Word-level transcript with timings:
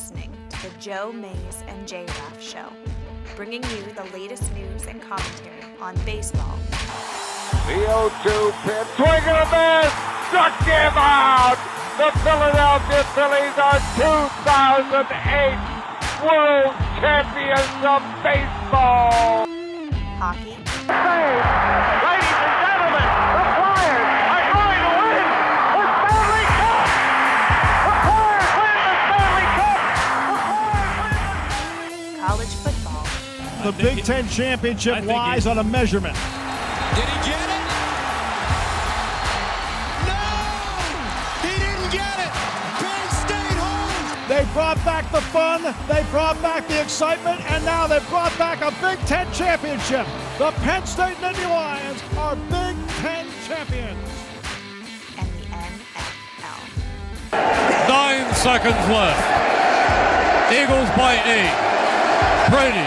listening 0.00 0.32
to 0.48 0.62
the 0.62 0.70
Joe 0.78 1.12
Mays 1.12 1.62
and 1.68 1.86
J 1.86 2.06
Raff 2.06 2.40
Show, 2.40 2.72
bringing 3.36 3.62
you 3.64 3.82
the 3.92 4.04
latest 4.16 4.50
news 4.54 4.86
and 4.86 4.98
commentary 5.02 5.60
on 5.78 5.94
baseball, 6.06 6.56
The 7.68 7.84
0-2 7.84 8.48
pitch, 8.64 8.88
swing 8.96 9.24
and 9.28 9.36
a 9.36 9.48
miss, 9.52 9.92
struck 10.32 10.56
him 10.64 10.96
out. 10.96 11.60
The 12.00 12.08
Philadelphia 12.24 13.04
Phillies 13.12 13.56
are 13.60 13.80
2008 14.00 15.60
World 16.24 16.72
Champions 17.04 17.84
of 17.84 18.00
Baseball. 18.24 19.44
hockey, 20.16 20.56
Ladies 20.88 21.79
The 33.70 33.82
Big 33.84 34.02
Ten 34.04 34.28
championship 34.28 35.04
lies 35.04 35.44
he- 35.44 35.50
on 35.50 35.58
a 35.58 35.62
measurement. 35.64 36.14
Did 36.14 37.04
he 37.04 37.30
get 37.30 37.38
it? 37.38 37.62
No! 40.10 40.26
He 41.46 41.54
didn't 41.54 41.92
get 41.92 42.18
it! 42.18 42.32
Penn 42.82 43.10
State 43.22 43.58
home! 43.62 44.26
They 44.28 44.44
brought 44.52 44.84
back 44.84 45.10
the 45.12 45.20
fun, 45.20 45.62
they 45.88 46.02
brought 46.10 46.40
back 46.42 46.66
the 46.66 46.80
excitement, 46.82 47.40
and 47.52 47.64
now 47.64 47.86
they've 47.86 48.06
brought 48.08 48.36
back 48.38 48.60
a 48.60 48.72
Big 48.82 48.98
Ten 49.06 49.30
championship. 49.32 50.04
The 50.38 50.50
Penn 50.66 50.84
State 50.84 51.16
Nittany 51.18 51.48
Lions 51.48 52.02
are 52.18 52.34
Big 52.34 52.74
Ten 52.98 53.26
champions. 53.46 53.98
and 55.16 55.28
the 55.30 55.46
NFL. 57.30 57.88
Nine 57.88 58.34
seconds 58.34 58.88
left. 58.88 59.22
Eagles 60.52 60.88
by 60.98 61.14
eight. 61.30 61.54
Brady 62.50 62.82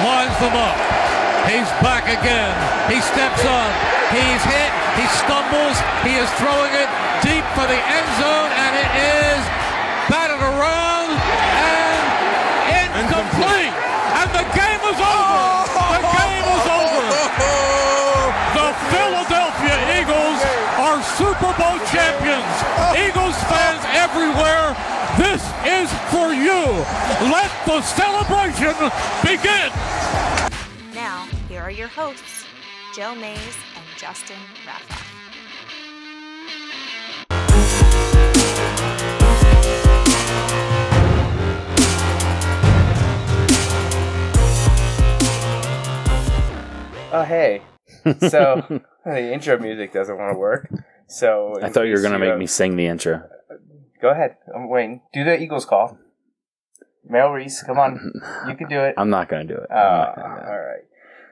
lines 0.00 0.36
them 0.40 0.56
up. 0.56 0.76
He's 1.44 1.68
back 1.84 2.08
again. 2.08 2.54
He 2.88 2.98
steps 3.04 3.44
up. 3.44 3.72
He's 4.08 4.42
hit. 4.48 4.70
He 4.96 5.06
stumbles. 5.20 5.76
He 6.06 6.16
is 6.16 6.28
throwing 6.40 6.72
it 6.72 6.88
deep 7.20 7.44
for 7.52 7.66
the 7.68 7.76
end 7.76 8.08
zone, 8.16 8.50
and 8.52 8.72
it 8.76 8.90
is 8.96 9.42
batted 10.08 10.40
around 10.40 10.91
this 25.42 25.90
is 25.90 25.92
for 26.10 26.32
you. 26.32 26.62
Let 27.30 27.50
the 27.66 27.80
celebration 27.82 28.74
begin. 29.22 29.70
Now, 30.94 31.26
here 31.48 31.62
are 31.62 31.70
your 31.70 31.88
hosts, 31.88 32.44
Joe 32.94 33.14
Mays 33.14 33.56
and 33.76 33.84
Justin 33.96 34.36
Raffa. 34.66 34.98
Oh 47.14 47.24
hey. 47.24 47.60
So 48.28 48.80
the 49.04 49.32
intro 49.32 49.58
music 49.58 49.92
doesn't 49.92 50.16
want 50.16 50.32
to 50.32 50.38
work. 50.38 50.70
So 51.08 51.58
I 51.62 51.68
thought 51.68 51.82
you 51.82 51.92
were 51.92 52.00
gonna 52.00 52.18
make 52.18 52.38
me 52.38 52.46
sing 52.46 52.76
the 52.76 52.86
intro. 52.86 53.22
Go 54.02 54.10
ahead. 54.10 54.36
I'm 54.52 54.68
waiting. 54.68 55.00
Do 55.12 55.22
the 55.22 55.40
Eagles 55.40 55.64
call. 55.64 55.96
Merrill 57.08 57.32
Reese, 57.32 57.62
come 57.62 57.78
on. 57.78 58.12
You 58.48 58.56
can 58.56 58.68
do 58.68 58.80
it. 58.80 58.94
I'm 58.98 59.10
not 59.10 59.28
gonna 59.28 59.44
do 59.44 59.54
it. 59.54 59.70
Uh, 59.70 59.74
I'm 59.74 59.98
not 59.98 60.16
gonna 60.16 60.34
do 60.34 60.40
it. 60.40 60.48
all 60.48 60.58
right. 60.58 60.84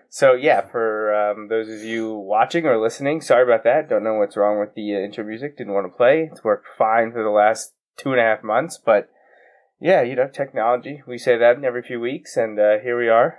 So 0.08 0.32
yeah, 0.34 0.60
for 0.60 1.14
um, 1.14 1.48
those 1.48 1.69
of 1.69 1.82
you 1.82 2.14
watching 2.14 2.66
or 2.66 2.80
listening, 2.80 3.20
sorry 3.20 3.42
about 3.42 3.64
that. 3.64 3.88
Don't 3.88 4.04
know 4.04 4.14
what's 4.14 4.36
wrong 4.36 4.60
with 4.60 4.75
the 4.75 4.94
uh, 4.94 4.98
intro 5.00 5.25
music. 5.25 5.59
Didn't 5.59 5.72
want 5.75 5.86
to 5.86 5.97
play. 5.97 6.28
It's 6.30 6.44
worked 6.44 6.66
fine 6.78 7.12
for 7.12 7.22
the 7.22 7.30
last 7.30 7.75
two 7.97 8.12
and 8.12 8.20
a 8.20 8.25
half 8.25 8.42
months, 8.42 8.78
but 8.78 9.10
yeah, 9.80 10.03
you 10.03 10.14
know, 10.14 10.28
technology. 10.28 11.03
We 11.06 11.19
say 11.19 11.36
that 11.38 11.62
every 11.64 11.82
few 11.82 12.00
weeks, 12.00 12.36
and 12.36 12.59
uh, 12.59 12.78
here 12.82 12.98
we 12.98 13.09
are 13.09 13.38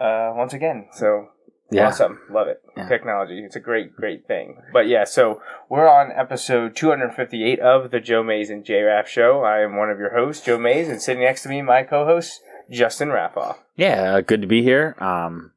uh, 0.00 0.32
once 0.36 0.52
again. 0.52 0.88
So 0.92 1.28
Yeah. 1.70 1.88
awesome, 1.88 2.20
love 2.30 2.48
it. 2.48 2.62
Yeah. 2.76 2.88
Technology, 2.88 3.42
it's 3.44 3.56
a 3.56 3.60
great, 3.60 3.96
great 3.96 4.26
thing. 4.26 4.62
But 4.72 4.88
yeah, 4.88 5.04
so 5.04 5.40
we're 5.68 5.88
on 5.88 6.12
episode 6.12 6.76
258 6.76 7.58
of 7.60 7.90
the 7.90 8.00
Joe 8.00 8.22
Mays 8.22 8.50
and 8.50 8.64
J 8.64 8.82
Raff 8.82 9.08
Show. 9.08 9.42
I 9.42 9.60
am 9.60 9.76
one 9.76 9.90
of 9.90 9.98
your 9.98 10.14
hosts, 10.14 10.44
Joe 10.44 10.58
Mays, 10.58 10.88
and 10.88 11.02
sitting 11.02 11.22
next 11.22 11.42
to 11.42 11.48
me, 11.48 11.62
my 11.62 11.82
co-host 11.82 12.40
Justin 12.70 13.08
Raffoff. 13.08 13.56
Yeah, 13.76 14.14
uh, 14.14 14.20
good 14.20 14.42
to 14.42 14.48
be 14.48 14.62
here. 14.62 14.94
Um, 14.98 15.52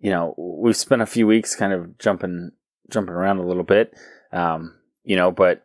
you 0.00 0.10
know, 0.10 0.34
we've 0.36 0.76
spent 0.76 1.02
a 1.02 1.06
few 1.06 1.26
weeks 1.26 1.54
kind 1.54 1.72
of 1.72 1.98
jumping 1.98 2.52
jumping 2.90 3.14
around 3.14 3.38
a 3.38 3.46
little 3.46 3.62
bit. 3.62 3.94
Um, 4.32 4.74
you 5.02 5.16
know, 5.16 5.30
but 5.30 5.64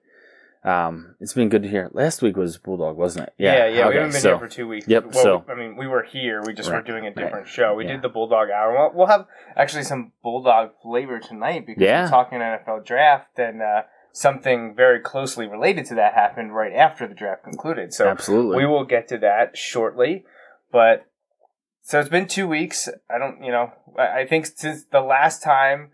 um, 0.63 1.15
it's 1.19 1.33
been 1.33 1.47
good 1.49 1.63
to 1.63 1.69
hear. 1.69 1.89
Last 1.93 2.21
week 2.21 2.35
was 2.35 2.57
Bulldog, 2.57 2.97
wasn't 2.97 3.27
it? 3.27 3.33
Yeah, 3.37 3.65
yeah, 3.67 3.85
we 3.85 3.89
okay, 3.89 3.95
haven't 3.97 4.11
been 4.11 4.21
so- 4.21 4.29
here 4.31 4.39
for 4.39 4.47
two 4.47 4.67
weeks. 4.67 4.87
Yep, 4.87 5.13
Well, 5.13 5.23
so- 5.23 5.45
I 5.49 5.55
mean, 5.55 5.77
we 5.77 5.87
were 5.87 6.03
here. 6.03 6.41
We 6.45 6.53
just 6.53 6.69
were 6.71 6.81
doing 6.81 7.05
a 7.05 7.07
right, 7.07 7.15
different 7.15 7.47
show. 7.47 7.75
We 7.75 7.85
yeah. 7.85 7.93
did 7.93 8.01
the 8.01 8.09
Bulldog 8.09 8.49
Hour. 8.49 8.73
We'll, 8.73 8.91
we'll 8.93 9.07
have 9.07 9.25
actually 9.55 9.83
some 9.83 10.11
Bulldog 10.21 10.71
flavor 10.83 11.19
tonight 11.19 11.65
because 11.65 11.81
Yeah. 11.81 12.03
we're 12.03 12.09
talking 12.09 12.39
NFL 12.39 12.85
draft 12.85 13.39
and 13.39 13.61
uh, 13.61 13.83
something 14.11 14.75
very 14.75 14.99
closely 14.99 15.47
related 15.47 15.85
to 15.85 15.95
that 15.95 16.13
happened 16.13 16.53
right 16.53 16.73
after 16.73 17.07
the 17.07 17.15
draft 17.15 17.43
concluded. 17.43 17.93
So 17.93 18.07
Absolutely. 18.09 18.57
we 18.57 18.65
will 18.65 18.83
get 18.85 19.07
to 19.09 19.17
that 19.19 19.57
shortly. 19.57 20.25
But 20.71 21.05
so 21.81 21.99
it's 22.01 22.09
been 22.09 22.27
two 22.27 22.47
weeks. 22.47 22.89
I 23.09 23.17
don't, 23.17 23.41
you 23.43 23.51
know, 23.51 23.71
I 23.97 24.19
I 24.21 24.27
think 24.27 24.45
since 24.45 24.83
the 24.91 24.99
last 25.01 25.41
time 25.41 25.91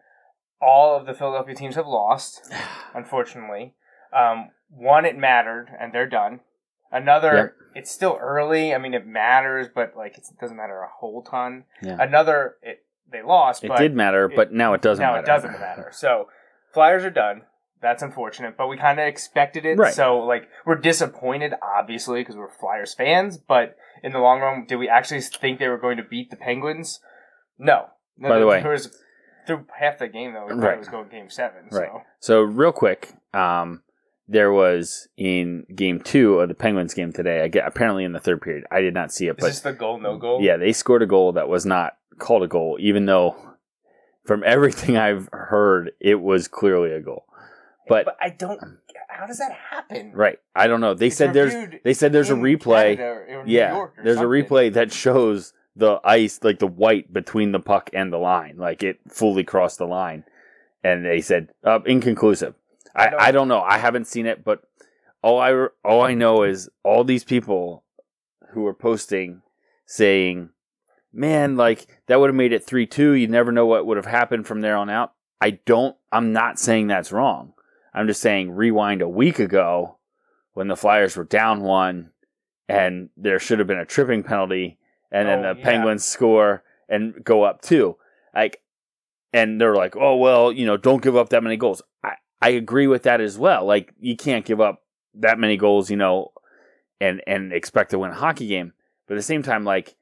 all 0.60 0.98
of 0.98 1.06
the 1.06 1.14
Philadelphia 1.14 1.54
teams 1.54 1.76
have 1.76 1.86
lost, 1.88 2.42
unfortunately. 2.96 3.76
Um, 4.12 4.50
one, 4.76 5.06
it 5.06 5.18
mattered, 5.18 5.70
and 5.80 5.94
they're 5.94 6.10
done. 6.10 6.42
Another, 6.92 7.56
it's 7.74 7.92
still 7.92 8.18
early. 8.22 8.74
I 8.74 8.78
mean, 8.78 8.94
it 8.94 9.06
matters, 9.06 9.68
but 9.74 9.94
like 9.98 10.18
it 10.18 10.26
doesn't 10.40 10.56
matter 10.56 10.80
a 10.82 10.88
whole 11.00 11.24
ton. 11.24 11.64
Yeah. 11.82 11.98
Another, 12.00 12.56
it 12.62 12.84
they 13.12 13.22
lost. 13.22 13.64
It 13.64 13.72
did 13.78 13.94
matter, 13.96 14.28
but 14.28 14.52
now 14.54 14.74
it 14.74 14.82
doesn't 14.82 15.02
now 15.04 15.14
matter. 15.14 15.24
it 15.24 15.28
doesn't 15.28 15.60
matter. 15.60 15.90
So 15.94 16.28
Flyers 16.74 17.04
are 17.04 17.10
done. 17.12 17.42
That's 17.82 18.02
unfortunate, 18.02 18.56
but 18.58 18.68
we 18.68 18.78
kind 18.78 19.00
of 19.00 19.06
expected 19.08 19.66
it. 19.66 19.78
Right. 19.78 19.94
So 19.94 20.20
like 20.20 20.48
we're 20.66 20.76
disappointed, 20.80 21.54
obviously, 21.62 22.22
because 22.22 22.36
we're 22.36 22.50
Flyers 22.50 22.94
fans. 22.94 23.38
But 23.38 23.76
in 24.02 24.12
the 24.12 24.20
long 24.20 24.40
run, 24.40 24.66
did 24.66 24.78
we 24.78 24.88
actually 24.90 25.22
think 25.22 25.60
they 25.60 25.68
were 25.68 25.78
going 25.78 25.98
to 25.98 26.04
beat 26.04 26.30
the 26.32 26.38
Penguins? 26.38 27.00
No. 27.60 27.88
No, 28.18 28.30
By 28.30 28.40
the 28.40 28.48
way- 28.48 28.64
was 28.64 28.98
through 29.46 29.66
half 29.78 30.00
the 30.00 30.08
game 30.08 30.34
though. 30.34 30.46
We 30.46 30.54
thought 30.54 30.60
Right. 30.62 30.74
it 30.76 30.80
was 30.80 30.88
going 30.88 31.10
game 31.10 31.30
seven. 31.30 31.68
Right. 31.72 31.90
So 31.92 32.02
So 32.20 32.42
real 32.42 32.72
quick, 32.72 33.14
um, 33.34 33.82
there 34.28 34.52
was 34.52 35.08
in 35.18 35.66
game 35.76 36.00
two 36.00 36.40
of 36.40 36.50
the 36.50 36.56
Penguins 36.56 36.94
game 36.94 37.14
today. 37.14 37.42
I 37.44 37.48
get 37.48 37.68
apparently 37.68 38.04
in 38.04 38.14
the 38.14 38.20
third 38.20 38.42
period. 38.42 38.66
I 38.72 38.82
did 38.82 38.94
not 38.94 39.12
see 39.12 39.28
it, 39.28 39.32
is 39.32 39.36
but 39.40 39.48
this 39.48 39.60
the 39.62 39.74
goal 39.74 40.00
no 40.00 40.18
goal? 40.18 40.42
yeah, 40.42 40.58
they 40.58 40.74
scored 40.74 41.04
a 41.04 41.08
goal 41.08 41.34
that 41.34 41.48
was 41.48 41.66
not 41.66 41.98
called 42.18 42.44
a 42.44 42.48
goal, 42.48 42.78
even 42.80 43.06
though 43.06 43.36
from 44.26 44.44
everything 44.46 44.98
I've 44.98 45.30
heard, 45.32 45.92
it 46.00 46.16
was 46.22 46.48
clearly 46.48 46.92
a 46.92 47.02
goal. 47.02 47.26
But, 47.88 48.06
But 48.06 48.18
I 48.20 48.30
don't. 48.30 48.60
How 49.08 49.28
does 49.28 49.38
that 49.38 49.52
happen? 49.52 50.12
right, 50.14 50.40
I 50.56 50.68
don't 50.68 50.82
know. 50.82 50.94
They 50.94 51.08
It's 51.08 51.16
said 51.16 51.34
there's 51.34 51.54
reviewed 51.54 51.82
they 51.84 51.94
said 51.94 52.12
there's 52.12 52.32
a 52.32 52.34
in 52.34 52.42
replay. 52.42 52.98
Canada 52.98 53.26
or 53.40 53.46
New 53.46 53.54
yeah, 53.54 53.74
York 53.74 53.94
or 53.98 54.04
there's 54.04 54.18
a 54.18 54.24
replay 54.24 54.74
that 54.74 54.92
shows 54.92 55.54
the 55.76 56.00
ice, 56.04 56.40
like 56.42 56.60
the 56.60 56.68
white 56.68 57.14
between 57.14 57.52
the 57.52 57.60
puck 57.60 57.90
and 57.94 58.12
the 58.12 58.18
line, 58.18 58.56
like 58.58 58.82
it 58.84 59.00
fully 59.08 59.44
crossed 59.44 59.78
the 59.78 59.86
line. 59.86 60.24
And 60.84 61.06
they 61.06 61.22
said 61.22 61.50
uh, 61.64 61.80
inconclusive. 61.86 62.56
I, 62.96 63.08
I 63.08 63.10
don't- 63.10 63.22
I 63.22 63.32
don't 63.32 63.48
know. 63.48 63.62
I 63.62 63.78
haven't 63.78 64.06
seen 64.08 64.26
it, 64.26 64.44
but 64.44 64.62
all 65.22 65.40
I 65.40 65.68
all 65.84 66.02
I 66.04 66.14
know 66.14 66.44
is 66.44 66.70
all 66.84 67.04
these 67.04 67.24
people 67.24 67.84
who 68.52 68.66
are 68.68 68.74
posting 68.74 69.42
saying, 69.86 70.50
"Man, 71.12 71.58
like 71.58 71.88
that 72.08 72.20
would 72.20 72.30
have 72.30 72.36
made 72.36 72.54
it 72.54 72.64
three 72.64 72.86
two. 72.86 73.12
You 73.14 73.28
never 73.28 73.52
know 73.52 73.66
what 73.66 73.86
would 73.86 73.98
have 73.98 74.06
happened 74.06 74.48
from 74.48 74.62
there 74.62 74.78
on 74.78 74.90
out." 74.90 75.14
I 75.42 75.52
don't. 75.66 75.96
I'm 76.12 76.32
not 76.32 76.60
saying 76.60 76.88
that's 76.88 77.12
wrong. 77.12 77.54
I'm 77.94 78.08
just 78.08 78.22
saying 78.22 78.52
rewind 78.52 79.02
a 79.02 79.10
week 79.10 79.40
ago 79.40 79.98
when 80.54 80.68
the 80.68 80.76
Flyers 80.78 81.18
were 81.18 81.24
down 81.26 81.62
one, 81.62 82.12
and 82.70 83.10
there 83.18 83.40
should 83.40 83.60
have 83.60 83.68
been 83.68 83.78
a 83.80 83.86
tripping 83.86 84.24
penalty, 84.24 84.78
and 85.12 85.28
then 85.28 85.40
Oh, 85.46 85.54
the 85.54 85.60
yeah. 85.60 85.66
Penguins 85.66 86.06
score 86.06 86.64
and 86.88 87.24
go 87.24 87.44
up 87.44 87.62
two. 87.62 87.98
Like, 88.34 88.62
and 89.34 89.60
they're 89.60 89.76
like, 89.76 89.96
"Oh 89.98 90.16
well, 90.18 90.52
you 90.52 90.66
know, 90.66 90.78
don't 90.78 91.02
give 91.04 91.16
up 91.18 91.30
that 91.30 91.44
many 91.44 91.58
goals." 91.58 91.82
I 92.04 92.14
I 92.46 92.50
agree 92.50 92.86
with 92.88 93.04
that 93.04 93.22
as 93.22 93.38
well. 93.40 93.66
Like, 93.66 93.94
you 94.00 94.16
can't 94.16 94.46
give 94.46 94.62
up 94.62 94.84
that 95.16 95.40
many 95.40 95.58
goals, 95.58 95.90
you 95.90 95.98
know, 95.98 96.32
and 97.02 97.22
and 97.26 97.52
expect 97.52 97.92
to 97.92 98.00
win 98.00 98.12
a 98.12 98.16
hockey 98.16 98.48
game. 98.48 98.74
But 99.08 99.16
at 99.16 99.18
the 99.18 99.24
same 99.24 99.42
time, 99.44 99.64
like 99.64 99.96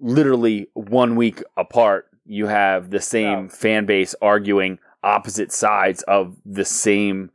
literally 0.00 0.68
one 0.74 1.16
week 1.16 1.42
apart, 1.56 2.08
you 2.24 2.46
have 2.46 2.90
the 2.90 3.00
same 3.00 3.44
No. 3.44 3.48
fan 3.48 3.84
base 3.86 4.14
arguing 4.22 4.78
opposite 5.02 5.52
sides 5.52 6.02
of 6.04 6.36
the 6.46 6.64
same. 6.64 7.30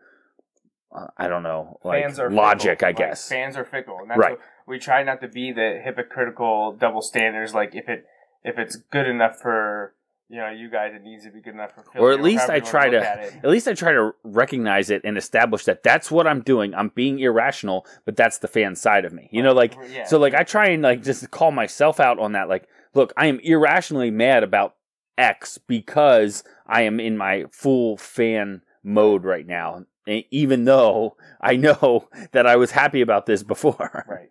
Uh, 0.91 1.07
I 1.17 1.27
don't 1.27 1.43
know, 1.43 1.77
like 1.83 2.03
fans 2.05 2.19
are 2.19 2.31
logic, 2.31 2.79
fickle. 2.79 2.87
I 2.87 2.89
Like, 2.89 2.97
guess. 2.97 3.29
fans 3.29 3.57
are 3.57 3.65
fickle, 3.65 3.99
and 3.99 4.09
that's 4.09 4.17
Right. 4.19 4.31
what, 4.31 4.39
we 4.65 4.79
try 4.79 5.03
not 5.03 5.21
to 5.21 5.27
be 5.27 5.51
the 5.51 5.79
hypocritical 5.83 6.71
double 6.73 7.01
standards. 7.01 7.53
Like 7.53 7.75
if 7.75 7.87
it 7.89 8.05
if 8.43 8.57
it's 8.57 8.75
good 8.77 9.07
enough 9.07 9.37
for 9.39 9.93
you 10.29 10.37
know 10.37 10.49
you 10.49 10.69
guys, 10.69 10.93
it 10.93 11.03
needs 11.03 11.23
to 11.23 11.31
be 11.31 11.41
good 11.41 11.53
enough 11.53 11.73
for 11.73 11.83
Philly. 11.83 12.03
or 12.03 12.11
at 12.11 12.21
least 12.21 12.49
I 12.49 12.59
try 12.59 12.89
to 12.89 12.97
at 12.99 13.19
at 13.43 13.49
least 13.49 13.67
I 13.67 13.73
try 13.73 13.93
to 13.93 14.11
recognize 14.23 14.89
it 14.89 15.01
and 15.03 15.17
establish 15.17 15.63
that 15.65 15.83
that's 15.83 16.11
what 16.11 16.27
I'm 16.27 16.41
doing. 16.41 16.73
I'm 16.75 16.89
being 16.89 17.19
irrational, 17.19 17.85
but 18.05 18.15
that's 18.15 18.39
the 18.39 18.47
fan 18.47 18.75
side 18.75 19.05
of 19.05 19.13
me. 19.13 19.29
You 19.31 19.41
know, 19.43 19.53
like 19.53 19.75
Yeah. 19.89 20.05
so 20.05 20.17
like 20.19 20.33
I 20.33 20.43
try 20.43 20.67
and 20.67 20.83
like 20.83 21.03
just 21.03 21.29
call 21.31 21.51
myself 21.51 21.99
out 21.99 22.19
on 22.19 22.33
that. 22.33 22.49
Like, 22.49 22.67
look, 22.93 23.13
I 23.15 23.27
am 23.27 23.39
irrationally 23.39 24.11
mad 24.11 24.43
about 24.43 24.75
X 25.17 25.57
because 25.57 26.43
I 26.67 26.81
am 26.81 26.99
in 26.99 27.17
my 27.17 27.45
full 27.51 27.97
fan 27.97 28.61
mode 28.83 29.23
right 29.23 29.47
now. 29.47 29.85
Even 30.07 30.63
though 30.65 31.17
I 31.41 31.55
know 31.57 32.07
that 32.31 32.45
I 32.47 32.55
was 32.55 32.71
happy 32.71 33.01
about 33.01 33.25
this 33.25 33.43
before. 33.43 34.05
Right. 34.07 34.29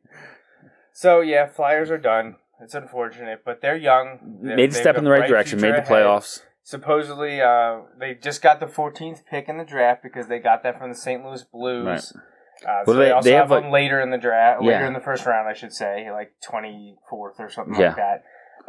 So 0.93 1.21
yeah, 1.21 1.47
Flyers 1.47 1.91
are 1.91 1.99
done. 1.99 2.37
It's 2.61 2.75
unfortunate, 2.75 3.43
but 3.45 3.61
they're 3.61 3.77
young. 3.77 4.39
They- 4.43 4.57
made 4.57 4.71
a 4.71 4.75
step 4.75 4.97
in 4.97 5.05
the 5.05 5.11
right 5.11 5.29
direction, 5.29 5.61
made 5.61 5.73
the 5.75 5.79
ahead. 5.79 5.87
playoffs. 5.89 6.43
Supposedly, 6.63 7.41
uh, 7.41 7.83
they 7.99 8.15
just 8.15 8.43
got 8.43 8.59
the 8.61 8.67
14th 8.67 9.25
pick 9.31 9.49
in 9.49 9.57
the 9.59 9.65
draft 9.65 10.03
because 10.03 10.27
they 10.29 10.39
got 10.39 10.63
that 10.65 10.79
from 10.79 10.89
the 10.91 10.97
St. 10.97 11.25
Louis 11.25 11.45
Blues. 11.45 11.85
Right. 11.87 12.23
Uh, 12.69 12.83
Well, 12.85 12.85
so 12.87 12.93
they, 12.95 13.05
they- 13.05 13.11
also 13.13 13.29
they 13.29 13.35
have, 13.37 13.51
have, 13.51 13.63
them 13.63 13.71
later 13.71 14.01
in 14.01 14.11
the 14.11 14.19
draft, 14.19 14.63
later 14.63 14.81
Yeah. 14.81 14.87
in 14.87 14.95
the 14.95 15.01
first 15.01 15.27
round, 15.27 15.49
I 15.49 15.53
should 15.53 15.73
say, 15.73 16.11
like 16.11 16.33
24th 16.43 17.39
or 17.39 17.49
something 17.51 17.79
Yeah. 17.79 17.89
like 17.89 17.97
that. 17.97 18.25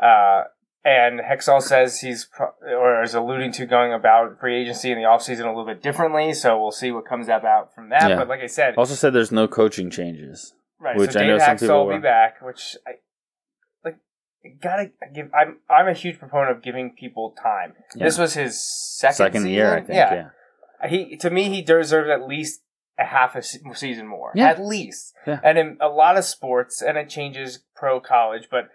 Uh, 0.05 0.43
and 0.85 1.19
Hextall 1.21 1.61
says 1.61 2.01
he's, 2.01 2.25
pro- 2.25 2.51
or 2.77 3.01
is 3.01 3.13
alluding 3.15 3.51
to 3.53 3.65
going 3.65 3.93
about 3.93 4.39
free 4.39 4.61
agency 4.61 4.91
in 4.91 4.97
the 4.97 5.03
offseason 5.05 5.45
a 5.45 5.47
little 5.47 5.65
bit 5.65 5.81
differently, 5.81 6.33
so 6.33 6.59
we'll 6.61 6.71
see 6.71 6.91
what 6.91 7.05
comes 7.05 7.27
about 7.29 7.73
from 7.73 7.89
that. 7.89 8.09
Yeah. 8.09 8.15
But 8.17 8.27
like 8.27 8.41
I 8.41 8.47
said, 8.47 8.75
Also 8.77 8.93
said 8.93 9.13
there's 9.13 9.31
no 9.31 9.47
coaching 9.47 9.89
changes. 9.89 10.53
Right, 10.79 10.95
Which 10.95 11.13
so 11.13 11.19
I 11.19 11.23
Dave 11.23 11.31
know 11.31 11.37
some 11.39 11.57
people 11.57 11.87
will 11.87 11.95
be 11.95 11.99
back, 12.01 12.39
which 12.41 12.77
I 12.85 12.91
like. 12.91 13.01
Gotta 14.61 14.91
give. 15.13 15.29
I'm 15.33 15.57
I'm 15.69 15.87
a 15.87 15.93
huge 15.93 16.19
proponent 16.19 16.55
of 16.57 16.63
giving 16.63 16.91
people 16.97 17.35
time. 17.41 17.73
Yeah. 17.95 18.05
This 18.05 18.17
was 18.17 18.33
his 18.33 18.59
second, 18.63 19.15
Second 19.15 19.47
year, 19.47 19.67
I 19.73 19.79
season? 19.81 19.85
think. 19.87 19.97
Yeah. 19.97 20.29
yeah. 20.83 20.89
he 20.89 21.17
to 21.17 21.29
me 21.29 21.49
he 21.49 21.61
deserves 21.61 22.09
at 22.09 22.27
least 22.27 22.61
a 22.99 23.03
half 23.05 23.35
a 23.35 23.43
season 23.43 24.07
more, 24.07 24.31
Yeah. 24.35 24.47
at 24.49 24.59
least. 24.63 25.13
Yeah. 25.27 25.39
And 25.43 25.57
in 25.57 25.77
a 25.81 25.87
lot 25.89 26.17
of 26.17 26.23
sports, 26.25 26.81
and 26.81 26.97
it 26.97 27.09
changes 27.09 27.63
pro 27.75 27.99
college, 27.99 28.47
but 28.49 28.69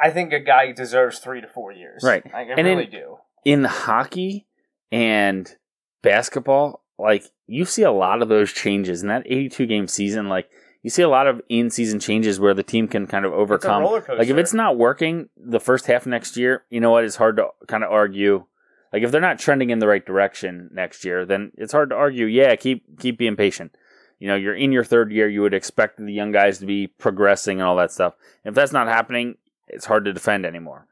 I 0.00 0.10
think 0.10 0.32
a 0.32 0.38
guy 0.40 0.70
deserves 0.72 1.18
three 1.18 1.40
to 1.40 1.48
four 1.48 1.72
years. 1.72 2.02
Right. 2.04 2.22
I 2.34 2.42
And 2.42 2.60
in- 2.60 2.66
really 2.66 2.86
do. 2.86 3.18
in 3.44 3.64
hockey 3.64 4.46
and 4.92 5.56
basketball, 6.02 6.84
like 6.98 7.24
you 7.46 7.64
see 7.64 7.82
a 7.82 7.90
lot 7.92 8.22
of 8.22 8.28
those 8.28 8.52
changes 8.52 9.02
in 9.02 9.08
that 9.08 9.22
82 9.26 9.66
game 9.66 9.88
season. 9.88 10.28
Like 10.28 10.48
you 10.82 10.90
see 10.90 11.02
a 11.02 11.08
lot 11.08 11.26
of 11.26 11.40
in 11.48 11.70
season 11.70 11.98
changes 12.00 12.38
where 12.38 12.54
the 12.54 12.62
team 12.62 12.88
can 12.88 13.06
kind 13.06 13.24
of 13.24 13.32
overcome. 13.32 13.82
Like 13.84 14.28
if 14.28 14.36
it's 14.36 14.54
not 14.54 14.76
working 14.76 15.28
the 15.36 15.60
first 15.60 15.86
half 15.86 16.06
next 16.06 16.36
year, 16.36 16.64
you 16.70 16.80
know 16.80 16.90
what? 16.90 17.04
It's 17.04 17.16
hard 17.16 17.36
to 17.36 17.48
kind 17.66 17.82
of 17.82 17.90
argue. 17.90 18.46
Like 18.92 19.02
if 19.02 19.10
they're 19.10 19.20
not 19.20 19.38
trending 19.38 19.70
in 19.70 19.80
the 19.80 19.88
right 19.88 20.04
direction 20.04 20.70
next 20.72 21.04
year, 21.04 21.26
then 21.26 21.52
it's 21.56 21.72
hard 21.72 21.90
to 21.90 21.96
argue. 21.96 22.26
Yeah, 22.26 22.54
keep 22.56 22.98
keep 23.00 23.18
being 23.18 23.36
patient. 23.36 23.72
You 24.18 24.28
know, 24.28 24.36
you're 24.36 24.54
in 24.54 24.72
your 24.72 24.84
third 24.84 25.12
year. 25.12 25.28
You 25.28 25.42
would 25.42 25.54
expect 25.54 25.98
the 25.98 26.12
young 26.12 26.32
guys 26.32 26.58
to 26.58 26.66
be 26.66 26.86
progressing 26.86 27.60
and 27.60 27.68
all 27.68 27.76
that 27.76 27.92
stuff. 27.92 28.14
If 28.44 28.54
that's 28.54 28.72
not 28.72 28.88
happening, 28.88 29.36
it's 29.66 29.86
hard 29.86 30.04
to 30.06 30.12
defend 30.12 30.46
anymore. 30.46 30.86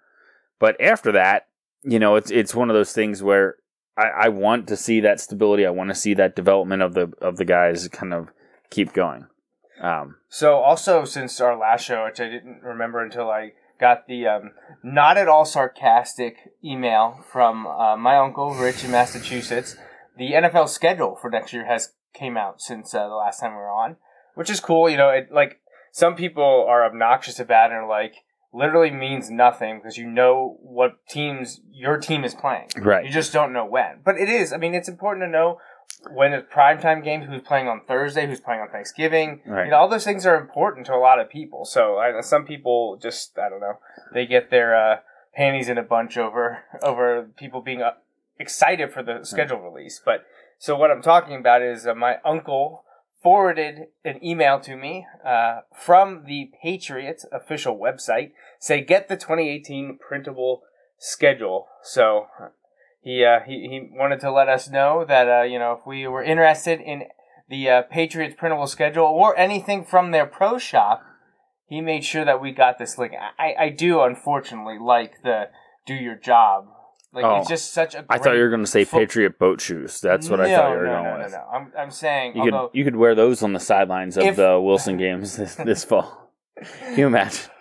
But 0.58 0.80
after 0.80 1.12
that, 1.12 1.48
you 1.82 1.98
know, 1.98 2.16
it's 2.16 2.30
it's 2.30 2.54
one 2.54 2.70
of 2.70 2.74
those 2.74 2.92
things 2.92 3.22
where 3.22 3.56
I, 3.96 4.08
I 4.08 4.28
want 4.28 4.68
to 4.68 4.76
see 4.76 5.00
that 5.00 5.20
stability. 5.20 5.64
I 5.64 5.70
want 5.70 5.90
to 5.90 5.94
see 5.94 6.14
that 6.14 6.36
development 6.36 6.82
of 6.82 6.94
the 6.94 7.12
of 7.20 7.36
the 7.36 7.44
guys 7.44 7.88
kind 7.88 8.12
of 8.12 8.28
keep 8.70 8.92
going. 8.92 9.26
Um, 9.81 10.17
So 10.28 10.56
also 10.56 11.05
since 11.05 11.40
our 11.40 11.56
last 11.56 11.84
show, 11.84 12.05
which 12.05 12.20
I 12.20 12.28
didn't 12.28 12.62
remember 12.62 13.02
until 13.02 13.31
I 13.31 13.52
got 13.78 14.06
the 14.06 14.26
um, 14.26 14.52
not 14.82 15.17
at 15.19 15.28
all 15.28 15.44
sarcastic 15.44 16.52
email 16.64 17.25
from 17.31 17.67
uh, 17.67 17.96
my 17.96 18.17
uncle 18.17 18.55
Rich 18.55 18.84
in 18.84 18.90
Massachusetts, 18.90 19.76
the 20.17 20.32
NFL 20.32 20.69
schedule 20.69 21.17
for 21.20 21.31
next 21.31 21.52
year 21.52 21.67
has 21.67 21.93
came 22.14 22.37
out 22.37 22.61
since 22.61 22.94
uh, 22.94 23.06
the 23.08 23.14
last 23.14 23.40
time 23.40 23.52
we 23.52 23.58
were 23.58 23.70
on, 23.70 23.96
which 24.34 24.50
is 24.50 24.61
cool. 24.61 24.88
You 24.88 24.96
know, 24.96 25.11
it 25.11 25.28
like 25.31 25.61
some 25.93 26.14
people 26.14 26.67
are 26.69 26.84
obnoxious 26.84 27.38
about 27.38 27.70
it 27.70 27.75
and 27.75 27.84
are 27.84 27.88
like 27.88 28.25
literally 28.52 28.90
means 28.90 29.31
nothing 29.31 29.79
because 29.79 29.99
you 29.99 30.11
know 30.11 30.56
what 30.62 31.06
teams 31.08 31.61
your 31.70 31.99
team 31.99 32.25
is 32.25 32.34
playing. 32.34 32.69
Right. 32.79 33.05
You 33.05 33.11
just 33.11 33.32
don't 33.32 33.52
know 33.52 33.67
when. 33.67 34.00
But 34.05 34.17
it 34.19 34.29
is. 34.29 34.52
I 34.52 34.56
mean, 34.56 34.75
it's 34.75 34.88
important 34.88 35.26
to 35.26 35.31
know 35.31 35.58
when 36.10 36.32
it's 36.32 36.52
primetime 36.52 37.02
games, 37.02 37.26
who's 37.26 37.42
playing 37.42 37.68
on 37.68 37.80
Thursday, 37.86 38.26
who's 38.26 38.40
playing 38.40 38.60
on 38.60 38.68
Thanksgiving. 38.68 39.40
Right. 39.46 39.64
You 39.64 39.70
know, 39.70 39.78
all 39.78 39.88
those 39.88 40.04
things 40.04 40.26
are 40.26 40.38
important 40.38 40.86
to 40.86 40.94
a 40.94 40.98
lot 40.98 41.18
of 41.18 41.28
people. 41.28 41.64
So 41.64 41.96
I, 41.96 42.20
some 42.20 42.44
people 42.44 42.98
just, 43.00 43.38
I 43.38 43.48
don't 43.48 43.60
know, 43.60 43.78
they 44.12 44.26
get 44.26 44.50
their 44.50 44.76
uh, 44.76 44.96
panties 45.34 45.68
in 45.68 45.78
a 45.78 45.82
bunch 45.82 46.16
over 46.16 46.64
over 46.82 47.28
people 47.36 47.60
being 47.60 47.82
uh, 47.82 47.92
excited 48.38 48.92
for 48.92 49.02
the 49.02 49.24
schedule 49.24 49.58
release. 49.58 50.00
But 50.04 50.26
so 50.58 50.76
what 50.76 50.90
I'm 50.90 51.02
talking 51.02 51.36
about 51.36 51.62
is 51.62 51.86
uh, 51.86 51.94
my 51.94 52.16
uncle 52.24 52.84
forwarded 53.22 53.88
an 54.04 54.24
email 54.24 54.60
to 54.60 54.76
me 54.76 55.06
uh, 55.24 55.60
from 55.74 56.24
the 56.26 56.50
Patriots 56.62 57.26
official 57.32 57.78
website. 57.78 58.32
Say 58.58 58.82
get 58.82 59.08
the 59.08 59.16
2018 59.16 59.98
printable 59.98 60.62
schedule. 60.98 61.66
So 61.82 62.26
he 63.06 63.25
uh, 63.25 63.38
he 63.47 63.69
he 63.69 63.88
wanted 63.97 64.19
to 64.19 64.32
let 64.32 64.49
us 64.49 64.69
know 64.69 65.05
that 65.05 65.29
uh, 65.29 65.43
you 65.44 65.61
know 65.61 65.76
if 65.79 65.87
we 65.87 66.08
were 66.08 66.25
interested 66.25 66.81
in 66.81 67.05
the 67.49 67.70
uh, 67.70 67.82
Patriots 67.82 68.35
printable 68.37 68.67
schedule 68.67 69.05
or 69.05 69.38
anything 69.38 69.85
from 69.85 70.11
their 70.11 70.26
pro 70.26 70.58
shop, 70.58 71.05
he 71.69 71.81
made 71.81 72.05
sure 72.05 72.25
that 72.25 72.41
we 72.41 72.50
got 72.50 72.79
this 72.79 72.99
link. 72.99 73.12
I 73.38 73.55
I 73.56 73.69
do 73.69 74.00
unfortunately 74.00 74.79
like 74.81 75.23
the 75.23 75.50
do 75.87 75.94
your 75.94 76.17
job. 76.17 76.67
Like 77.12 77.25
Oh, 77.25 77.37
it's 77.37 77.49
just 77.49 77.73
such 77.73 77.94
a. 77.94 78.05
I 78.11 78.19
thought 78.19 78.35
you 78.35 78.43
were 78.43 78.50
going 78.50 78.64
to 78.64 78.70
say 78.70 78.85
fo- 78.85 78.99
Patriot 78.99 79.38
boat 79.38 79.61
shoes. 79.61 80.00
That's 80.00 80.29
what 80.29 80.41
I 80.41 80.53
thought 80.53 80.73
you 80.73 80.76
were 80.79 80.87
no, 80.87 80.93
going 80.94 81.05
no, 81.05 81.19
with. 81.19 81.31
No, 81.31 81.38
no, 81.38 81.44
I'm 81.53 81.73
I'm 81.79 81.91
saying 81.93 82.37
You 82.37 82.50
could 82.50 82.70
you 82.73 82.82
could 82.82 82.97
wear 82.97 83.14
those 83.14 83.41
on 83.41 83.53
the 83.53 83.61
sidelines 83.61 84.17
of 84.17 84.25
If- 84.25 84.37
the 84.37 84.61
Wilson 84.61 84.97
games 84.97 85.37
this, 85.37 85.55
this 85.55 85.85
fall. 85.85 86.32
Can 86.81 86.99
you 86.99 87.06
imagine? 87.06 87.53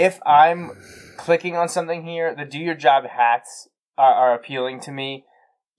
if 0.00 0.18
I'm 0.26 0.72
clicking 1.16 1.54
on 1.54 1.68
something 1.68 2.04
here, 2.04 2.34
the 2.34 2.44
do 2.44 2.58
your 2.58 2.74
job 2.74 3.04
hats 3.06 3.68
are, 3.98 4.12
are 4.14 4.34
appealing 4.34 4.80
to 4.80 4.92
me 4.92 5.24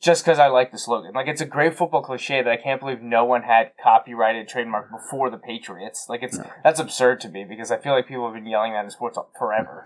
just 0.02 0.24
because 0.24 0.38
I 0.40 0.48
like 0.48 0.72
the 0.72 0.78
slogan. 0.78 1.14
Like 1.16 1.28
it's 1.28 1.42
a 1.42 1.46
great 1.46 1.76
football 1.76 2.02
cliche 2.04 2.42
that 2.44 2.52
I 2.52 2.58
can't 2.58 2.80
believe 2.80 3.02
no 3.02 3.26
one 3.26 3.44
had 3.44 3.72
copyrighted 3.82 4.48
trademark 4.48 4.90
before 4.92 5.30
the 5.30 5.38
Patriots. 5.38 6.06
Like 6.08 6.22
it's 6.24 6.40
that's 6.64 6.80
absurd 6.80 7.20
to 7.22 7.30
me 7.30 7.46
because 7.48 7.72
I 7.72 7.78
feel 7.78 7.94
like 7.94 8.08
people 8.08 8.26
have 8.26 8.36
been 8.36 8.46
yelling 8.46 8.74
that 8.74 8.84
in 8.86 8.92
sports 8.92 9.18
forever. 9.38 9.86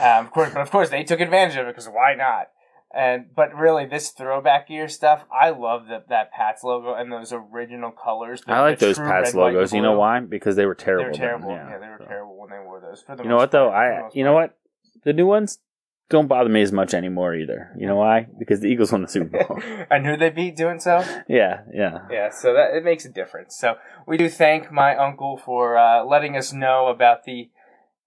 Um, 0.00 0.26
of 0.26 0.30
course, 0.32 0.52
but 0.52 0.62
of 0.62 0.70
course 0.70 0.90
they 0.90 1.04
took 1.04 1.20
advantage 1.20 1.56
of 1.56 1.66
it 1.66 1.70
because 1.74 1.86
why 1.86 2.14
not? 2.14 2.48
And 2.94 3.26
but 3.34 3.54
really, 3.54 3.86
this 3.86 4.10
throwback 4.10 4.68
year 4.68 4.86
stuff, 4.88 5.24
I 5.32 5.48
love 5.50 5.86
that 5.88 6.08
that 6.10 6.30
Pats 6.32 6.62
logo 6.62 6.92
and 6.94 7.10
those 7.10 7.32
original 7.32 7.90
colors. 7.90 8.42
I 8.46 8.60
like 8.60 8.78
those 8.80 8.98
Pats 8.98 9.34
logos. 9.34 9.72
You 9.72 9.80
know 9.80 9.98
why? 9.98 10.20
Because 10.20 10.56
they 10.56 10.66
were 10.66 10.74
They 10.74 10.84
terrible. 10.84 11.04
were 11.06 11.12
then, 11.12 11.20
terrible. 11.20 11.50
yeah. 11.52 11.70
Yeah, 11.70 11.78
they 11.78 11.88
were 11.88 11.96
So. 12.00 12.04
terrible 12.04 12.36
when 12.38 12.50
they 12.50 12.58
wore 12.58 12.80
those. 12.80 13.02
For 13.02 13.16
the 13.16 13.22
You 13.22 13.28
know 13.30 13.36
what 13.36 13.50
though? 13.50 13.70
I 13.70 14.10
you 14.12 14.24
know 14.24 14.34
what? 14.34 14.58
The 15.04 15.12
new 15.14 15.26
ones 15.26 15.58
don't 16.08 16.28
bother 16.28 16.48
me 16.48 16.62
as 16.62 16.72
much 16.72 16.94
anymore 16.94 17.34
either. 17.34 17.70
You 17.78 17.86
know 17.86 17.96
why? 17.96 18.26
Because 18.38 18.60
the 18.60 18.68
Eagles 18.68 18.92
won 18.92 19.02
the 19.02 19.08
Super 19.08 19.44
Bowl. 19.44 19.62
and 19.90 20.04
who 20.04 20.16
they 20.16 20.30
beat 20.30 20.56
doing 20.56 20.78
so? 20.78 20.98
yeah, 21.28 21.62
yeah. 21.72 22.00
Yeah, 22.10 22.30
so 22.30 22.52
that 22.52 22.74
it 22.74 22.84
makes 22.84 23.04
a 23.04 23.08
difference. 23.08 23.56
So 23.56 23.76
we 24.06 24.16
do 24.16 24.28
thank 24.28 24.70
my 24.70 24.94
uncle 24.96 25.36
for 25.36 25.78
uh, 25.78 26.04
letting 26.04 26.36
us 26.36 26.52
know 26.52 26.88
about 26.88 27.24
the 27.24 27.50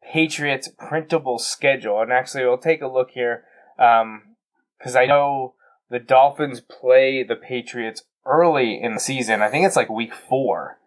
Patriots 0.04 0.70
printable 0.78 1.40
schedule, 1.40 2.00
and 2.02 2.12
actually 2.12 2.46
we'll 2.46 2.60
take 2.60 2.82
a 2.82 2.88
look 2.88 3.12
here 3.12 3.44
because 3.76 4.96
I 4.96 5.06
know 5.08 5.56
the 5.90 6.00
Dolphins 6.00 6.62
play 6.62 7.24
the 7.24 7.36
Patriots 7.36 8.04
early 8.26 8.80
in 8.82 8.94
the 8.94 9.00
season. 9.00 9.42
I 9.42 9.50
think 9.50 9.66
it's 9.66 9.76
like 9.76 9.90
week 9.90 10.14
four. 10.14 10.80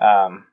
Um, 0.00 0.46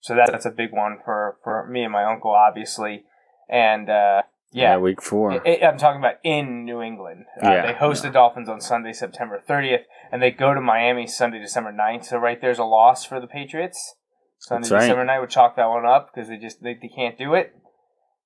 so 0.00 0.14
that, 0.14 0.28
that's 0.30 0.46
a 0.46 0.50
big 0.50 0.72
one 0.72 0.98
for, 1.04 1.38
for 1.42 1.66
me 1.66 1.82
and 1.82 1.92
my 1.92 2.04
uncle, 2.04 2.30
obviously. 2.30 3.04
And 3.48 3.90
uh, 3.90 4.22
yeah, 4.62 4.76
week 4.78 5.02
four. 5.02 5.32
I- 5.46 5.60
I'm 5.62 5.78
talking 5.78 6.00
about 6.00 6.16
in 6.22 6.64
New 6.64 6.80
England. 6.82 7.26
Uh, 7.42 7.50
Yeah, 7.50 7.66
they 7.66 7.72
host 7.74 8.02
the 8.02 8.10
Dolphins 8.10 8.48
on 8.48 8.60
Sunday, 8.60 8.92
September 8.92 9.40
30th, 9.48 9.84
and 10.10 10.22
they 10.22 10.30
go 10.30 10.54
to 10.54 10.60
Miami 10.60 11.06
Sunday, 11.06 11.38
December 11.40 11.72
9th. 11.72 12.04
So 12.06 12.18
right 12.18 12.40
there's 12.40 12.58
a 12.58 12.64
loss 12.64 13.04
for 13.04 13.20
the 13.20 13.26
Patriots. 13.26 13.96
Sunday, 14.38 14.68
right. 14.70 14.80
December 14.80 15.04
9th 15.06 15.20
would 15.20 15.30
chalk 15.30 15.56
that 15.56 15.68
one 15.68 15.86
up 15.86 16.10
because 16.14 16.28
they 16.28 16.36
just 16.36 16.62
they, 16.62 16.74
they 16.74 16.88
can't 16.88 17.16
do 17.18 17.34
it. 17.34 17.54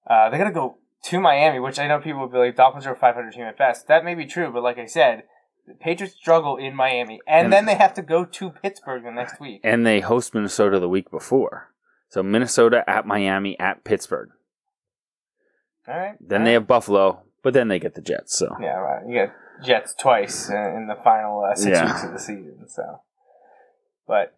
Uh, 0.08 0.28
they 0.30 0.38
got 0.38 0.44
to 0.44 0.50
go 0.50 0.78
to 1.04 1.20
Miami, 1.20 1.60
which 1.60 1.78
I 1.78 1.86
know 1.86 1.98
people 2.00 2.20
would 2.22 2.32
be 2.32 2.38
like, 2.38 2.56
Dolphins 2.56 2.86
are 2.86 2.92
a 2.94 2.96
500 2.96 3.32
team 3.32 3.44
at 3.44 3.56
best. 3.56 3.86
That 3.88 4.04
may 4.04 4.14
be 4.14 4.26
true, 4.26 4.50
but 4.52 4.62
like 4.62 4.78
I 4.78 4.86
said, 4.86 5.22
the 5.66 5.74
Patriots 5.74 6.16
struggle 6.16 6.56
in 6.56 6.74
Miami, 6.74 7.20
and, 7.28 7.44
And- 7.46 7.52
then 7.52 7.64
they 7.66 7.76
have 7.76 7.94
to 7.94 8.02
go 8.02 8.24
to 8.24 8.50
Pittsburgh 8.50 9.04
the 9.04 9.10
next 9.10 9.40
week. 9.40 9.60
and 9.64 9.86
they 9.86 10.00
host 10.00 10.34
Minnesota 10.34 10.78
the 10.78 10.88
week 10.88 11.10
before. 11.10 11.68
So 12.08 12.22
Minnesota 12.22 12.82
at 12.88 13.06
Miami 13.06 13.58
at 13.60 13.84
Pittsburgh. 13.84 14.30
All 15.90 15.98
right. 15.98 16.16
Then 16.20 16.42
all 16.42 16.44
they 16.44 16.50
right. 16.52 16.54
have 16.54 16.66
Buffalo, 16.66 17.22
but 17.42 17.54
then 17.54 17.68
they 17.68 17.78
get 17.78 17.94
the 17.94 18.00
Jets. 18.00 18.38
So 18.38 18.54
Yeah, 18.60 18.76
right. 18.76 19.06
You 19.06 19.12
get 19.14 19.32
Jets 19.64 19.94
twice 19.94 20.48
in 20.48 20.86
the 20.88 20.96
final 21.02 21.44
uh, 21.44 21.54
six 21.54 21.76
Yeah. 21.78 21.86
weeks 21.86 22.04
of 22.04 22.12
the 22.12 22.18
season. 22.18 22.68
So, 22.68 23.00
but 24.06 24.34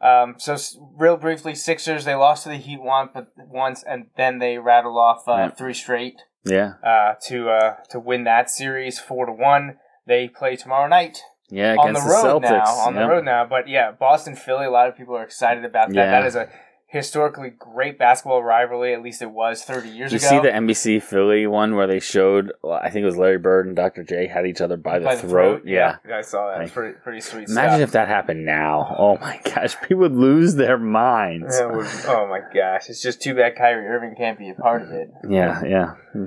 Um, 0.00 0.34
so 0.38 0.56
real 0.96 1.16
briefly, 1.16 1.54
Sixers 1.54 2.04
they 2.04 2.14
lost 2.14 2.42
to 2.42 2.50
the 2.50 2.56
Heat 2.56 2.82
once, 2.82 3.10
but 3.14 3.28
once, 3.36 3.82
and 3.82 4.06
then 4.16 4.38
they 4.38 4.58
rattled 4.58 4.98
off 4.98 5.26
uh, 5.26 5.32
Right. 5.32 5.56
three 5.56 5.72
straight 5.74 6.20
Yeah, 6.44 6.74
uh, 6.82 7.14
to 7.28 7.48
uh, 7.50 7.76
to 7.90 7.98
win 8.00 8.24
that 8.24 8.50
series 8.50 8.98
four 8.98 9.24
to 9.26 9.32
one. 9.32 9.78
They 10.06 10.28
play 10.28 10.56
tomorrow 10.56 10.88
night 10.88 11.22
yeah, 11.48 11.76
on 11.78 11.94
the 11.94 12.00
road 12.00 12.42
the 12.42 12.50
now. 12.50 12.64
On 12.86 12.94
Yep. 12.94 13.02
the 13.02 13.08
road 13.08 13.24
now, 13.24 13.46
but 13.46 13.66
yeah, 13.68 13.92
Boston 13.92 14.36
Philly. 14.36 14.66
A 14.66 14.70
lot 14.70 14.88
of 14.88 14.96
people 14.96 15.16
are 15.16 15.22
excited 15.22 15.64
about 15.64 15.88
that. 15.88 15.94
Yeah. 15.94 16.10
That 16.10 16.26
is 16.26 16.36
a 16.36 16.48
historically 16.86 17.50
great 17.58 17.98
basketball 17.98 18.42
rivalry. 18.42 18.94
At 18.94 19.02
least 19.02 19.20
it 19.22 19.30
was 19.30 19.62
thirty 19.64 19.88
years 19.88 20.10
Did 20.12 20.22
you 20.22 20.28
see 20.28 20.38
the 20.40 20.48
NBC 20.48 21.02
Philly 21.02 21.46
one 21.46 21.74
where 21.76 21.86
they 21.86 22.00
showed? 22.00 22.52
well, 22.62 22.74
I 22.82 22.90
think 22.90 23.02
it 23.02 23.06
was 23.06 23.16
Larry 23.16 23.38
Bird 23.38 23.66
and 23.66 23.74
Dr. 23.74 24.04
J 24.04 24.26
had 24.26 24.46
each 24.46 24.60
other 24.60 24.76
by 24.76 24.98
the, 24.98 25.04
By 25.06 25.16
throat. 25.16 25.62
Yeah. 25.64 25.96
I 26.12 26.20
saw 26.20 26.48
that. 26.50 26.58
Like, 26.58 26.64
It's 26.66 26.72
pretty 26.74 26.98
pretty 27.02 27.20
sweet 27.20 27.48
Imagine 27.48 27.78
stuff. 27.78 27.80
if 27.88 27.92
that 27.92 28.08
happened 28.08 28.44
now. 28.44 28.94
Oh 28.98 29.18
my 29.18 29.40
gosh, 29.44 29.76
people 29.80 29.98
would 29.98 30.14
lose 30.16 30.54
their 30.54 30.78
minds. 30.78 31.58
Yeah, 31.58 31.66
would- 31.66 31.86
oh 32.06 32.28
my 32.28 32.40
gosh! 32.54 32.88
It's 32.88 33.02
just 33.02 33.20
too 33.20 33.34
bad 33.34 33.56
Kyrie 33.56 33.86
Irving 33.86 34.14
can't 34.16 34.38
be 34.38 34.50
a 34.50 34.54
part 34.54 34.82
of 34.82 34.90
it. 34.90 35.10
Yeah, 35.28 35.62
yeah. 35.64 35.94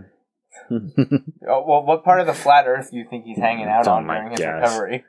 Oh, 0.69 1.63
well, 1.65 1.85
what 1.85 2.03
part 2.03 2.19
of 2.19 2.27
the 2.27 2.33
flat 2.33 2.65
Earth 2.67 2.91
do 2.91 2.97
you 2.97 3.05
think 3.09 3.23
he's 3.25 3.37
hanging 3.37 3.67
out 3.67 3.87
Oh 3.87 3.91
on 3.93 4.07
during 4.07 4.31
his 4.31 4.39
gosh. 4.39 4.61
recovery? 4.61 5.05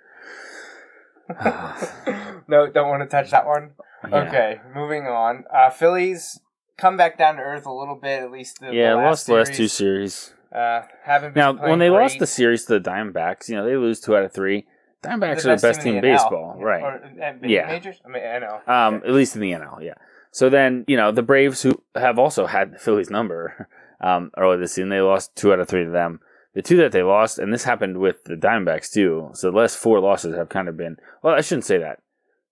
no, 2.48 2.66
don't 2.70 2.88
want 2.88 3.02
to 3.02 3.08
touch 3.08 3.30
that 3.30 3.46
one. 3.46 3.72
Yeah. 4.08 4.16
Okay, 4.28 4.60
moving 4.74 5.06
on. 5.06 5.44
Uh, 5.52 5.70
Phillies 5.70 6.40
come 6.76 6.96
back 6.96 7.18
down 7.18 7.36
to 7.36 7.42
earth 7.42 7.66
a 7.66 7.72
little 7.72 7.96
bit, 7.96 8.22
at 8.22 8.30
least 8.30 8.60
the, 8.60 8.72
Yeah, 8.72 8.90
the 8.92 8.96
lost 8.96 9.26
the 9.26 9.34
last 9.34 9.54
two 9.54 9.68
series. 9.68 10.32
Uh, 10.54 10.82
haven't 11.04 11.34
been 11.34 11.40
Now, 11.40 11.52
when 11.52 11.78
they 11.78 11.90
lost 11.90 12.18
the 12.18 12.26
series 12.26 12.64
to 12.64 12.78
the 12.78 12.90
Diamondbacks, 12.90 13.48
you 13.48 13.56
know, 13.56 13.66
they 13.66 13.76
lose 13.76 14.00
two 14.00 14.16
out 14.16 14.24
of 14.24 14.32
three. 14.32 14.66
Diamondbacks 15.02 15.42
They're 15.42 15.52
are 15.52 15.56
the 15.56 15.62
best 15.62 15.82
team 15.82 15.96
in 15.96 16.00
the 16.00 16.08
NL. 16.08 16.14
baseball, 16.14 16.56
right? 16.58 16.82
Or, 16.82 16.94
uh, 17.22 17.32
Yeah. 17.42 17.66
majors. 17.66 18.00
I 18.04 18.08
mean, 18.08 18.22
I 18.24 18.38
know. 18.38 18.60
Um, 18.66 18.94
Okay. 18.96 19.08
at 19.08 19.14
least 19.14 19.34
in 19.34 19.42
the 19.42 19.52
NL, 19.52 19.80
yeah. 19.82 19.94
So 20.30 20.48
then, 20.48 20.84
you 20.86 20.96
know, 20.96 21.12
the 21.12 21.22
Braves, 21.22 21.62
who 21.62 21.82
have 21.94 22.18
also 22.18 22.46
had 22.46 22.72
the 22.72 22.78
Phillies 22.78 23.10
number 23.10 23.68
um, 24.00 24.30
earlier 24.36 24.58
this 24.58 24.72
season, 24.72 24.88
they 24.88 25.00
lost 25.00 25.36
two 25.36 25.52
out 25.52 25.60
of 25.60 25.68
three 25.68 25.84
to 25.84 25.90
them. 25.90 26.20
The 26.58 26.62
two 26.62 26.76
that 26.78 26.90
they 26.90 27.04
lost, 27.04 27.38
and 27.38 27.52
this 27.54 27.62
happened 27.62 27.98
with 27.98 28.24
the 28.24 28.34
Diamondbacks 28.34 28.90
too. 28.90 29.30
So 29.34 29.52
the 29.52 29.56
last 29.56 29.76
four 29.78 30.00
losses 30.00 30.34
have 30.34 30.48
kind 30.48 30.68
of 30.68 30.76
been. 30.76 30.96
Well, 31.22 31.36
I 31.36 31.40
shouldn't 31.40 31.66
say 31.66 31.78
that. 31.78 32.00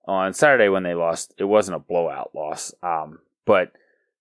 On 0.05 0.33
Saturday 0.33 0.69
when 0.69 0.85
they 0.85 0.95
lost, 0.95 1.35
it 1.39 1.43
wasn't 1.43 1.75
a 1.75 1.81
blowout 1.81 2.31
loss, 2.33 2.73
um, 2.85 3.19
but 3.47 3.73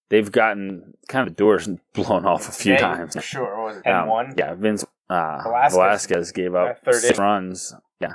they've 0.09 0.31
gotten 0.31 0.95
kind 1.07 1.27
of 1.27 1.35
the 1.35 1.37
doors 1.37 1.69
blown 1.93 2.25
off 2.25 2.49
a 2.49 2.51
few 2.51 2.73
Yeah, 2.73 2.79
times. 2.79 3.13
for 3.13 3.21
sure. 3.21 3.63
What 3.63 3.75
was 3.75 3.83
it 3.85 3.87
Um, 3.87 4.07
one? 4.07 4.33
Yeah, 4.35 4.55
Vince 4.55 4.85
uh, 5.07 5.43
Velasquez. 5.43 5.73
Velasquez. 5.75 6.31
gave 6.31 6.55
up 6.55 6.79
six 6.91 7.19
runs. 7.19 7.75
Yeah, 7.99 8.13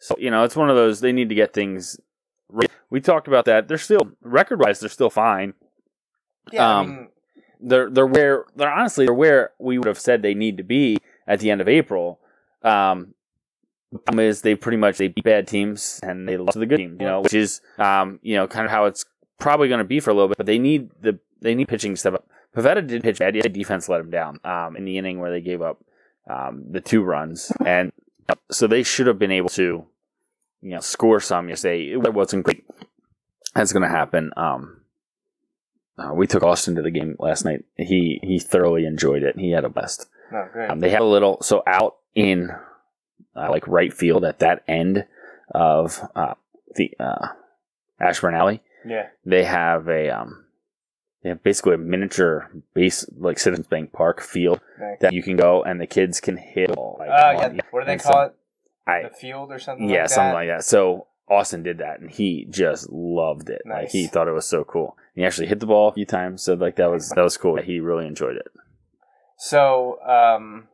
so 0.00 0.16
you 0.18 0.28
know 0.32 0.42
it's 0.42 0.56
one 0.56 0.70
of 0.70 0.74
those 0.74 0.98
they 0.98 1.12
need 1.12 1.28
to 1.28 1.36
get 1.36 1.52
things. 1.52 2.00
Right. 2.48 2.68
We 2.90 3.00
talked 3.00 3.28
about 3.28 3.44
that. 3.44 3.68
They're 3.68 3.78
still 3.78 4.10
record 4.22 4.58
wise, 4.58 4.80
they're 4.80 4.88
still 4.88 5.08
fine. 5.08 5.54
Yeah, 6.50 6.66
I 6.66 6.80
um, 6.80 6.88
mean, 6.88 7.08
They're 7.60 7.88
they're 7.88 8.08
where 8.08 8.46
they're 8.56 8.72
honestly 8.72 9.06
they're 9.06 9.14
where 9.14 9.52
we 9.60 9.78
would 9.78 9.86
have 9.86 10.00
said 10.00 10.22
they 10.22 10.34
need 10.34 10.56
to 10.56 10.64
be 10.64 10.98
at 11.26 11.40
the 11.40 11.50
end 11.50 11.60
of 11.60 11.68
April. 11.68 12.20
Um, 12.62 13.14
the 13.90 13.98
problem 13.98 14.24
is 14.26 14.40
they 14.40 14.54
pretty 14.54 14.78
much 14.78 14.98
they 14.98 15.08
beat 15.08 15.24
bad 15.24 15.46
teams 15.46 16.00
and 16.02 16.26
they 16.26 16.36
lost 16.36 16.54
to 16.54 16.58
the 16.58 16.66
good 16.66 16.78
teams. 16.78 16.98
You 17.00 17.06
know, 17.06 17.20
which 17.20 17.34
is 17.34 17.60
um 17.78 18.20
you 18.22 18.34
know 18.36 18.46
kind 18.46 18.64
of 18.64 18.70
how 18.70 18.86
it's 18.86 19.04
probably 19.38 19.68
going 19.68 19.78
to 19.78 19.84
be 19.84 20.00
for 20.00 20.10
a 20.10 20.14
little 20.14 20.28
bit. 20.28 20.38
But 20.38 20.46
they 20.46 20.58
need 20.58 20.90
the 21.00 21.18
they 21.40 21.54
need 21.54 21.68
pitching 21.68 21.92
to 21.94 21.96
step 21.96 22.14
up. 22.14 22.26
Pivetta 22.56 22.86
did 22.86 23.02
pitch 23.02 23.18
bad. 23.18 23.34
Defense 23.52 23.88
let 23.88 24.00
him 24.00 24.10
down 24.10 24.40
um, 24.44 24.76
in 24.76 24.84
the 24.84 24.98
inning 24.98 25.18
where 25.18 25.30
they 25.30 25.40
gave 25.40 25.62
up 25.62 25.82
um, 26.28 26.64
the 26.70 26.80
two 26.80 27.02
runs, 27.02 27.52
and 27.64 27.92
so 28.50 28.66
they 28.66 28.82
should 28.82 29.06
have 29.06 29.18
been 29.18 29.32
able 29.32 29.48
to, 29.50 29.84
you 30.60 30.70
know, 30.70 30.80
score 30.80 31.20
some. 31.20 31.48
You 31.48 31.56
say 31.56 31.90
it 31.90 32.14
wasn't 32.14 32.44
great. 32.44 32.64
That's 33.54 33.72
going 33.72 33.82
to 33.82 33.88
happen. 33.88 34.32
Um, 34.36 34.80
uh, 35.98 36.14
we 36.14 36.26
took 36.26 36.42
Austin 36.42 36.74
to 36.76 36.82
the 36.82 36.90
game 36.90 37.16
last 37.18 37.44
night. 37.44 37.64
He 37.76 38.20
he 38.22 38.38
thoroughly 38.38 38.86
enjoyed 38.86 39.22
it. 39.22 39.38
He 39.38 39.50
had 39.50 39.64
a 39.64 39.68
blast. 39.68 40.06
Good. 40.52 40.70
Um, 40.70 40.80
they 40.80 40.90
had 40.90 41.00
a 41.00 41.04
little 41.06 41.40
so 41.42 41.62
out 41.66 41.96
in 42.14 42.50
uh, 43.36 43.50
like 43.50 43.66
right 43.68 43.92
field 43.92 44.24
at 44.24 44.40
that 44.40 44.62
end 44.68 45.06
of 45.54 46.00
uh, 46.14 46.34
the 46.76 46.92
uh, 46.98 47.28
Ashburn 48.00 48.34
Alley 48.34 48.62
yeah, 48.84 49.08
they 49.24 49.44
have 49.44 49.88
a 49.88 50.08
um 50.10 50.44
they 51.22 51.28
have 51.28 51.42
basically 51.42 51.74
a 51.74 51.78
miniature 51.78 52.50
base 52.74 53.06
like 53.16 53.38
Citizens 53.38 53.68
Bank 53.68 53.92
Park 53.92 54.20
field 54.20 54.60
nice. 54.78 54.98
that 55.00 55.12
you 55.12 55.22
can 55.22 55.36
go 55.36 55.62
and 55.62 55.80
the 55.80 55.86
kids 55.86 56.20
can 56.20 56.36
hit 56.36 56.74
the. 56.74 56.80
Like, 56.80 57.08
Oh 57.10 57.30
yeah. 57.30 57.60
What 57.70 57.80
do 57.80 57.86
they 57.86 57.98
call 57.98 58.12
so- 58.12 58.20
it? 58.22 58.34
I 58.84 59.02
The 59.04 59.10
field 59.10 59.52
or 59.52 59.60
something? 59.60 59.88
yeah, 59.88 60.00
like 60.00 60.10
something 60.10 60.34
like 60.34 60.48
that. 60.48 60.64
So 60.64 61.06
Austin 61.28 61.62
did 61.62 61.78
that 61.78 62.00
and 62.00 62.10
he 62.10 62.46
just 62.50 62.90
loved 62.90 63.48
it. 63.48 63.62
Like 63.64 63.82
Nice. 63.84 63.92
he 63.92 64.08
thought 64.08 64.26
it 64.26 64.32
was 64.32 64.46
so 64.46 64.64
cool. 64.64 64.96
He 65.14 65.24
actually 65.24 65.46
hit 65.46 65.60
the 65.60 65.66
ball 65.66 65.88
a 65.88 65.92
few 65.92 66.04
times, 66.06 66.42
so 66.42 66.54
like 66.54 66.76
that 66.76 66.90
was 66.90 67.10
that 67.10 67.22
was 67.22 67.36
cool. 67.36 67.56
He 67.62 67.78
really 67.78 68.06
enjoyed 68.06 68.36
it. 68.36 68.48
So, 69.44 69.98
um, 70.06 70.68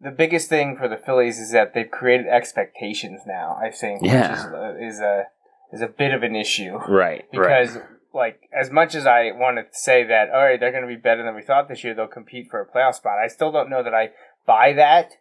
the 0.00 0.12
biggest 0.12 0.48
thing 0.48 0.76
for 0.76 0.86
the 0.86 0.96
Phillies 0.96 1.40
is 1.40 1.50
that 1.50 1.74
they've 1.74 1.90
created 1.90 2.28
expectations 2.28 3.22
now. 3.26 3.58
I 3.60 3.70
think, 3.72 4.02
Yeah. 4.04 4.30
which 4.30 4.38
is, 4.38 4.44
uh, 4.52 4.74
is 4.78 5.00
a 5.00 5.26
is 5.72 5.80
a 5.80 5.88
bit 5.88 6.14
of 6.14 6.22
an 6.22 6.36
issue 6.36 6.76
Right. 6.86 7.28
because, 7.32 7.76
right. 7.76 7.84
like, 8.12 8.48
as 8.52 8.70
much 8.70 8.94
as 8.94 9.04
I 9.04 9.32
want 9.32 9.56
to 9.56 9.64
say 9.72 10.04
that, 10.04 10.30
all 10.30 10.44
right, 10.44 10.60
they're 10.60 10.70
going 10.70 10.82
to 10.82 10.86
be 10.88 10.94
better 10.94 11.24
than 11.24 11.34
we 11.34 11.42
thought 11.42 11.66
this 11.66 11.82
year, 11.82 11.92
they'll 11.92 12.06
compete 12.06 12.48
for 12.48 12.60
a 12.60 12.66
playoff 12.66 12.94
spot. 12.94 13.18
I 13.18 13.26
still 13.26 13.50
don't 13.50 13.68
know 13.70 13.82
that 13.82 13.94
I 13.94 14.10
buy 14.46 14.74
that, 14.74 15.16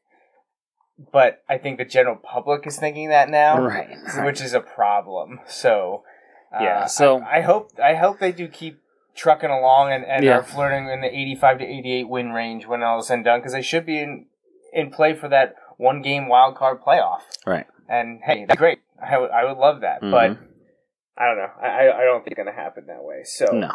but 1.11 1.41
I 1.49 1.57
think 1.57 1.77
the 1.79 1.85
general 1.85 2.17
public 2.17 2.67
is 2.67 2.77
thinking 2.77 3.09
that 3.09 3.27
now, 3.29 3.59
Right. 3.59 3.97
which 4.23 4.39
is 4.41 4.53
a 4.53 4.59
problem. 4.59 5.39
So, 5.47 6.03
uh, 6.53 6.61
Yeah, 6.63 6.85
so- 6.85 7.21
I, 7.21 7.37
I 7.37 7.41
hope 7.41 7.71
I 7.81 7.95
hope 7.95 8.19
they 8.19 8.33
do 8.33 8.47
keep 8.49 8.80
trucking 9.15 9.49
along 9.49 9.91
and, 9.91 10.05
and 10.05 10.23
Yeah. 10.23 10.37
are 10.39 10.43
flirting 10.43 10.87
in 10.89 11.01
the 11.01 11.07
85 11.07 11.59
to 11.59 11.65
88 11.65 12.09
win 12.09 12.31
range 12.31 12.65
when 12.67 12.81
all 12.83 12.99
is 12.99 13.07
said 13.07 13.15
and 13.15 13.25
done 13.25 13.39
because 13.39 13.53
they 13.53 13.61
should 13.61 13.85
be 13.85 13.99
in 13.99 14.27
in 14.73 14.89
play 14.91 15.13
for 15.13 15.27
that 15.27 15.55
one 15.77 16.01
game 16.01 16.27
wild 16.27 16.55
card 16.55 16.81
playoff. 16.81 17.21
Right. 17.45 17.67
And 17.89 18.21
hey, 18.23 18.45
that's 18.45 18.57
great. 18.57 18.79
I 19.01 19.17
would 19.17 19.31
I 19.31 19.43
would 19.45 19.57
love 19.57 19.81
that, 19.81 20.01
Mhm. 20.01 20.11
but 20.11 20.37
I 21.21 21.25
don't 21.27 21.37
know. 21.37 21.49
I 21.61 21.89
I- 21.89 22.03
don't 22.05 22.23
think 22.23 22.37
it's 22.37 22.37
gonna 22.37 22.51
happen 22.55 22.85
that 22.87 23.03
way. 23.03 23.23
So 23.23 23.45
No. 23.51 23.69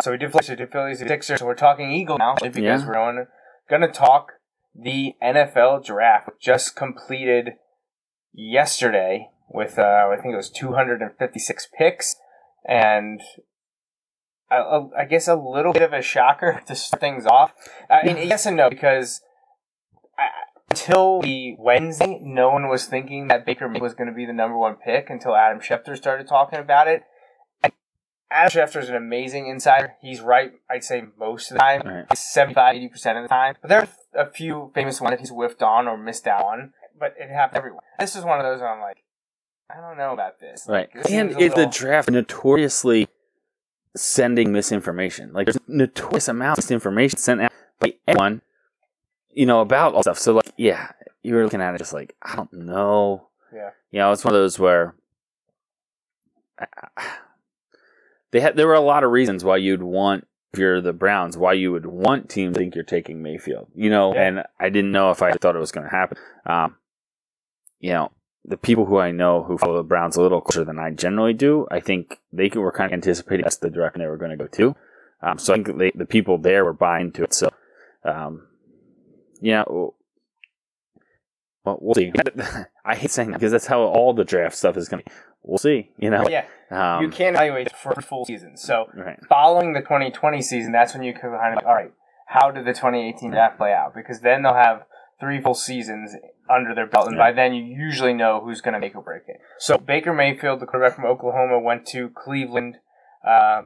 so 0.00 0.12
we 0.12 0.18
did 0.18 0.30
Phillies, 0.30 0.50
we 0.50 0.56
did 0.56 0.70
Phillies, 0.70 1.00
we 1.00 1.04
did 1.04 1.14
Sixers. 1.14 1.40
So 1.40 1.46
we're 1.46 1.54
talking 1.54 1.90
Eagle 1.90 2.18
now 2.18 2.34
because 2.40 2.56
Yeah. 2.56 2.86
we're 2.86 2.92
going 2.94 3.26
going 3.68 3.82
to 3.82 3.88
talk 3.88 4.32
the 4.74 5.14
NFL 5.22 5.78
draft 5.84 6.26
which 6.26 6.40
just 6.40 6.74
completed 6.76 7.54
yesterday 8.32 9.30
with 9.48 9.78
uh, 9.78 10.08
I 10.12 10.16
think 10.20 10.32
it 10.32 10.36
was 10.36 10.50
256 10.50 11.68
picks 11.76 12.16
and. 12.64 13.20
I, 14.50 14.86
I 14.98 15.04
guess 15.04 15.28
a 15.28 15.34
little 15.34 15.72
bit 15.72 15.82
of 15.82 15.92
a 15.92 16.02
shocker 16.02 16.60
to 16.66 16.74
start 16.74 17.00
things 17.00 17.26
off. 17.26 17.54
Uh, 17.88 17.94
I 18.02 18.06
mean, 18.06 18.16
yes 18.28 18.46
and 18.46 18.56
no, 18.56 18.68
because 18.68 19.20
I, 20.18 20.28
until 20.70 21.20
the 21.20 21.56
Wednesday, 21.58 22.18
no 22.22 22.50
one 22.50 22.68
was 22.68 22.86
thinking 22.86 23.28
that 23.28 23.46
Baker 23.46 23.68
was 23.68 23.94
going 23.94 24.08
to 24.08 24.14
be 24.14 24.26
the 24.26 24.32
number 24.32 24.56
one 24.56 24.76
pick 24.76 25.10
until 25.10 25.34
Adam 25.34 25.60
Schefter 25.60 25.96
started 25.96 26.26
talking 26.26 26.58
about 26.58 26.88
it. 26.88 27.02
Adam 28.32 28.50
Schefter 28.50 28.80
is 28.80 28.88
an 28.88 28.94
amazing 28.94 29.48
insider. 29.48 29.94
He's 30.00 30.20
right, 30.20 30.52
I'd 30.70 30.84
say, 30.84 31.02
most 31.18 31.50
of 31.50 31.56
the 31.56 31.60
time. 31.60 31.82
Right. 31.84 32.16
75, 32.16 32.76
80% 32.76 33.16
of 33.16 33.22
the 33.24 33.28
time. 33.28 33.56
But 33.60 33.68
there 33.68 33.88
are 34.14 34.26
a 34.26 34.30
few 34.30 34.70
famous 34.72 35.00
ones 35.00 35.12
that 35.12 35.20
he's 35.20 35.30
whiffed 35.30 35.62
on 35.62 35.88
or 35.88 35.96
missed 35.96 36.28
out 36.28 36.44
on. 36.44 36.72
But 36.98 37.14
it 37.18 37.28
happens 37.30 37.58
everywhere. 37.58 37.80
This 37.98 38.14
is 38.14 38.24
one 38.24 38.38
of 38.38 38.44
those 38.44 38.60
where 38.60 38.72
I'm 38.72 38.80
like, 38.80 38.98
I 39.68 39.80
don't 39.80 39.96
know 39.96 40.12
about 40.12 40.38
this. 40.38 40.66
Right. 40.68 40.88
Like, 40.94 41.04
this 41.04 41.12
and 41.12 41.32
a 41.32 41.48
the 41.48 41.66
draft 41.66 42.10
notoriously 42.10 43.08
sending 43.96 44.52
misinformation. 44.52 45.32
Like 45.32 45.46
there's 45.46 45.58
notorious 45.66 46.28
amounts 46.28 46.58
of 46.60 46.64
misinformation 46.64 47.18
sent 47.18 47.40
out 47.42 47.52
by 47.78 47.94
everyone, 48.06 48.42
you 49.30 49.46
know, 49.46 49.60
about 49.60 49.94
all 49.94 50.02
stuff. 50.02 50.18
So 50.18 50.34
like, 50.34 50.52
yeah, 50.56 50.90
you 51.22 51.34
were 51.34 51.44
looking 51.44 51.60
at 51.60 51.74
it 51.74 51.78
just 51.78 51.92
like, 51.92 52.14
I 52.22 52.36
don't 52.36 52.52
know. 52.52 53.28
Yeah. 53.52 53.70
You 53.90 53.98
know, 54.00 54.12
it's 54.12 54.24
one 54.24 54.34
of 54.34 54.40
those 54.40 54.58
where 54.58 54.94
they 58.30 58.40
had 58.40 58.56
there 58.56 58.66
were 58.66 58.74
a 58.74 58.80
lot 58.80 59.04
of 59.04 59.10
reasons 59.10 59.44
why 59.44 59.56
you'd 59.56 59.82
want 59.82 60.26
if 60.52 60.58
you're 60.58 60.80
the 60.80 60.92
Browns, 60.92 61.36
why 61.38 61.52
you 61.52 61.70
would 61.72 61.86
want 61.86 62.28
teams 62.28 62.54
to 62.54 62.60
think 62.60 62.74
you're 62.74 62.82
taking 62.84 63.22
Mayfield. 63.22 63.68
You 63.74 63.88
know, 63.88 64.12
Yeah. 64.14 64.22
and 64.26 64.44
I 64.58 64.68
didn't 64.68 64.90
know 64.90 65.10
if 65.12 65.22
I 65.22 65.32
thought 65.32 65.54
it 65.54 65.60
was 65.60 65.70
going 65.72 65.84
to 65.88 65.90
happen. 65.96 66.18
Um, 66.44 66.76
you 67.78 67.92
know, 67.92 68.10
the 68.50 68.56
people 68.56 68.84
who 68.84 68.98
I 68.98 69.12
know 69.12 69.44
who 69.44 69.56
follow 69.56 69.76
the 69.76 69.84
Browns 69.84 70.16
a 70.16 70.22
little 70.22 70.40
closer 70.40 70.64
than 70.64 70.78
I 70.78 70.90
generally 70.90 71.32
do, 71.32 71.68
I 71.70 71.78
think 71.78 72.18
they 72.32 72.48
were 72.48 72.72
kind 72.72 72.90
of 72.90 72.92
anticipating 72.92 73.44
that's 73.44 73.56
the 73.56 73.70
direction 73.70 74.00
they 74.00 74.08
were 74.08 74.16
going 74.16 74.32
to 74.32 74.36
go 74.36 74.48
to. 74.48 74.76
Um, 75.22 75.38
so 75.38 75.52
I 75.52 75.56
think 75.56 75.78
they, 75.78 75.92
the 75.94 76.04
people 76.04 76.36
there 76.36 76.64
were 76.64 76.72
buying 76.72 77.12
to 77.12 77.24
it. 77.24 77.32
So, 77.32 77.50
um, 78.04 78.48
know, 79.40 79.94
well, 81.64 81.78
we'll 81.80 81.94
see. 81.94 82.12
I 82.84 82.96
hate 82.96 83.12
saying 83.12 83.30
that 83.30 83.38
because 83.38 83.52
that's 83.52 83.66
how 83.66 83.82
all 83.82 84.14
the 84.14 84.24
draft 84.24 84.56
stuff 84.56 84.76
is 84.76 84.88
going 84.88 85.04
to 85.04 85.10
be. 85.10 85.16
We'll 85.42 85.58
see. 85.58 85.90
You 85.96 86.10
know, 86.10 86.28
yeah, 86.28 86.46
um, 86.70 87.04
you 87.04 87.08
can't 87.08 87.36
evaluate 87.36 87.74
for 87.76 87.92
a 87.92 88.02
full 88.02 88.24
season. 88.24 88.56
So 88.56 88.86
right. 88.94 89.18
following 89.28 89.74
the 89.74 89.80
2020 89.80 90.42
season, 90.42 90.72
that's 90.72 90.92
when 90.92 91.04
you 91.04 91.12
can 91.12 91.30
kind 91.30 91.56
of 91.56 91.64
all 91.64 91.74
right. 91.74 91.92
How 92.26 92.50
did 92.50 92.64
the 92.64 92.72
2018 92.72 93.30
draft 93.30 93.58
play 93.58 93.72
out? 93.72 93.94
Because 93.94 94.20
then 94.20 94.42
they'll 94.42 94.54
have 94.54 94.84
three 95.20 95.40
full 95.40 95.54
seasons 95.54 96.14
under 96.50 96.74
their 96.74 96.86
belt, 96.86 97.08
and 97.08 97.16
by 97.16 97.32
then 97.32 97.54
you 97.54 97.64
usually 97.64 98.12
know 98.12 98.40
who's 98.44 98.60
going 98.60 98.74
to 98.74 98.80
make 98.80 98.94
or 98.94 99.02
break 99.02 99.22
it. 99.28 99.40
So 99.58 99.78
Baker 99.78 100.12
Mayfield, 100.12 100.60
the 100.60 100.66
quarterback 100.66 100.96
from 100.96 101.06
Oklahoma, 101.06 101.58
went 101.58 101.86
to 101.88 102.10
Cleveland. 102.10 102.76
Uh, 103.26 103.62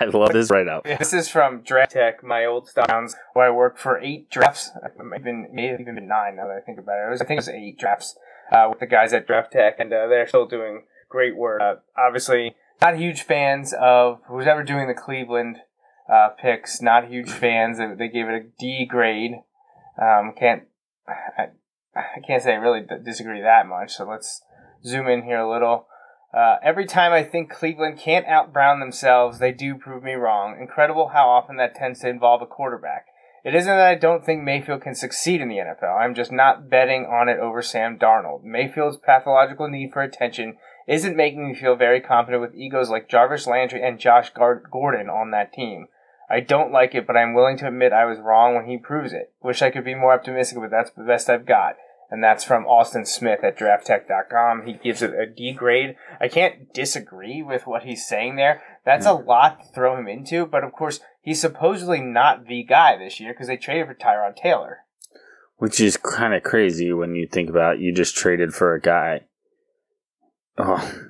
I 0.00 0.04
love 0.06 0.32
this 0.32 0.50
right 0.50 0.66
up. 0.66 0.84
this 0.84 1.12
is 1.12 1.28
from 1.28 1.62
Draft 1.62 1.92
Tech, 1.92 2.24
my 2.24 2.44
old 2.44 2.68
Stowns, 2.68 3.14
where 3.34 3.46
I 3.46 3.50
worked 3.50 3.78
for 3.78 3.98
eight 4.00 4.30
drafts. 4.30 4.70
It 4.84 5.02
might 5.02 5.18
have 5.18 5.24
been, 5.24 5.48
may 5.52 5.68
have 5.68 5.80
even 5.80 5.94
been 5.94 6.08
nine 6.08 6.36
now 6.36 6.48
that 6.48 6.56
I 6.56 6.60
think 6.60 6.78
about 6.78 6.98
it. 6.98 7.06
it 7.06 7.10
was, 7.10 7.20
I 7.20 7.24
think 7.24 7.38
it 7.38 7.46
was 7.46 7.48
eight 7.48 7.78
drafts 7.78 8.16
uh, 8.52 8.66
with 8.68 8.80
the 8.80 8.86
guys 8.86 9.12
at 9.12 9.26
Draft 9.26 9.52
Tech, 9.52 9.76
and 9.78 9.92
uh, 9.92 10.06
they're 10.08 10.26
still 10.26 10.46
doing 10.46 10.84
great 11.08 11.36
work. 11.36 11.60
Uh, 11.60 11.76
obviously, 11.96 12.54
not 12.80 12.96
huge 12.96 13.22
fans 13.22 13.72
of 13.72 14.20
who's 14.28 14.46
ever 14.46 14.62
doing 14.62 14.88
the 14.88 14.94
Cleveland 14.94 15.58
uh, 16.12 16.30
picks. 16.30 16.80
Not 16.82 17.08
huge 17.08 17.30
fans. 17.30 17.78
They, 17.78 17.86
they 17.96 18.08
gave 18.08 18.26
it 18.26 18.34
a 18.34 18.46
D 18.58 18.86
grade. 18.86 19.32
Um, 20.00 20.32
can't 20.38 20.64
I, 21.08 21.48
I 21.96 22.20
can't 22.26 22.42
say 22.42 22.52
I 22.52 22.56
really 22.56 22.82
disagree 23.04 23.40
that 23.42 23.66
much. 23.66 23.96
So 23.96 24.08
let's 24.08 24.42
zoom 24.84 25.08
in 25.08 25.22
here 25.22 25.38
a 25.38 25.50
little. 25.50 25.86
Uh, 26.36 26.56
every 26.62 26.84
time 26.84 27.12
I 27.12 27.22
think 27.22 27.50
Cleveland 27.50 27.98
can't 27.98 28.26
out 28.26 28.52
Brown 28.52 28.80
themselves, 28.80 29.38
they 29.38 29.52
do 29.52 29.74
prove 29.76 30.02
me 30.02 30.12
wrong. 30.12 30.56
Incredible 30.60 31.08
how 31.08 31.28
often 31.28 31.56
that 31.56 31.74
tends 31.74 32.00
to 32.00 32.08
involve 32.08 32.42
a 32.42 32.46
quarterback. 32.46 33.06
It 33.44 33.54
isn't 33.54 33.74
that 33.74 33.88
I 33.88 33.94
don't 33.94 34.26
think 34.26 34.42
Mayfield 34.42 34.82
can 34.82 34.94
succeed 34.94 35.40
in 35.40 35.48
the 35.48 35.56
NFL. 35.56 35.98
I'm 35.98 36.14
just 36.14 36.30
not 36.30 36.68
betting 36.68 37.06
on 37.06 37.28
it 37.28 37.38
over 37.38 37.62
Sam 37.62 37.98
Darnold. 37.98 38.42
Mayfield's 38.42 38.98
pathological 38.98 39.68
need 39.68 39.92
for 39.92 40.02
attention 40.02 40.56
isn't 40.86 41.16
making 41.16 41.48
me 41.48 41.54
feel 41.54 41.76
very 41.76 42.00
confident 42.00 42.42
with 42.42 42.54
egos 42.54 42.90
like 42.90 43.08
Jarvis 43.08 43.46
Landry 43.46 43.82
and 43.82 43.98
Josh 43.98 44.30
Gordon 44.30 45.08
on 45.08 45.30
that 45.30 45.52
team. 45.52 45.86
I 46.30 46.40
don't 46.40 46.72
like 46.72 46.94
it, 46.94 47.06
but 47.06 47.16
I'm 47.16 47.34
willing 47.34 47.56
to 47.58 47.68
admit 47.68 47.92
I 47.92 48.04
was 48.04 48.18
wrong 48.18 48.54
when 48.54 48.66
he 48.66 48.76
proves 48.76 49.12
it. 49.12 49.32
Wish 49.42 49.62
I 49.62 49.70
could 49.70 49.84
be 49.84 49.94
more 49.94 50.12
optimistic, 50.12 50.58
but 50.60 50.70
that's 50.70 50.90
the 50.90 51.04
best 51.04 51.30
I've 51.30 51.46
got. 51.46 51.76
And 52.10 52.22
that's 52.22 52.44
from 52.44 52.66
Austin 52.66 53.04
Smith 53.04 53.44
at 53.44 53.58
drafttech.com. 53.58 54.66
He 54.66 54.74
gives 54.74 55.02
it 55.02 55.12
a 55.12 55.26
D 55.26 55.52
grade. 55.52 55.96
I 56.20 56.28
can't 56.28 56.72
disagree 56.72 57.42
with 57.42 57.66
what 57.66 57.82
he's 57.82 58.06
saying 58.06 58.36
there. 58.36 58.62
That's 58.84 59.06
a 59.06 59.14
hmm. 59.14 59.26
lot 59.26 59.62
to 59.62 59.68
throw 59.68 59.96
him 59.96 60.08
into, 60.08 60.46
but 60.46 60.64
of 60.64 60.72
course, 60.72 61.00
he's 61.20 61.40
supposedly 61.40 62.00
not 62.00 62.46
the 62.46 62.62
guy 62.62 62.96
this 62.96 63.20
year 63.20 63.32
because 63.32 63.46
they 63.46 63.56
traded 63.56 63.86
for 63.86 63.94
Tyrod 63.94 64.36
Taylor. 64.36 64.78
Which 65.56 65.80
is 65.80 65.96
kind 65.96 66.34
of 66.34 66.42
crazy 66.42 66.92
when 66.92 67.14
you 67.14 67.26
think 67.26 67.50
about 67.50 67.80
you 67.80 67.92
just 67.92 68.16
traded 68.16 68.54
for 68.54 68.74
a 68.74 68.80
guy. 68.80 69.22
Oh, 70.56 71.07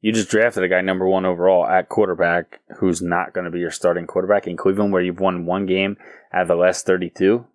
you 0.00 0.12
just 0.12 0.30
drafted 0.30 0.62
a 0.64 0.68
guy 0.68 0.80
number 0.80 1.06
one 1.06 1.24
overall 1.26 1.66
at 1.66 1.88
quarterback 1.88 2.60
who's 2.78 3.02
not 3.02 3.32
going 3.34 3.44
to 3.44 3.50
be 3.50 3.58
your 3.58 3.70
starting 3.70 4.06
quarterback 4.06 4.46
in 4.46 4.56
Cleveland, 4.56 4.92
where 4.92 5.02
you've 5.02 5.20
won 5.20 5.44
one 5.46 5.66
game 5.66 5.96
out 6.32 6.42
of 6.42 6.48
the 6.48 6.54
last 6.54 6.86
32. 6.86 7.46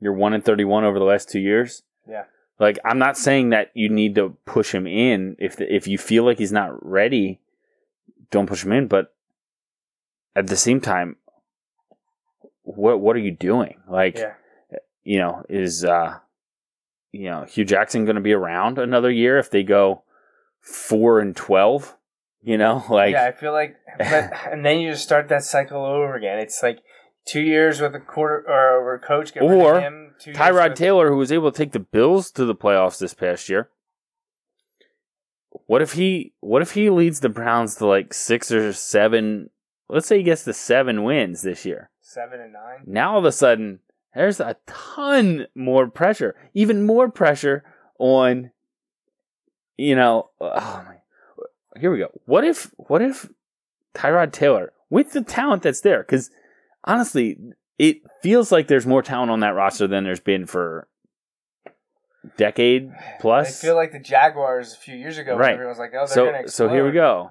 You're 0.00 0.12
1 0.12 0.34
and 0.34 0.44
31 0.44 0.84
over 0.84 0.98
the 0.98 1.04
last 1.04 1.28
two 1.28 1.40
years. 1.40 1.82
Yeah. 2.08 2.24
Like, 2.58 2.78
I'm 2.84 2.98
not 2.98 3.18
saying 3.18 3.50
that 3.50 3.70
you 3.74 3.88
need 3.88 4.14
to 4.14 4.36
push 4.46 4.74
him 4.74 4.86
in. 4.86 5.36
If, 5.38 5.60
if 5.60 5.86
you 5.86 5.98
feel 5.98 6.24
like 6.24 6.38
he's 6.38 6.52
not 6.52 6.84
ready, 6.84 7.40
don't 8.30 8.46
push 8.46 8.64
him 8.64 8.72
in. 8.72 8.86
But 8.88 9.14
at 10.34 10.46
the 10.46 10.56
same 10.56 10.80
time, 10.80 11.16
what 12.62 13.00
what 13.00 13.14
are 13.16 13.20
you 13.20 13.30
doing? 13.30 13.80
Like, 13.88 14.16
Yeah. 14.18 14.34
you 15.04 15.18
know, 15.18 15.44
is 15.48 15.84
uh, 15.84 16.18
you 17.12 17.30
know 17.30 17.44
Hue 17.44 17.64
Jackson 17.64 18.04
going 18.04 18.16
to 18.16 18.20
be 18.22 18.32
around 18.32 18.78
another 18.78 19.10
year 19.10 19.38
if 19.38 19.50
they 19.50 19.62
go 19.62 20.02
four 20.66 21.20
and 21.20 21.34
twelve? 21.34 21.96
You 22.42 22.58
know, 22.58 22.84
like 22.90 23.12
yeah, 23.12 23.24
I 23.24 23.32
feel 23.32 23.52
like, 23.52 23.76
but, 23.98 24.30
and 24.52 24.64
then 24.64 24.78
you 24.80 24.90
just 24.92 25.02
start 25.04 25.28
that 25.28 25.42
cycle 25.44 25.84
over 25.84 26.14
again. 26.14 26.38
It's 26.38 26.62
like 26.62 26.78
two 27.26 27.40
years 27.40 27.80
with 27.80 27.94
a 27.94 28.00
quarter 28.00 28.44
or, 28.48 28.94
a 28.94 28.98
coach, 29.00 29.32
get 29.34 29.42
Or 29.42 29.80
him, 29.80 30.14
two 30.20 30.32
Tyrod 30.32 30.70
with- 30.70 30.78
Taylor, 30.78 31.08
who 31.10 31.16
was 31.16 31.32
able 31.32 31.50
to 31.50 31.56
take 31.56 31.72
the 31.72 31.80
Bills 31.80 32.30
to 32.32 32.44
the 32.44 32.54
playoffs 32.54 32.98
this 32.98 33.14
past 33.14 33.48
year. 33.48 33.70
What 35.66 35.82
if 35.82 35.92
he? 35.92 36.34
What 36.40 36.62
if 36.62 36.72
he 36.72 36.90
leads 36.90 37.20
the 37.20 37.28
Browns 37.28 37.76
to 37.76 37.86
like 37.86 38.12
six 38.14 38.52
or 38.52 38.72
seven? 38.72 39.50
Let's 39.88 40.06
say 40.06 40.18
he 40.18 40.22
gets 40.24 40.44
to 40.44 40.52
seven 40.52 41.02
wins 41.04 41.42
this 41.42 41.64
year. 41.64 41.90
seven 42.00 42.40
and 42.40 42.52
nine. 42.52 42.80
Now 42.86 43.12
all 43.14 43.18
of 43.18 43.24
a 43.24 43.32
sudden, 43.32 43.80
there's 44.14 44.40
a 44.40 44.56
ton 44.66 45.46
more 45.54 45.88
pressure, 45.88 46.36
even 46.54 46.84
more 46.86 47.10
pressure 47.10 47.64
on. 47.98 48.50
You 49.76 49.94
know, 49.96 50.30
uh, 50.40 50.50
oh 50.54 50.84
my. 50.86 50.96
Here 51.78 51.90
we 51.90 51.98
go. 51.98 52.08
What 52.24 52.44
if? 52.44 52.70
What 52.76 53.02
if 53.02 53.28
Tyrod 53.94 54.32
Taylor, 54.32 54.72
with 54.90 55.12
the 55.12 55.22
talent 55.22 55.62
that's 55.62 55.80
there, 55.82 56.02
because 56.02 56.30
honestly, 56.84 57.38
it 57.78 57.98
feels 58.22 58.50
like 58.50 58.68
there's 58.68 58.86
more 58.86 59.02
talent 59.02 59.30
on 59.30 59.40
that 59.40 59.54
roster 59.54 59.86
than 59.86 60.04
there's 60.04 60.20
been 60.20 60.46
for 60.46 60.88
decade 62.36 62.90
plus. 63.20 63.62
I 63.62 63.66
feel 63.66 63.74
like 63.76 63.92
the 63.92 64.00
Jaguars 64.00 64.72
a 64.72 64.76
few 64.76 64.96
years 64.96 65.18
ago, 65.18 65.36
Right. 65.36 65.52
everyone 65.52 65.70
was 65.70 65.78
like, 65.78 65.92
"Oh, 65.94 66.06
they're 66.06 66.08
so 66.08 66.24
going 66.30 66.44
to 66.44 66.50
so 66.50 66.68
here 66.68 66.84
we 66.84 66.92
go. 66.92 67.30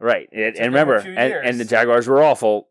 Right, 0.00 0.28
and, 0.32 0.56
and 0.56 0.66
remember, 0.66 0.96
and, 0.96 1.16
and 1.18 1.60
the 1.60 1.64
Jaguars 1.64 2.08
were 2.08 2.22
awful 2.22 2.68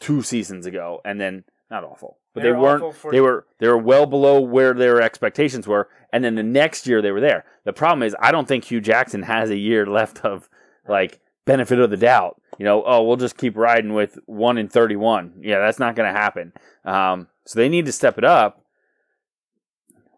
two 0.00 0.22
seasons 0.22 0.66
ago, 0.66 1.00
and 1.04 1.20
then 1.20 1.44
not 1.70 1.84
awful, 1.84 2.18
but 2.34 2.42
They 2.42 2.48
they, 2.48 2.52
were 2.52 2.58
weren't. 2.60 2.94
for- 2.96 3.12
They 3.12 3.20
were 3.20 3.46
they 3.58 3.68
were 3.68 3.78
well 3.78 4.06
below 4.06 4.40
where 4.40 4.74
their 4.74 5.00
expectations 5.00 5.66
were, 5.66 5.88
and 6.12 6.22
then 6.24 6.34
the 6.34 6.42
next 6.42 6.86
year 6.86 7.00
they 7.00 7.12
were 7.12 7.20
there. 7.20 7.44
The 7.64 7.72
problem 7.72 8.02
is, 8.02 8.14
I 8.20 8.32
don't 8.32 8.46
think 8.48 8.64
Hue 8.64 8.80
Jackson 8.80 9.22
has 9.22 9.50
a 9.50 9.56
year 9.56 9.86
left 9.86 10.24
of 10.24 10.48
like 10.88 11.20
benefit 11.46 11.78
of 11.78 11.90
the 11.90 11.96
doubt. 11.96 12.40
You 12.58 12.64
know, 12.64 12.84
oh, 12.84 13.02
we'll 13.02 13.16
just 13.16 13.36
keep 13.36 13.56
riding 13.56 13.94
with 13.94 14.18
one 14.26 14.58
in 14.58 14.68
thirty-one. 14.68 15.40
Yeah, 15.40 15.60
that's 15.60 15.78
not 15.78 15.96
going 15.96 16.12
to 16.12 16.18
happen. 16.20 16.52
Um, 16.84 17.28
so 17.44 17.58
they 17.58 17.68
need 17.68 17.86
to 17.86 17.92
step 17.92 18.18
it 18.18 18.24
up. 18.24 18.64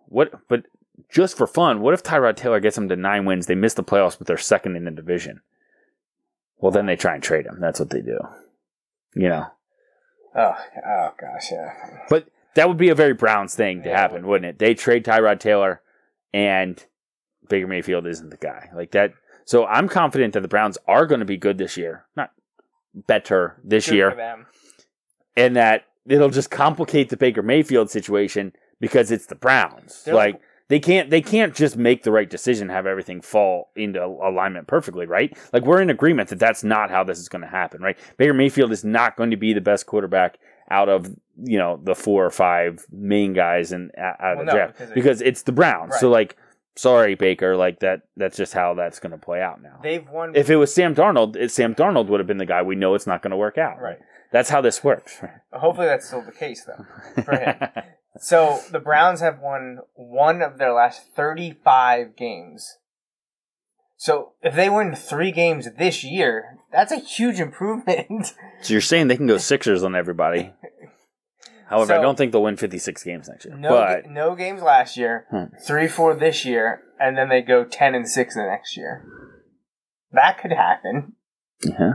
What? 0.07 0.33
But 0.49 0.65
just 1.11 1.37
for 1.37 1.47
fun, 1.47 1.81
what 1.81 1.95
if 1.95 2.03
Tyrod 2.03 2.37
Taylor 2.37 2.61
gets 2.61 2.77
them 2.77 2.89
to 2.89 2.97
nine 2.97 3.25
wins? 3.25 3.47
They 3.47 3.55
miss 3.55 3.75
the 3.75 3.85
playoffs, 3.85 4.17
but 4.19 4.27
they're 4.27 4.37
second 4.39 4.77
in 4.77 4.85
the 4.85 4.91
division. 4.91 5.41
Well, 6.59 6.73
then 6.73 6.87
they 6.87 6.97
try 6.97 7.15
and 7.15 7.23
trade 7.23 7.47
him. 7.47 7.59
That's 7.61 7.79
what 7.79 7.91
they 7.91 8.01
do. 8.01 8.19
You 9.15 9.29
know, 9.29 9.47
Oh, 10.37 10.55
oh 10.87 11.09
gosh, 11.19 11.51
yeah. 11.51 11.73
but 12.11 12.29
that 12.55 12.69
would 12.69 12.77
be 12.77 12.91
a 12.91 12.95
very 12.95 13.15
Browns 13.15 13.55
thing 13.55 13.83
to 13.83 13.89
Yeah, 13.89 13.99
happen, 13.99 14.27
wouldn't 14.27 14.49
it? 14.51 14.59
They 14.59 14.75
trade 14.75 15.05
Tyrod 15.05 15.41
Taylor, 15.41 15.81
and 16.35 16.85
Baker 17.49 17.67
Mayfield 17.67 18.07
isn't 18.07 18.31
the 18.31 18.37
guy 18.37 18.69
like 18.75 18.93
that. 18.93 19.13
So 19.45 19.65
I'm 19.67 19.89
confident 19.89 20.35
that 20.35 20.41
the 20.41 20.49
Browns 20.49 20.77
are 20.87 21.07
going 21.07 21.21
to 21.21 21.25
be 21.27 21.37
good 21.37 21.57
this 21.59 21.77
year, 21.77 22.05
not 22.17 22.33
better 22.95 23.57
this 23.63 23.87
Good 23.87 23.95
year 23.95 24.11
and 25.37 25.55
that 25.57 25.85
it'll 26.07 26.31
just 26.31 26.51
complicate 26.51 27.11
the 27.11 27.17
Baker 27.17 27.43
Mayfield 27.43 27.91
situation 27.91 28.53
because 28.81 29.11
it's 29.11 29.27
the 29.27 29.35
Browns. 29.35 30.03
They're 30.05 30.15
like 30.15 30.35
like- 30.35 30.43
they 30.69 30.81
can't 30.81 31.11
they 31.11 31.23
can't 31.23 31.55
just 31.55 31.77
make 31.77 32.03
the 32.03 32.11
right 32.11 32.29
decision, 32.29 32.69
have 32.69 32.87
everything 32.87 33.21
fall 33.21 33.71
into 33.77 34.05
alignment 34.05 34.67
perfectly, 34.67 35.07
right? 35.07 35.37
Like 35.53 35.65
we're 35.65 35.81
in 35.81 35.91
agreement 35.91 36.29
that 36.31 36.39
that's 36.39 36.65
not 36.65 36.91
how 36.91 37.05
this 37.05 37.19
is 37.19 37.29
going 37.29 37.43
to 37.43 37.49
happen, 37.49 37.81
right? 37.83 37.97
Baker 38.17 38.35
Mayfield 38.35 38.73
is 38.73 38.85
not 38.85 39.17
going 39.17 39.31
to 39.31 39.37
be 39.37 39.53
the 39.53 39.61
best 39.61 39.87
quarterback 39.87 40.39
out 40.71 40.89
of 40.89 41.07
you 41.39 41.59
know 41.59 41.79
the 41.83 41.95
four 41.95 42.25
or 42.27 42.31
five 42.31 42.85
main 42.91 43.33
guys 43.33 43.71
and 43.73 43.91
out 43.97 44.17
of 44.21 44.37
Well, 44.39 44.39
the 44.39 44.45
no, 44.45 44.53
draft 44.53 44.73
because 44.79 44.93
because, 44.95 45.21
it- 45.21 45.29
it's 45.29 45.43
the 45.43 45.53
Browns. 45.53 45.97
So 46.01 46.09
like, 46.11 46.37
sorry 46.75 47.15
Baker, 47.15 47.57
like 47.57 47.79
that 47.81 48.03
that's 48.17 48.37
just 48.37 48.53
how 48.53 48.75
that's 48.75 48.99
going 48.99 49.13
to 49.13 49.19
play 49.19 49.41
out 49.41 49.63
now. 49.63 49.79
They've 49.83 50.09
won. 50.09 50.35
if 50.35 50.51
it 50.51 50.57
was 50.57 50.75
Sam 50.75 50.95
Darnold, 50.95 51.37
it, 51.37 51.53
Sam 51.53 51.75
Darnold 51.75 52.09
would 52.09 52.19
have 52.21 52.27
been 52.27 52.39
the 52.39 52.47
guy. 52.47 52.63
We 52.63 52.75
know 52.75 52.95
it's 52.95 53.07
not 53.07 53.23
going 53.23 53.31
to 53.31 53.37
work 53.37 53.57
out. 53.59 53.81
right. 53.81 53.99
That's 54.33 54.51
how 54.51 54.61
this 54.61 54.83
works. 54.83 55.21
Hopefully, 55.53 55.87
that's 55.87 56.09
still 56.09 56.21
the 56.21 56.33
case, 56.33 56.65
though. 56.67 57.23
For 57.23 57.37
him. 57.39 57.57
So 58.21 58.61
the 58.71 58.81
Browns 58.81 59.21
have 59.21 59.41
won 59.41 59.79
one 59.95 60.43
of 60.43 60.59
their 60.59 60.73
last 60.73 61.03
35 61.15 62.17
games. 62.17 62.77
So 63.97 64.33
if 64.43 64.55
they 64.55 64.69
win 64.69 64.95
three 64.95 65.33
games 65.33 65.69
this 65.79 66.05
year, 66.05 66.59
that's 66.73 66.93
a 66.93 66.97
huge 66.97 67.41
improvement. 67.41 68.35
So 68.63 68.73
you're 68.73 68.81
saying 68.81 69.09
they 69.09 69.17
can 69.19 69.27
go 69.27 69.37
Sixers 69.37 69.83
on 69.85 69.95
everybody. 69.95 70.53
However, 71.69 71.93
I 71.95 72.01
don't 72.01 72.17
think 72.17 72.33
they'll 72.33 72.43
win 72.43 72.57
56 72.57 73.03
games 73.05 73.29
next 73.29 73.45
year. 73.45 73.55
no, 73.57 73.69
but 73.71 74.07
no 74.09 74.35
games 74.35 74.63
last 74.63 74.97
year, 74.97 75.27
Hmm. 75.31 75.55
three, 75.67 75.89
four 75.89 76.15
this 76.15 76.45
year, 76.47 76.81
and 76.99 77.19
then 77.19 77.29
they 77.29 77.43
go 77.43 77.65
10 77.65 77.95
and 77.95 78.09
six 78.09 78.35
the 78.35 78.43
next 78.45 78.77
year. 78.77 79.05
That 80.13 80.39
could 80.41 80.53
happen. 80.53 81.13
yeah. 81.63 81.93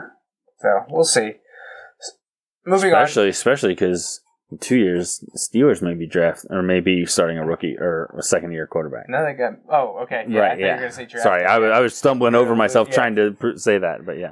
So 0.60 0.86
we'll 0.90 1.04
see. 1.04 1.34
Moving 2.66 2.94
on. 2.94 3.02
especially 3.04 3.30
especially 3.30 3.74
because 3.74 4.22
two 4.60 4.78
years 4.78 5.24
Steelers 5.36 5.82
may 5.82 5.94
be 5.94 6.06
draft 6.06 6.46
or 6.50 6.62
maybe 6.62 7.06
starting 7.06 7.38
a 7.38 7.46
rookie 7.46 7.78
or 7.80 8.14
a 8.18 8.22
second 8.24 8.52
year 8.52 8.68
quarterback. 8.68 9.08
Now 9.10 9.24
they 9.24 9.34
got. 9.34 9.54
Oh, 9.70 10.00
okay. 10.04 10.26
Yeah, 10.28 10.40
I 10.40 10.42
right? 10.50 10.58
you 10.60 10.64
were 10.66 10.70
Yeah. 10.72 10.76
gonna 10.78 10.92
say 10.92 11.06
draft. 11.06 11.24
Sorry, 11.24 11.46
I, 11.46 11.58
was- 11.60 11.72
I 11.72 11.80
was 11.80 11.96
stumbling 11.96 12.36
over 12.36 12.56
myself 12.56 12.88
Yeah. 12.90 12.96
trying 12.96 13.16
to 13.16 13.32
pr- 13.32 13.56
say 13.56 13.78
that, 13.78 14.06
but 14.06 14.18
yeah. 14.18 14.32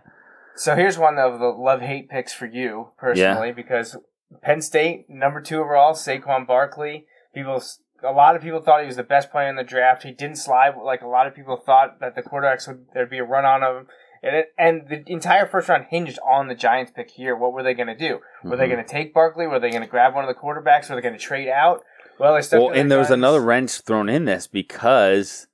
So 0.56 0.76
here's 0.76 0.98
one 0.98 1.18
of 1.18 1.40
the 1.40 1.48
love 1.48 1.82
hate 1.82 2.10
picks 2.10 2.34
for 2.34 2.46
you 2.46 2.90
personally 2.98 3.54
because 3.54 3.96
Penn 4.44 4.62
State 4.62 5.10
number 5.10 5.42
two 5.42 5.60
overall 5.62 5.94
Saquon 5.94 6.46
Barkley. 6.46 7.06
People, 7.34 7.62
a 8.04 8.12
lot 8.12 8.36
of 8.36 8.42
people 8.42 8.60
thought 8.62 8.82
he 8.82 8.86
was 8.88 8.98
the 8.98 9.04
best 9.04 9.32
player 9.32 9.48
in 9.50 9.56
the 9.56 9.64
draft. 9.64 10.04
He 10.04 10.12
didn't 10.12 10.36
slide 10.38 10.74
like 10.84 11.02
a 11.02 11.08
lot 11.08 11.28
of 11.28 11.34
people 11.36 11.56
thought 11.56 12.00
that 12.02 12.16
the 12.16 12.22
quarterbacks 12.22 12.68
would 12.68 12.86
there'd 12.94 13.10
be 13.10 13.20
a 13.20 13.24
run 13.24 13.46
on 13.46 13.64
him. 13.64 13.88
And, 14.22 14.36
it, 14.36 14.54
and 14.58 14.88
the 14.90 15.04
entire 15.12 15.46
first 15.48 15.70
round 15.70 15.86
hinged 15.90 16.20
on 16.28 16.48
the 16.48 16.56
Giants 16.56 16.92
pick 16.94 17.12
here. 17.12 17.36
What 17.36 17.54
were 17.54 17.64
they 17.64 17.74
going 17.74 17.88
to 17.88 17.96
do? 17.96 18.20
Were 18.44 18.58
they 18.58 18.66
Mhm. 18.66 18.72
going 18.72 18.84
to 18.86 18.90
take 18.92 19.14
Barkley? 19.14 19.48
Were 19.48 19.60
they 19.60 19.70
going 19.70 19.82
to 19.82 19.88
grab 19.88 20.14
one 20.14 20.26
of 20.26 20.28
the 20.34 20.40
quarterbacks? 20.40 20.90
Were 20.90 20.96
they 20.96 21.02
going 21.02 21.14
to 21.14 21.20
trade 21.20 21.48
out? 21.48 21.84
Well, 22.20 22.34
they 22.42 22.58
Well, 22.58 22.72
and 22.72 22.92
there 22.92 23.00
was 23.00 23.12
another 23.12 23.40
wrench 23.42 23.80
thrown 23.82 24.10
in 24.10 24.26
this 24.26 24.46
because 24.46 25.48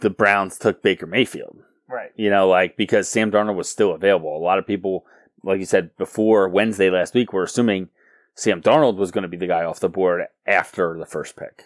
the 0.00 0.10
Browns 0.10 0.58
took 0.58 0.82
Baker 0.82 1.06
Mayfield. 1.06 1.62
right. 1.86 2.12
You 2.16 2.30
know, 2.30 2.48
like 2.48 2.76
because 2.76 3.08
Sam 3.08 3.30
Darnold 3.30 3.56
was 3.56 3.68
still 3.68 3.92
available. 3.92 4.34
A 4.36 4.38
lot 4.40 4.58
of 4.58 4.66
people, 4.66 5.04
like 5.42 5.58
you 5.58 5.66
said 5.66 5.96
before 5.98 6.48
Wednesday 6.48 6.88
last 6.88 7.14
week, 7.14 7.32
were 7.32 7.42
assuming 7.42 7.88
Sam 8.34 8.62
Darnold 8.62 8.96
was 8.96 9.10
going 9.10 9.22
to 9.22 9.28
be 9.28 9.36
the 9.36 9.46
guy 9.46 9.64
off 9.64 9.80
the 9.80 9.88
board 9.88 10.22
after 10.46 10.96
the 10.98 11.04
first 11.06 11.36
pick. 11.36 11.64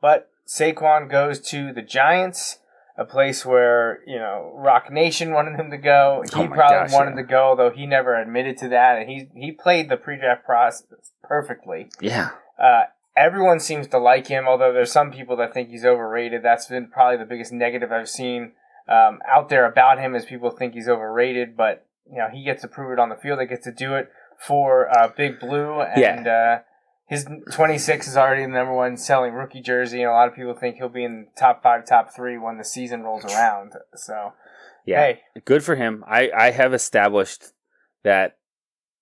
But 0.00 0.30
Saquon 0.46 1.10
goes 1.10 1.40
to 1.50 1.72
the 1.72 1.82
Giants, 1.82 2.58
a 2.98 3.04
place 3.04 3.46
where 3.46 4.00
you 4.06 4.18
know 4.18 4.52
Roc 4.54 4.90
Nation 4.90 5.32
wanted 5.32 5.58
him 5.58 5.70
to 5.70 5.78
go. 5.78 6.22
He 6.24 6.40
Oh 6.40 6.48
probably 6.48 6.88
gosh, 6.88 6.92
wanted 6.92 7.10
yeah. 7.10 7.22
to 7.22 7.28
go, 7.28 7.54
though 7.56 7.70
he 7.70 7.86
never 7.86 8.20
admitted 8.20 8.58
to 8.58 8.68
that, 8.70 8.98
and 8.98 9.08
he 9.08 9.28
he 9.34 9.52
played 9.52 9.88
the 9.88 9.96
pre-draft 9.96 10.44
process 10.44 10.84
perfectly. 11.22 11.90
Yeah. 12.00 12.30
Uh, 12.60 12.86
everyone 13.16 13.60
seems 13.60 13.86
to 13.88 13.98
like 13.98 14.26
him, 14.26 14.46
although 14.48 14.72
there's 14.72 14.90
some 14.90 15.12
people 15.12 15.36
that 15.36 15.54
think 15.54 15.70
he's 15.70 15.84
overrated. 15.84 16.42
That's 16.42 16.66
been 16.66 16.88
probably 16.88 17.18
the 17.18 17.24
biggest 17.24 17.52
negative 17.52 17.92
I've 17.92 18.08
seen 18.08 18.52
um, 18.88 19.20
out 19.26 19.48
there 19.48 19.64
about 19.64 20.00
him, 20.00 20.16
is 20.16 20.24
people 20.24 20.50
think 20.50 20.74
he's 20.74 20.88
overrated. 20.88 21.56
But 21.56 21.86
you 22.10 22.18
know, 22.18 22.28
he 22.32 22.44
gets 22.44 22.62
to 22.62 22.68
prove 22.68 22.92
it 22.92 22.98
on 22.98 23.10
the 23.10 23.16
field. 23.16 23.40
He 23.40 23.46
gets 23.46 23.64
to 23.64 23.72
do 23.72 23.94
it 23.94 24.10
for 24.44 24.88
uh, 24.88 25.08
Big 25.16 25.38
Blue, 25.38 25.80
and 25.82 26.26
uh, 26.26 26.58
his 27.08 27.26
26 27.52 28.08
is 28.08 28.16
already 28.16 28.42
the 28.42 28.48
number 28.48 28.74
one 28.74 28.96
selling 28.96 29.32
rookie 29.32 29.62
jersey. 29.62 30.02
And 30.02 30.10
a 30.10 30.14
lot 30.14 30.28
of 30.28 30.34
people 30.34 30.54
think 30.54 30.76
he'll 30.76 30.88
be 30.88 31.04
in 31.04 31.26
the 31.26 31.40
top 31.40 31.62
five, 31.62 31.86
top 31.86 32.14
three 32.14 32.36
when 32.38 32.58
the 32.58 32.64
season 32.64 33.02
rolls 33.02 33.24
around. 33.24 33.72
So 33.94 34.34
Yeah. 34.84 35.00
hey, 35.00 35.20
Good 35.44 35.64
for 35.64 35.74
him. 35.74 36.04
I, 36.06 36.30
I 36.36 36.50
have 36.50 36.74
established 36.74 37.52
that 38.04 38.36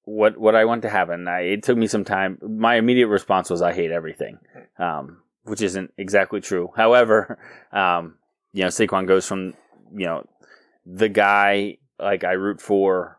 what 0.04 0.38
what 0.38 0.54
I 0.54 0.64
want 0.64 0.82
to 0.82 0.88
happen. 0.88 1.26
I, 1.26 1.40
it 1.40 1.64
took 1.64 1.76
me 1.76 1.88
some 1.88 2.04
time. 2.04 2.38
My 2.40 2.76
immediate 2.76 3.08
response 3.08 3.50
was 3.50 3.60
I 3.60 3.72
hate 3.72 3.90
everything, 3.90 4.38
um, 4.78 5.22
which 5.42 5.60
isn't 5.60 5.92
exactly 5.98 6.40
true. 6.40 6.70
However, 6.76 7.38
um, 7.72 8.14
you 8.52 8.62
know, 8.62 8.68
Saquon 8.68 9.08
goes 9.08 9.26
from 9.26 9.54
you 9.92 10.06
know 10.06 10.24
the 10.86 11.08
guy 11.08 11.78
like 11.98 12.22
I 12.22 12.32
root 12.32 12.60
for, 12.60 13.18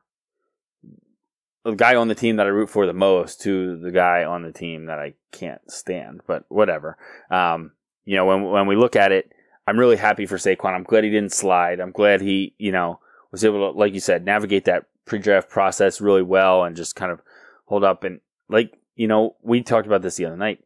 the 1.68 1.76
guy 1.76 1.96
on 1.96 2.08
the 2.08 2.16
team 2.16 2.38
that 2.38 2.46
I 2.46 2.50
root 2.50 2.70
for 2.70 2.86
the 2.86 2.94
most 2.94 3.42
to 3.42 3.78
the 3.78 3.92
guy 3.92 4.24
on 4.24 4.44
the 4.44 4.52
team 4.52 4.86
that 4.86 5.00
I 5.00 5.14
can't 5.32 5.62
stand. 5.70 6.22
But 6.26 6.46
whatever. 6.48 6.98
Um, 7.30 7.72
you 8.06 8.16
know, 8.16 8.26
when 8.26 8.44
when 8.46 8.68
we 8.68 8.76
look 8.76 8.96
at 8.96 9.12
it, 9.12 9.32
I'm 9.68 9.78
really 9.78 9.98
happy 9.98 10.26
for 10.26 10.38
Saquon. 10.38 10.74
I'm 10.74 10.84
glad 10.84 11.04
he 11.04 11.10
didn't 11.10 11.34
slide. 11.34 11.80
I'm 11.80 11.92
glad 11.92 12.22
he, 12.22 12.56
you 12.58 12.72
know, 12.72 13.00
was 13.32 13.44
able 13.44 13.72
to, 13.72 13.78
like 13.78 13.94
you 13.94 14.00
said, 14.00 14.24
navigate 14.24 14.66
that 14.66 14.86
pre-draft 15.06 15.50
process 15.50 16.00
really 16.00 16.22
well 16.22 16.64
and 16.64 16.76
just 16.76 16.96
kind 16.96 17.12
of 17.12 17.22
hold 17.66 17.84
up. 17.84 18.06
And 18.06 18.22
like, 18.48 18.78
you 18.96 19.08
know, 19.08 19.36
we 19.42 19.62
talked 19.62 19.88
about 19.88 20.02
this 20.02 20.16
the 20.16 20.26
other 20.26 20.38
night. 20.38 20.64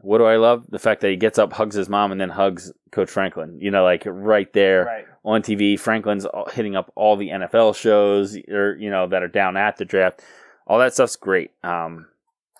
What 0.00 0.18
do 0.18 0.24
I 0.24 0.36
love? 0.36 0.66
The 0.68 0.80
fact 0.80 1.00
that 1.00 1.10
he 1.10 1.16
gets 1.16 1.38
up, 1.38 1.52
hugs 1.52 1.76
his 1.76 1.88
mom, 1.88 2.12
and 2.12 2.20
then 2.20 2.30
hugs 2.30 2.72
Coach 2.90 3.08
Franklin. 3.08 3.58
You 3.60 3.70
know, 3.70 3.84
like 3.84 4.02
right 4.04 4.52
there 4.52 4.84
right. 4.84 5.06
On 5.24 5.42
TV. 5.42 5.78
Franklin's 5.78 6.26
hitting 6.52 6.76
up 6.76 6.92
all 6.94 7.16
the 7.16 7.30
NFL 7.30 7.76
shows, 7.76 8.36
or 8.48 8.76
you 8.76 8.90
know, 8.90 9.06
that 9.06 9.22
are 9.22 9.28
down 9.28 9.56
at 9.56 9.76
the 9.76 9.84
draft. 9.84 10.22
All 10.66 10.78
that 10.78 10.94
stuff's 10.94 11.16
great. 11.16 11.50
Um, 11.62 12.06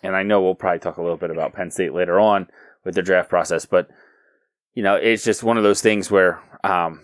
and 0.03 0.15
I 0.15 0.23
know 0.23 0.43
we'll 0.43 0.55
probably 0.55 0.81
talk 0.81 0.99
a 0.99 1.03
little 1.03 1.17
bit 1.17 1.31
about 1.31 1.55
Penn 1.55 1.71
State 1.71 1.95
later 1.95 2.21
on 2.21 2.49
with 2.85 2.95
the 2.95 3.03
draft 3.03 3.31
process, 3.31 3.65
but 3.65 3.89
you 4.75 4.83
know, 4.83 4.97
it's 4.97 5.25
just 5.25 5.43
one 5.43 5.57
of 5.57 5.63
those 5.63 5.81
things 5.81 6.11
where, 6.11 6.43
um, 6.65 7.01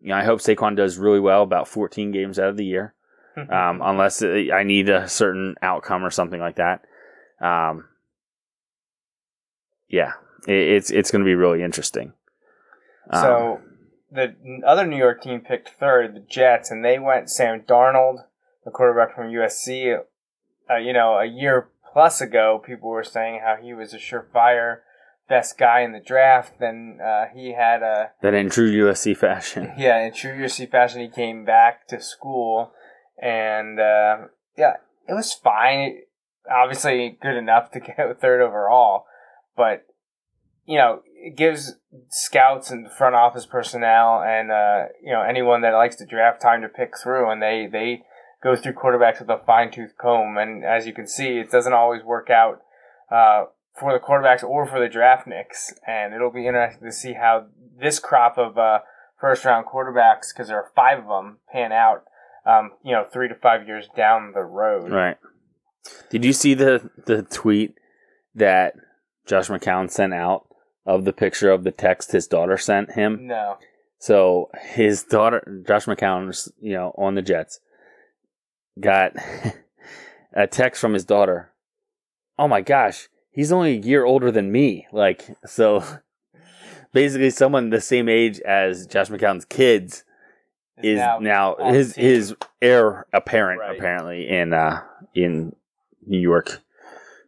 you 0.00 0.08
know, 0.08 0.16
I 0.16 0.24
hope 0.24 0.40
Saquon 0.40 0.74
does 0.74 0.96
really 0.98 1.20
well 1.20 1.42
about 1.42 1.68
14 1.68 2.10
games 2.12 2.38
out 2.38 2.48
of 2.48 2.56
the 2.56 2.64
year, 2.64 2.94
um, 3.36 3.80
unless 3.84 4.22
I 4.22 4.62
need 4.64 4.88
a 4.88 5.08
certain 5.08 5.54
outcome 5.62 6.02
or 6.04 6.10
something 6.10 6.40
like 6.40 6.56
that. 6.56 6.84
Um, 7.40 7.88
yeah, 9.88 10.12
it, 10.48 10.54
it's 10.54 10.90
it's 10.90 11.10
going 11.10 11.22
to 11.22 11.26
be 11.26 11.34
really 11.34 11.62
interesting. 11.62 12.14
Um, 13.10 13.22
So 13.22 13.60
the 14.14 14.34
other 14.66 14.86
New 14.86 14.96
York 14.96 15.22
team 15.22 15.40
picked 15.40 15.70
third, 15.70 16.14
the 16.14 16.20
Jets, 16.20 16.70
and 16.70 16.84
they 16.84 16.98
went 16.98 17.30
Sam 17.30 17.60
Darnold, 17.60 18.24
the 18.64 18.70
quarterback 18.70 19.14
from 19.14 19.26
USC. 19.26 19.98
Uh, 20.70 20.76
you 20.76 20.92
know, 20.92 21.18
a 21.18 21.26
year 21.26 21.68
plus 21.92 22.20
ago, 22.20 22.62
people 22.64 22.88
were 22.88 23.04
saying 23.04 23.40
how 23.44 23.56
he 23.60 23.74
was 23.74 23.92
a 23.92 23.98
surefire 23.98 24.78
best 25.28 25.58
guy 25.58 25.80
in 25.80 25.92
the 25.92 26.00
draft. 26.00 26.54
Then 26.60 26.98
uh, 27.04 27.24
he 27.34 27.52
had 27.52 27.82
a 27.82 28.12
that 28.22 28.34
in 28.34 28.50
true 28.50 28.70
USC 28.70 29.16
fashion. 29.16 29.72
yeah, 29.78 30.06
in 30.06 30.12
true 30.12 30.32
USC 30.32 30.70
fashion, 30.70 31.00
he 31.00 31.08
came 31.08 31.44
back 31.44 31.88
to 31.88 32.00
school, 32.00 32.72
and 33.20 33.80
uh, 33.80 34.28
yeah, 34.56 34.76
it 35.08 35.14
was 35.14 35.32
fine. 35.32 35.98
Obviously, 36.50 37.18
good 37.20 37.36
enough 37.36 37.72
to 37.72 37.80
get 37.80 38.20
third 38.20 38.40
overall, 38.40 39.06
but 39.56 39.86
you 40.66 40.78
know, 40.78 41.02
it 41.24 41.36
gives 41.36 41.76
scouts 42.10 42.70
and 42.70 42.90
front 42.92 43.14
office 43.14 43.46
personnel 43.46 44.22
and 44.22 44.50
uh, 44.50 44.84
you 45.02 45.10
know 45.10 45.22
anyone 45.22 45.62
that 45.62 45.70
likes 45.70 45.96
to 45.96 46.06
draft 46.06 46.42
time 46.42 46.60
to 46.60 46.68
pick 46.68 46.92
through, 47.02 47.30
and 47.30 47.40
they 47.40 47.66
they 47.70 48.02
go 48.42 48.54
through 48.54 48.74
quarterbacks 48.74 49.20
with 49.20 49.30
a 49.30 49.40
fine 49.46 49.70
tooth 49.70 49.94
comb. 49.98 50.36
And 50.36 50.64
as 50.64 50.86
you 50.86 50.92
can 50.92 51.06
see, 51.06 51.38
it 51.38 51.50
doesn't 51.50 51.72
always 51.72 52.02
work 52.02 52.28
out. 52.28 52.60
Uh, 53.10 53.44
for 53.78 53.92
the 53.92 53.98
quarterbacks 53.98 54.44
or 54.44 54.66
for 54.66 54.78
the 54.78 54.88
draft 54.88 55.26
nicks, 55.26 55.74
and 55.86 56.14
it'll 56.14 56.30
be 56.30 56.46
interesting 56.46 56.86
to 56.86 56.92
see 56.92 57.14
how 57.14 57.46
this 57.80 57.98
crop 57.98 58.38
of 58.38 58.56
uh, 58.56 58.78
first 59.20 59.44
round 59.44 59.66
quarterbacks, 59.66 60.32
because 60.32 60.48
there 60.48 60.58
are 60.58 60.70
five 60.76 61.00
of 61.00 61.08
them, 61.08 61.38
pan 61.52 61.72
out. 61.72 62.04
Um, 62.46 62.72
you 62.84 62.92
know, 62.92 63.04
three 63.10 63.28
to 63.28 63.34
five 63.34 63.66
years 63.66 63.88
down 63.96 64.32
the 64.34 64.42
road. 64.42 64.92
Right. 64.92 65.16
Did 66.10 66.24
you 66.24 66.34
see 66.34 66.52
the 66.54 66.90
the 67.06 67.22
tweet 67.22 67.74
that 68.34 68.74
Josh 69.26 69.48
McCown 69.48 69.90
sent 69.90 70.12
out 70.12 70.46
of 70.86 71.04
the 71.04 71.12
picture 71.12 71.50
of 71.50 71.64
the 71.64 71.70
text 71.70 72.12
his 72.12 72.26
daughter 72.26 72.56
sent 72.58 72.92
him? 72.92 73.26
No. 73.26 73.58
So 73.98 74.50
his 74.62 75.02
daughter, 75.02 75.62
Josh 75.66 75.86
McCown, 75.86 76.50
you 76.60 76.72
know, 76.74 76.94
on 76.98 77.14
the 77.14 77.22
Jets, 77.22 77.60
got 78.78 79.12
a 80.32 80.46
text 80.46 80.80
from 80.80 80.92
his 80.94 81.04
daughter. 81.04 81.50
Oh 82.38 82.48
my 82.48 82.60
gosh, 82.60 83.08
he's 83.30 83.52
only 83.52 83.76
a 83.76 83.80
year 83.80 84.04
older 84.04 84.30
than 84.30 84.52
me. 84.52 84.86
Like, 84.92 85.24
so 85.46 85.82
basically, 86.92 87.30
someone 87.30 87.70
the 87.70 87.80
same 87.80 88.08
age 88.08 88.40
as 88.40 88.86
Josh 88.86 89.08
McCown's 89.08 89.44
kids 89.44 90.04
is 90.82 90.98
now, 90.98 91.54
on 91.54 91.72
the 91.72 91.78
his 91.78 91.94
his 91.94 92.34
heir 92.60 93.06
apparent 93.12 93.60
Right. 93.60 93.76
apparently 93.78 94.28
in 94.28 94.52
uh 94.52 94.82
in 95.14 95.54
New 96.06 96.18
York 96.18 96.60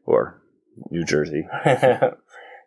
or 0.04 0.42
New 0.90 1.04
Jersey. 1.04 1.46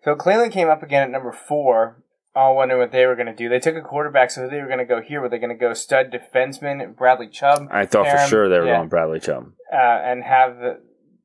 so 0.04 0.16
Cleveland 0.16 0.54
came 0.54 0.70
up 0.70 0.84
again 0.84 1.04
at 1.04 1.12
number 1.12 1.32
four. 1.32 2.04
All 2.36 2.56
wondering 2.56 2.80
what 2.80 2.92
they 2.92 3.06
were 3.06 3.16
going 3.16 3.28
to 3.28 3.36
do. 3.36 3.50
They 3.50 3.60
took 3.60 3.76
a 3.76 3.82
quarterback, 3.82 4.30
so 4.30 4.48
they 4.48 4.62
were 4.62 4.68
going 4.68 4.80
to 4.80 4.86
go 4.86 5.02
here. 5.02 5.20
Were 5.20 5.30
they 5.30 5.40
going 5.40 5.50
to 5.50 5.56
go 5.56 5.74
stud 5.74 6.12
defenseman 6.12 6.96
Bradley 6.96 7.28
Chubb? 7.28 7.68
I 7.72 7.86
thought 7.86 8.08
for 8.08 8.28
sure 8.28 8.48
they 8.48 8.60
were 8.60 8.68
yeah. 8.68 8.78
going 8.78 8.88
Bradley 8.88 9.20
Chubb. 9.20 9.52
uh, 9.74 9.76
and 9.76 10.24
have 10.24 10.58
the 10.58 10.80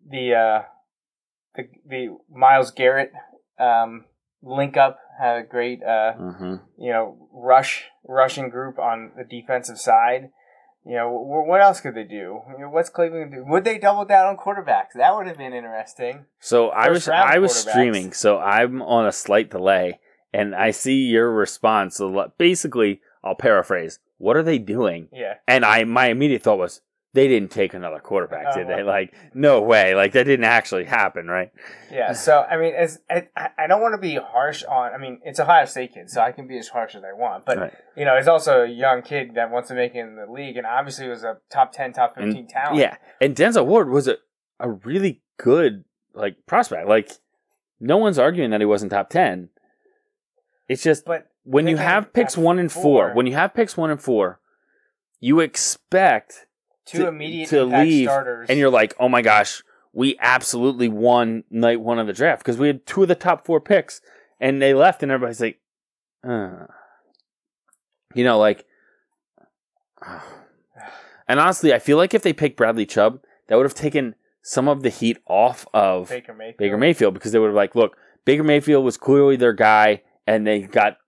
the 0.09 0.35
uh, 0.35 0.63
the, 1.55 1.63
the 1.87 2.17
Myles 2.31 2.71
Garrett 2.71 3.13
um, 3.61 4.07
link 4.43 4.77
up. 4.77 4.99
Had 5.21 5.37
a 5.37 5.43
great 5.45 5.83
uh, 5.85 6.13
hmm 6.15 6.55
you 6.79 6.91
know 6.91 7.29
rush 7.33 7.85
rushing 8.09 8.49
group 8.49 8.79
on 8.79 9.13
the 9.17 9.25
defensive 9.25 9.79
side. 9.79 10.31
You 10.87 10.97
know 10.97 11.09
wh- 11.11 11.49
what 11.49 11.63
else 11.63 11.81
could 11.81 11.95
they 11.95 12.05
do? 12.05 12.43
You 12.53 12.59
know, 12.59 12.71
what's 12.71 12.91
Cleveland 12.91 13.33
do? 13.33 13.45
Would 13.47 13.65
they 13.65 13.79
double 13.79 14.05
down 14.05 14.27
on 14.27 14.37
quarterbacks? 14.37 14.93
That 14.95 15.15
would 15.17 15.27
have 15.27 15.39
been 15.39 15.55
interesting. 15.55 16.27
So 16.41 16.69
I 16.69 16.91
was 16.91 17.09
I 17.09 17.39
was 17.39 17.55
streaming, 17.55 18.13
so 18.13 18.39
I'm 18.39 18.83
on 18.83 19.07
a 19.07 19.13
slight 19.13 19.51
delay, 19.51 20.01
and 20.33 20.55
I 20.55 20.71
see 20.73 21.05
your 21.05 21.31
response. 21.31 21.97
So 21.97 22.33
basically, 22.37 23.01
I'll 23.23 23.35
paraphrase: 23.35 23.99
What 24.19 24.37
are 24.37 24.43
they 24.43 24.59
doing? 24.59 25.09
Yeah. 25.13 25.35
And 25.49 25.65
I 25.65 25.85
my 25.85 26.09
immediate 26.09 26.43
thought 26.43 26.59
was 26.59 26.83
they 27.15 27.29
didn't 27.29 27.51
take 27.51 27.73
another 27.75 28.01
quarterback, 28.01 28.55
did 28.55 28.65
Oh. 28.67 28.69
they? 28.69 28.75
Uh-huh. 28.83 28.85
Like 28.91 29.15
no 29.33 29.63
way! 29.63 29.95
Like 29.95 30.13
that 30.13 30.25
didn't 30.25 30.45
actually 30.45 30.85
happen, 30.85 31.27
right? 31.29 31.51
Yeah, 31.91 32.13
so 32.13 32.41
I 32.43 32.57
mean, 32.59 32.75
as 32.75 33.01
I, 33.09 33.29
I 33.57 33.67
don't 33.67 33.81
want 33.81 33.95
to 33.95 34.01
be 34.01 34.17
harsh 34.17 34.63
on. 34.65 34.93
I 34.93 34.99
mean, 34.99 35.21
it's 35.25 35.41
Ohio 35.41 35.65
State 35.65 35.95
kid, 35.95 36.11
so 36.11 36.21
I 36.21 36.33
can 36.33 36.47
be 36.47 36.59
as 36.59 36.69
harsh 36.69 36.95
as 36.95 37.03
I 37.05 37.13
want. 37.13 37.47
But 37.47 37.59
Right. 37.59 37.73
you 37.97 38.05
know, 38.05 38.17
it's 38.17 38.29
also 38.29 38.63
a 38.63 38.69
young 38.69 39.01
kid 39.03 39.35
that 39.37 39.51
wants 39.51 39.69
to 39.69 39.75
make 39.75 39.95
it 39.95 40.01
in 40.01 40.17
the 40.17 40.27
league, 40.31 40.57
and 40.57 40.67
obviously 40.67 41.09
was 41.09 41.25
a 41.25 41.39
top 41.51 41.73
ten, 41.73 41.93
top 41.93 42.15
And- 42.17 42.27
fifteen 42.27 42.47
talent. 42.49 42.77
Yeah, 42.77 42.97
and 43.21 43.35
Denzel 43.35 43.65
Ward 43.65 43.89
was 43.89 44.07
a 44.09 44.17
a 44.61 44.71
really 44.71 45.23
good 45.39 45.85
like 46.15 46.37
prospect. 46.47 46.89
Like 46.89 47.11
no 47.81 47.97
one's 47.97 48.19
arguing 48.19 48.51
that 48.51 48.61
he 48.61 48.67
wasn't 48.67 48.91
top 48.93 49.09
ten. 49.11 49.51
It's 50.69 50.83
just 50.83 51.05
but 51.05 51.27
when 51.45 51.69
you 51.69 51.77
have 51.77 52.13
picks 52.13 52.37
one 52.39 52.59
and 52.59 52.73
four, 52.73 52.83
four- 52.83 53.15
when 53.15 53.27
you 53.27 53.35
have 53.35 53.53
picks 53.55 53.77
one 53.77 53.91
and 53.91 54.01
four, 54.01 54.41
you 55.21 55.41
expect 55.41 56.47
two 56.87 56.99
to- 56.99 57.09
immediate 57.09 57.49
to 57.51 57.65
leave, 57.65 58.09
starters, 58.09 58.49
and 58.49 58.59
you're 58.59 58.71
like, 58.71 58.95
oh 58.99 59.09
my 59.09 59.23
gosh, 59.23 59.63
we 59.93 60.17
absolutely 60.21 60.89
won 60.89 61.45
night 61.51 61.81
one 61.81 61.99
of 61.99 62.07
the 62.07 62.13
draft 62.13 62.43
because 62.43 62.59
we 62.59 62.67
had 62.67 62.87
two 62.87 63.03
of 63.03 63.09
the 63.09 63.15
top 63.15 63.47
four 63.47 63.61
picks, 63.61 64.01
and 64.41 64.61
they 64.61 64.75
left, 64.75 65.03
and 65.03 65.13
everybody's 65.13 65.41
like, 65.41 65.61
uh. 66.27 66.67
you 68.15 68.25
know, 68.25 68.39
like, 68.39 68.65
and 71.29 71.41
honestly, 71.41 71.73
I 71.73 71.79
feel 71.79 71.97
like 71.97 72.15
if 72.15 72.23
they 72.23 72.33
picked 72.33 72.57
Bradley 72.57 72.87
Chubb, 72.87 73.21
that 73.47 73.57
would 73.57 73.67
have 73.67 73.75
taken 73.75 74.15
some 74.43 74.69
of 74.69 74.83
the 74.83 74.91
heat 74.91 75.19
off 75.27 75.67
of 75.73 76.09
Baker 76.11 76.35
Mayfield. 76.35 76.57
Baker 76.59 76.77
Mayfield 76.77 77.15
because 77.15 77.33
they 77.33 77.39
would 77.39 77.49
have 77.49 77.55
like, 77.55 77.75
look, 77.75 77.97
Baker 78.25 78.43
Mayfield 78.43 78.85
was 78.85 78.97
clearly 78.97 79.37
their 79.37 79.53
guy, 79.53 80.03
and 80.27 80.47
they 80.47 80.61
got, 80.61 80.99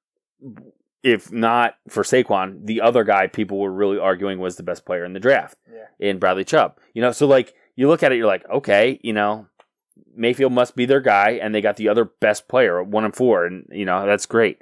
if 1.07 1.31
not 1.31 1.77
for 1.88 2.03
Saquon, 2.03 2.66
the 2.66 2.81
other 2.81 3.05
guy 3.05 3.29
people 3.29 3.59
were 3.59 3.71
really 3.73 3.99
arguing 3.99 4.40
was 4.40 4.57
the 4.57 4.62
best 4.64 4.85
player 4.85 5.05
in 5.05 5.12
the 5.12 5.21
draft 5.21 5.57
Yeah. 5.73 5.87
in 6.01 6.19
Bradley 6.19 6.45
Chubb. 6.45 6.79
You 6.95 7.03
know, 7.03 7.12
so 7.12 7.27
like 7.27 7.55
you 7.77 7.87
look 7.88 8.03
at 8.03 8.11
it, 8.11 8.16
you're 8.16 8.27
like, 8.27 8.45
okay, 8.51 8.99
you 9.03 9.12
know, 9.12 9.47
Mayfield 10.14 10.53
must 10.53 10.75
be 10.77 10.85
their 10.87 11.01
guy, 11.01 11.38
and 11.42 11.55
they 11.55 11.61
got 11.61 11.77
the 11.77 11.88
other 11.88 12.05
best 12.05 12.49
player, 12.49 12.83
one 12.83 13.05
and 13.05 13.14
four, 13.14 13.45
and 13.47 13.66
you 13.71 13.85
know 13.85 14.05
that's 14.07 14.27
great. 14.27 14.59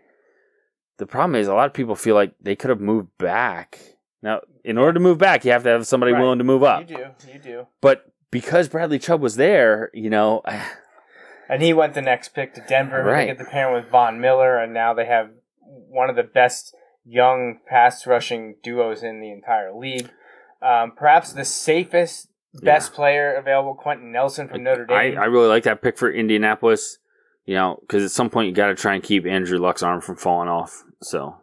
The 0.98 1.06
problem 1.06 1.34
is, 1.36 1.48
a 1.48 1.54
lot 1.54 1.66
of 1.66 1.72
people 1.72 1.94
feel 1.94 2.14
like 2.14 2.34
they 2.40 2.54
could 2.56 2.70
have 2.70 2.80
moved 2.80 3.08
back. 3.18 3.78
Now, 4.22 4.40
in 4.64 4.78
order 4.78 4.92
to 4.94 5.00
move 5.00 5.18
back, 5.18 5.44
you 5.44 5.52
have 5.52 5.62
to 5.64 5.70
have 5.70 5.86
somebody 5.86 6.12
Right. 6.12 6.20
willing 6.20 6.38
to 6.38 6.44
move 6.44 6.62
up. 6.62 6.80
You 6.88 6.96
do. 6.96 7.06
You 7.32 7.38
do. 7.38 7.66
But 7.80 8.04
because 8.30 8.68
Bradley 8.68 8.98
Chubb 8.98 9.20
was 9.20 9.36
there, 9.36 9.90
you 9.94 10.10
know, 10.10 10.42
And 11.48 11.62
he 11.62 11.72
went 11.74 11.94
the 11.94 12.00
next 12.02 12.28
pick 12.30 12.54
to 12.54 12.60
Denver. 12.68 13.02
Right. 13.04 13.22
They 13.22 13.26
get 13.26 13.38
the 13.38 13.44
pairing 13.44 13.74
with 13.74 13.90
Von 13.90 14.20
Miller, 14.20 14.58
and 14.58 14.72
now 14.74 14.94
they 14.94 15.04
have 15.06 15.30
one 15.94 16.10
of 16.10 16.16
the 16.16 16.22
best 16.22 16.74
young 17.04 17.60
pass 17.68 18.06
rushing 18.06 18.56
duos 18.62 19.02
in 19.02 19.20
the 19.20 19.30
entire 19.30 19.74
league. 19.74 20.10
Um, 20.60 20.92
perhaps 20.96 21.32
the 21.32 21.44
safest, 21.44 22.28
best 22.54 22.92
player 22.94 23.34
available, 23.34 23.74
Quenton 23.74 24.12
Nelson 24.12 24.48
from 24.48 24.64
Notre 24.64 24.86
I, 24.90 25.10
Dame. 25.10 25.18
I 25.18 25.24
really 25.26 25.48
like 25.48 25.64
that 25.64 25.82
pick 25.82 25.98
for 25.98 26.10
Indianapolis. 26.10 26.98
You 27.46 27.54
know, 27.56 27.78
because 27.80 28.02
at 28.02 28.10
some 28.10 28.30
point 28.30 28.48
you 28.48 28.54
got 28.54 28.68
to 28.68 28.74
try 28.74 28.94
and 28.94 29.02
keep 29.02 29.26
Andrew 29.26 29.58
Luck's 29.58 29.82
arm 29.82 30.00
from 30.00 30.16
falling 30.16 30.48
off. 30.48 30.82
So 31.02 31.36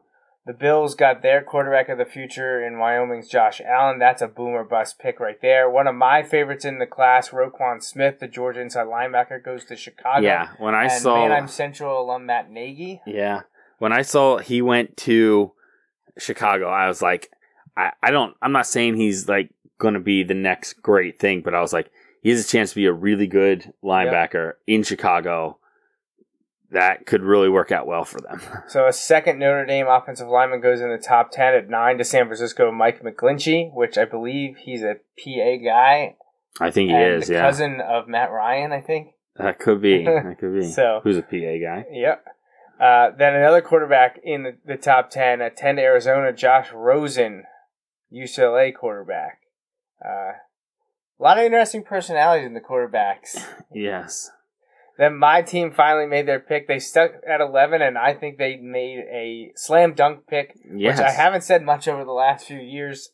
the 0.47 0.53
Bills 0.53 0.95
got 0.95 1.21
their 1.21 1.43
quarterback 1.43 1.89
of 1.89 1.99
the 1.99 2.05
future 2.05 2.65
in 2.65 2.79
Wyoming's 2.79 3.27
Josh 3.27 3.61
Allen. 3.61 3.99
That's 3.99 4.23
a 4.23 4.27
boomer 4.27 4.63
bust 4.63 4.97
pick 4.97 5.19
right 5.19 5.39
there. 5.39 5.69
One 5.69 5.85
of 5.85 5.93
my 5.93 6.23
favorites 6.23 6.65
in 6.65 6.79
the 6.79 6.87
class, 6.87 7.29
Roquan 7.29 7.83
Smith, 7.83 8.19
the 8.19 8.27
Georgia 8.27 8.61
inside 8.61 8.87
linebacker, 8.87 9.43
goes 9.43 9.63
to 9.65 9.75
Chicago. 9.75 10.25
yeah, 10.25 10.49
when 10.57 10.73
I 10.73 10.85
and 10.85 10.91
saw 10.91 11.27
Manheim 11.27 11.47
Central 11.47 12.01
alum 12.01 12.25
Matt 12.25 12.49
Nagy. 12.49 13.01
Yeah. 13.05 13.41
When 13.81 13.91
I 13.91 14.03
saw 14.03 14.37
he 14.37 14.61
went 14.61 14.95
to 14.97 15.53
Chicago, 16.15 16.69
I 16.69 16.87
was 16.87 17.01
like, 17.01 17.31
I, 17.75 17.93
I 18.03 18.11
don't, 18.11 18.37
I'm 18.39 18.51
not 18.51 18.67
saying 18.67 18.95
he's 18.95 19.27
like 19.27 19.49
going 19.79 19.95
to 19.95 19.99
be 19.99 20.21
the 20.21 20.35
next 20.35 20.73
great 20.83 21.17
thing, 21.17 21.41
but 21.41 21.55
I 21.55 21.61
was 21.61 21.73
like, 21.73 21.89
he 22.21 22.29
has 22.29 22.45
a 22.45 22.47
chance 22.47 22.69
to 22.69 22.75
be 22.75 22.85
a 22.85 22.93
really 22.93 23.25
good 23.25 23.73
linebacker 23.83 24.53
in 24.67 24.83
Chicago. 24.83 25.57
That 26.69 27.07
could 27.07 27.23
really 27.23 27.49
work 27.49 27.71
out 27.71 27.87
well 27.87 28.05
for 28.05 28.21
them. 28.21 28.39
So 28.67 28.85
a 28.85 28.93
second 28.93 29.39
Notre 29.39 29.65
Dame 29.65 29.87
offensive 29.87 30.27
lineman 30.27 30.61
goes 30.61 30.79
in 30.79 30.91
the 30.91 30.99
top 30.99 31.31
ten 31.31 31.55
at 31.55 31.67
nine 31.67 31.97
to 31.97 32.03
San 32.03 32.27
Francisco, 32.27 32.71
Mike 32.71 33.01
McGlinchey, 33.01 33.73
which 33.73 33.97
I 33.97 34.05
believe 34.05 34.57
he's 34.57 34.83
a 34.83 34.97
PA 35.17 35.55
guy. 35.65 36.17
I 36.59 36.69
think 36.69 36.91
he 36.91 36.95
is, 36.97 37.29
the 37.29 37.33
yeah. 37.33 37.41
cousin 37.41 37.81
of 37.81 38.07
Matt 38.07 38.29
Ryan, 38.29 38.73
I 38.73 38.81
think. 38.81 39.15
That 39.37 39.57
could 39.57 39.81
be. 39.81 40.03
That 40.05 40.37
could 40.39 40.53
be. 40.53 40.69
So- 40.69 41.01
Who's 41.03 41.17
a 41.17 41.23
PA 41.23 41.57
guy? 41.59 41.85
Yep. 41.91 42.25
Uh, 42.81 43.11
then 43.15 43.35
another 43.35 43.61
quarterback 43.61 44.19
in 44.23 44.43
the, 44.43 44.57
the 44.65 44.75
top 44.77 45.09
ten 45.11 45.41
at 45.41 45.55
ten 45.55 45.75
to 45.75 45.81
Arizona, 45.81 46.33
Josh 46.33 46.71
Rosen, 46.73 47.43
UCLA 48.11 48.73
quarterback. 48.73 49.39
Uh, 50.03 50.33
a 51.19 51.21
lot 51.21 51.37
of 51.37 51.43
interesting 51.45 51.83
personalities 51.83 52.47
in 52.47 52.53
the 52.53 52.59
quarterbacks. 52.61 53.43
Yes. 53.73 54.29
Then 54.97 55.15
my 55.17 55.41
team 55.41 55.71
finally 55.71 56.05
made 56.05 56.27
their 56.27 56.39
pick. 56.39 56.67
They 56.67 56.77
stuck 56.79 57.11
at 57.27 57.39
11, 57.39 57.81
and 57.81 57.97
I 57.97 58.13
think 58.13 58.37
they 58.37 58.57
made 58.57 58.99
a 59.11 59.51
slam 59.55 59.93
dunk 59.93 60.27
pick, 60.27 60.53
Yes. 60.75 60.97
which 60.97 61.05
I 61.07 61.11
haven't 61.11 61.43
said 61.43 61.63
much 61.63 61.87
over 61.87 62.03
the 62.03 62.11
last 62.11 62.45
few 62.47 62.59
years. 62.59 63.09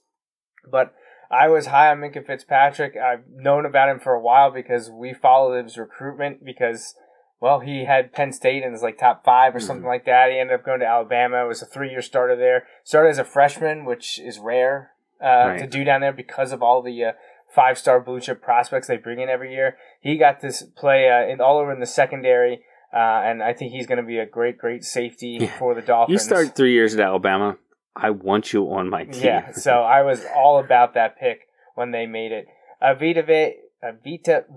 But 0.70 0.94
I 1.30 1.48
was 1.50 1.68
high 1.68 1.90
on 1.92 2.00
Minkah 2.00 2.26
Fitzpatrick. 2.26 2.96
I've 2.98 3.26
known 3.30 3.66
about 3.66 3.90
him 3.90 4.00
for 4.00 4.14
a 4.14 4.22
while 4.22 4.50
because 4.52 4.90
we 4.90 5.14
followed 5.14 5.64
his 5.64 5.78
recruitment 5.78 6.44
because, 6.44 6.96
well, 7.40 7.60
he 7.60 7.86
had 7.86 8.12
Penn 8.14 8.32
State 8.32 8.64
in 8.64 8.72
his 8.72 8.82
like 8.82 8.98
top 8.98 9.24
five 9.24 9.56
or 9.56 9.60
something 9.60 9.86
like 9.86 10.06
that. 10.06 10.32
He 10.32 10.40
ended 10.40 10.60
up 10.60 10.66
going 10.66 10.80
to 10.80 10.86
Alabama. 10.88 11.44
It 11.44 11.48
was 11.48 11.62
a 11.62 11.66
three 11.66 11.90
year 11.92 12.02
starter 12.02 12.36
there. 12.36 12.64
Started 12.84 13.10
as 13.10 13.20
a 13.20 13.24
freshman, 13.24 13.86
which 13.86 14.20
is 14.20 14.40
rare 14.40 14.92
uh, 15.22 15.26
Right. 15.26 15.60
to 15.60 15.68
do 15.68 15.84
down 15.84 16.02
there 16.02 16.14
because 16.14 16.52
of 16.52 16.62
all 16.64 16.82
the 16.82 17.04
uh, 17.04 17.12
five 17.54 17.78
star 17.78 18.00
blue 18.00 18.20
chip 18.20 18.42
prospects 18.42 18.88
they 18.88 18.98
bring 18.98 19.20
in 19.20 19.30
every 19.30 19.54
year. 19.54 19.78
He 20.02 20.18
got 20.18 20.42
this 20.42 20.64
play 20.64 21.10
uh, 21.10 21.32
in 21.32 21.40
all 21.42 21.60
over 21.60 21.72
in 21.72 21.80
the 21.80 21.86
secondary. 21.86 22.62
Uh, 22.94 22.98
and 23.26 23.44
I 23.44 23.54
think 23.54 23.74
he's 23.74 23.86
going 23.86 23.98
to 24.02 24.08
be 24.08 24.18
a 24.18 24.26
great, 24.26 24.58
great 24.58 24.84
safety 24.84 25.38
Yeah. 25.42 25.58
for 25.60 25.76
the 25.76 25.82
Dolphins. 25.82 26.14
You 26.14 26.20
start 26.20 26.56
three 26.56 26.72
years 26.74 26.94
at 26.96 27.02
Alabama. 27.02 27.58
I 27.96 28.12
want 28.12 28.54
you 28.54 28.64
on 28.72 28.90
my 28.90 29.04
team. 29.04 29.24
Yeah, 29.26 29.52
so 29.54 29.72
I 29.82 30.04
was 30.04 30.24
all 30.36 30.58
about 30.60 30.94
that 30.94 31.20
pick 31.20 31.42
when 31.76 31.92
they 31.92 32.06
made 32.06 32.32
it. 32.32 32.48
Avita 32.82 33.26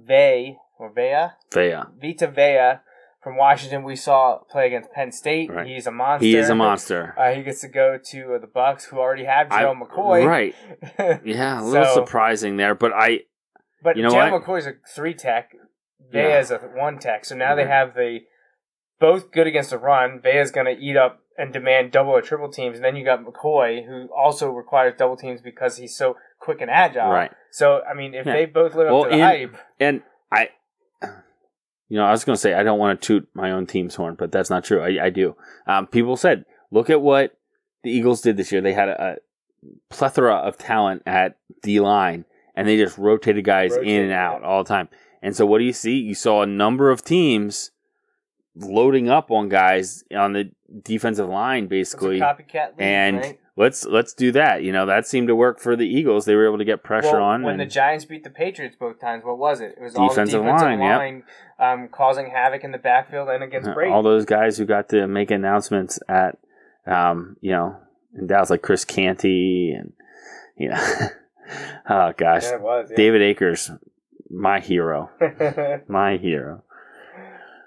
Ve, 0.07 0.57
or 0.81 0.93
Vea, 0.93 1.29
Vea. 1.53 1.83
Vita 2.01 2.27
Vea 2.27 2.81
from 3.23 3.37
Washington. 3.37 3.83
We 3.85 3.97
saw 3.97 4.39
play 4.51 4.67
against 4.67 4.91
Penn 4.93 5.13
State. 5.13 5.51
Right. 5.53 5.67
He's 5.67 5.87
a 5.87 5.91
monster. 5.91 6.25
He 6.27 6.37
is 6.37 6.49
a 6.49 6.55
monster. 6.55 7.15
Uh, 7.19 7.33
he 7.35 7.43
gets 7.43 7.61
to 7.61 7.69
go 7.69 7.99
to 8.11 8.35
uh, 8.35 8.39
the 8.39 8.47
Bucs, 8.47 8.85
who 8.85 8.99
already 8.99 9.25
have 9.25 9.49
I- 9.51 9.63
Joe 9.63 9.75
McCoy. 9.75 10.27
Right. 10.27 10.55
Yeah, 11.25 11.61
a 11.61 11.65
little 11.65 11.85
So- 11.87 11.95
surprising 12.05 12.57
there, 12.57 12.75
but 12.75 12.93
I 12.95 13.21
But 13.83 13.97
You 13.97 14.03
know 14.05 14.11
Joe 14.11 14.31
what? 14.31 14.43
McCoy's 14.45 14.67
a 14.67 14.75
three 14.95 15.15
tech. 15.15 15.51
Yeah. 16.13 16.39
Vea's 16.39 16.51
a 16.51 16.59
one 16.59 16.99
tech. 16.99 17.25
So 17.25 17.37
now 17.37 17.55
they 17.55 17.67
have 17.67 17.95
the 17.95 18.21
both 18.99 19.31
good 19.31 19.47
against 19.47 19.71
the 19.71 19.79
run. 19.79 20.21
Vea's 20.23 20.51
going 20.51 20.67
to 20.67 20.73
eat 20.83 20.97
up 20.97 21.21
and 21.39 21.53
demand 21.53 21.91
double 21.93 22.11
or 22.11 22.21
triple 22.21 22.51
teams. 22.51 22.77
And 22.77 22.85
then 22.85 22.97
you 22.97 23.05
got 23.05 23.25
McCoy, 23.25 23.87
who 23.87 24.09
also 24.15 24.51
requires 24.51 24.95
double 24.99 25.17
teams 25.17 25.41
because 25.41 25.77
he's 25.79 25.97
so 25.97 26.17
quick 26.39 26.61
and 26.61 26.71
agile. 26.71 27.09
Right. 27.11 27.31
So 27.51 27.81
I 27.89 27.95
mean, 27.95 28.15
if 28.15 28.27
Yeah. 28.27 28.33
they 28.33 28.47
both 28.47 28.75
live 28.75 28.89
Well, 28.89 29.05
up 29.05 29.11
to 29.11 29.17
the 29.17 29.17
in- 29.17 29.21
hype, 29.23 29.57
and 29.79 30.03
I, 30.33 30.49
you 31.91 31.97
know, 31.97 32.05
I 32.07 32.13
was 32.13 32.25
going 32.25 32.35
to 32.35 32.41
say 32.41 32.55
I 32.55 32.63
don't 32.63 32.79
want 32.79 32.99
to 33.01 33.07
toot 33.07 33.29
my 33.35 33.51
own 33.51 33.67
team's 33.67 33.97
horn, 33.97 34.15
but 34.15 34.33
that's 34.33 34.49
not 34.49 34.65
true. 34.65 34.81
I, 34.81 35.07
I 35.07 35.11
do. 35.11 35.37
Um, 35.67 35.87
people 35.89 36.17
said, 36.17 36.47
look 36.71 36.89
at 36.89 37.03
what 37.03 37.37
the 37.83 37.91
Eagles 37.91 38.23
did 38.23 38.37
this 38.39 38.51
year. 38.53 38.63
They 38.63 38.73
had 38.73 38.89
a, 38.89 39.03
a 39.03 39.17
plethora 39.91 40.37
of 40.37 40.57
talent 40.57 41.03
at 41.05 41.37
D 41.63 41.81
line, 41.81 42.25
and 42.55 42.67
they 42.67 42.77
just 42.79 42.97
rotated 42.97 43.45
guys 43.45 43.77
in 43.77 44.05
and 44.05 44.13
out 44.13 44.43
all 44.43 44.63
the 44.65 44.69
time. 44.69 44.89
And 45.21 45.37
so, 45.37 45.45
what 45.45 45.59
do 45.59 45.65
you 45.65 45.73
see? 45.73 45.99
You 45.99 46.15
saw 46.15 46.43
a 46.43 46.47
number 46.47 46.91
of 46.91 47.05
teams 47.05 47.73
loading 48.55 49.09
up 49.09 49.31
on 49.31 49.49
guys 49.49 50.05
on 50.15 50.33
the 50.33 50.51
defensive 50.83 51.29
line, 51.29 51.67
basically. 51.67 52.21
copycat 52.21 52.71
league, 52.71 52.81
And 52.81 53.17
right? 53.19 53.41
Let's 53.61 53.85
let's 53.85 54.15
do 54.15 54.33
that. 54.33 54.63
You 54.63 54.73
know, 54.73 54.87
that 54.87 55.07
seemed 55.07 55.29
to 55.29 55.37
work 55.37 55.61
for 55.61 55.77
the 55.77 55.87
Eagles. 55.87 56.25
They 56.25 56.35
were 56.35 56.47
able 56.47 56.57
to 56.59 56.65
get 56.65 56.83
pressure 56.83 57.13
Well, 57.19 57.25
on. 57.25 57.43
when 57.43 57.59
the 57.59 57.67
Giants 57.67 58.07
beat 58.07 58.25
the 58.25 58.31
Patriots 58.31 58.75
both 58.79 58.99
times, 58.99 59.23
what 59.23 59.37
was 59.37 59.61
it? 59.61 59.75
It 59.79 59.83
was 59.83 59.95
all 59.97 60.09
Defensive 60.09 60.43
the 60.43 60.51
defensive 60.51 60.79
line, 60.81 61.23
yep. 61.59 61.69
um, 61.69 61.89
causing 61.89 62.31
havoc 62.31 62.65
in 62.65 62.73
the 62.73 62.79
backfield 62.79 63.29
and 63.29 63.43
against 63.45 63.69
Uh, 63.69 63.75
Brady. 63.75 63.93
all 63.93 64.03
those 64.03 64.25
guys 64.25 64.57
who 64.57 64.65
got 64.65 64.89
to 64.89 65.07
make 65.07 65.31
announcements 65.31 65.99
at, 66.09 66.39
um, 66.87 67.37
you 67.43 67.51
know, 67.51 67.77
in 68.19 68.27
Dallas, 68.27 68.49
like 68.49 68.63
Chris 68.63 68.87
Canty 68.87 69.73
and, 69.73 69.93
you 70.57 70.71
know, 70.71 70.81
oh 71.91 72.13
gosh, 72.17 72.45
yeah, 72.45 72.57
was. 72.57 72.89
yeah. 72.91 72.97
David 72.97 73.21
Akers, 73.21 73.71
my 74.31 74.61
hero, 74.61 75.11
my 75.87 76.17
hero. 76.17 76.63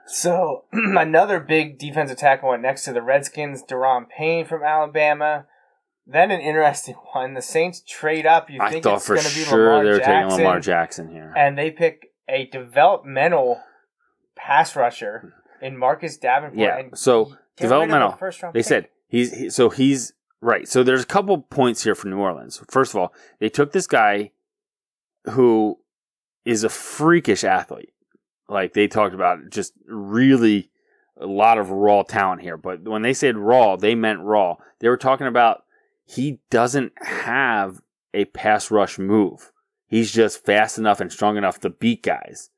So 0.07 0.63
another 0.73 1.39
big 1.39 1.77
defensive 1.77 2.17
tackle 2.17 2.49
went 2.49 2.63
next 2.63 2.83
to 2.85 2.93
the 2.93 3.01
Redskins, 3.03 3.63
Da'Ron 3.63 4.09
Payne 4.09 4.45
from 4.45 4.63
Alabama. 4.63 5.45
Then 6.05 6.31
an 6.31 6.41
interesting 6.41 6.95
one: 7.13 7.33
the 7.33 7.41
Saints 7.41 7.81
trade 7.87 8.25
up. 8.25 8.49
You 8.49 8.59
I 8.61 8.69
think 8.71 8.83
thought 8.83 8.95
it's 8.97 9.07
for 9.07 9.15
going 9.15 9.27
to 9.27 9.35
be 9.35 9.43
sure 9.43 9.69
Lamar 9.77 9.83
they 9.83 9.89
were 9.91 9.97
Jackson, 9.99 10.29
taking 10.29 10.45
Lamar 10.45 10.59
Jackson 10.59 11.09
here. 11.09 11.33
and 11.35 11.57
they 11.57 11.71
pick 11.71 12.09
a 12.29 12.45
developmental 12.47 13.61
pass 14.35 14.75
rusher 14.75 15.33
in 15.61 15.77
Marcus 15.77 16.17
Davenport. 16.17 16.59
Yeah, 16.59 16.83
so 16.93 17.35
developmental. 17.57 18.11
first-round 18.11 18.53
They 18.53 18.59
pick. 18.59 18.65
said 18.67 18.87
he's 19.07 19.33
he, 19.33 19.49
so 19.49 19.69
he's 19.69 20.13
right. 20.41 20.67
So 20.67 20.83
there's 20.83 21.03
a 21.03 21.07
couple 21.07 21.37
points 21.41 21.83
here 21.83 21.95
for 21.95 22.07
New 22.07 22.19
Orleans. 22.19 22.61
First 22.69 22.93
of 22.93 22.99
all, 22.99 23.13
they 23.39 23.49
took 23.49 23.71
this 23.71 23.87
guy 23.87 24.31
who 25.31 25.79
is 26.45 26.63
a 26.63 26.69
freakish 26.69 27.43
athlete. 27.43 27.93
Like 28.49 28.73
they 28.73 28.87
talked 28.87 29.15
about, 29.15 29.49
just 29.49 29.73
really 29.87 30.69
a 31.17 31.25
lot 31.25 31.57
of 31.57 31.69
raw 31.69 32.03
talent 32.03 32.41
here. 32.41 32.57
But 32.57 32.83
when 32.83 33.01
they 33.01 33.13
said 33.13 33.37
raw, 33.37 33.77
they 33.77 33.95
meant 33.95 34.19
raw. 34.19 34.57
They 34.79 34.89
were 34.89 34.97
talking 34.97 35.27
about 35.27 35.62
he 36.15 36.39
doesn't 36.49 36.93
have 37.01 37.81
a 38.13 38.25
pass 38.25 38.71
rush 38.71 38.99
move. 38.99 39.51
He's 39.87 40.11
just 40.11 40.45
fast 40.45 40.77
enough 40.77 40.99
and 40.99 41.11
strong 41.11 41.37
enough 41.37 41.59
to 41.61 41.69
beat 41.69 42.03
guys. 42.03 42.49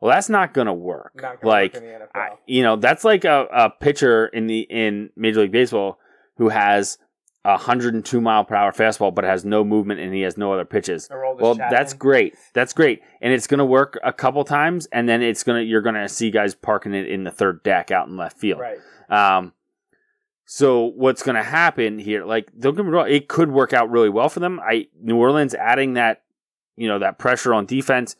Well, 0.00 0.14
that's 0.14 0.28
not 0.28 0.52
going 0.52 0.66
to 0.66 0.72
work. 0.72 1.12
Not 1.14 1.40
gonna 1.40 1.52
like 1.52 1.74
work 1.74 1.82
in 1.82 1.88
the 1.88 1.94
NFL. 1.94 2.08
I, 2.14 2.28
you 2.46 2.62
know, 2.62 2.76
that's 2.76 3.04
like 3.04 3.24
a, 3.24 3.46
a 3.52 3.70
pitcher 3.70 4.26
in 4.26 4.46
the 4.46 4.60
in 4.60 5.10
Major 5.16 5.40
League 5.40 5.52
Baseball 5.52 5.98
who 6.36 6.50
has 6.50 6.98
a 7.44 7.52
102 7.52 8.20
mile 8.20 8.44
per 8.44 8.54
hour 8.54 8.72
fastball, 8.72 9.14
but 9.14 9.24
has 9.24 9.44
no 9.44 9.64
movement 9.64 10.00
and 10.00 10.14
he 10.14 10.22
has 10.22 10.36
no 10.36 10.52
other 10.52 10.64
pitches. 10.64 11.08
Well, 11.10 11.54
that's 11.54 11.92
great. 11.94 12.34
That's 12.54 12.72
great, 12.72 13.02
and 13.20 13.32
it's 13.32 13.46
going 13.46 13.58
to 13.58 13.64
work 13.64 13.98
a 14.02 14.12
couple 14.12 14.44
times, 14.44 14.86
and 14.92 15.08
then 15.08 15.22
it's 15.22 15.42
gonna 15.42 15.60
you're 15.60 15.82
going 15.82 15.94
to 15.94 16.08
see 16.08 16.30
guys 16.30 16.54
parking 16.54 16.94
it 16.94 17.08
in 17.08 17.24
the 17.24 17.30
third 17.30 17.62
deck 17.62 17.90
out 17.90 18.08
in 18.08 18.16
left 18.16 18.38
field. 18.38 18.60
right. 18.60 18.78
Um, 19.10 19.52
so 20.46 20.84
what's 20.84 21.22
going 21.22 21.36
to 21.36 21.42
happen 21.42 21.98
here? 21.98 22.24
Like, 22.24 22.48
don't 22.58 22.74
get 22.74 22.84
me 22.84 22.90
wrong, 22.90 23.08
it 23.08 23.28
could 23.28 23.50
work 23.50 23.72
out 23.72 23.90
really 23.90 24.10
well 24.10 24.28
for 24.28 24.40
them. 24.40 24.60
I 24.60 24.88
New 25.00 25.16
Orleans 25.16 25.54
adding 25.54 25.94
that, 25.94 26.22
you 26.76 26.88
know, 26.88 26.98
that 26.98 27.18
pressure 27.18 27.54
on 27.54 27.66
defense. 27.66 28.16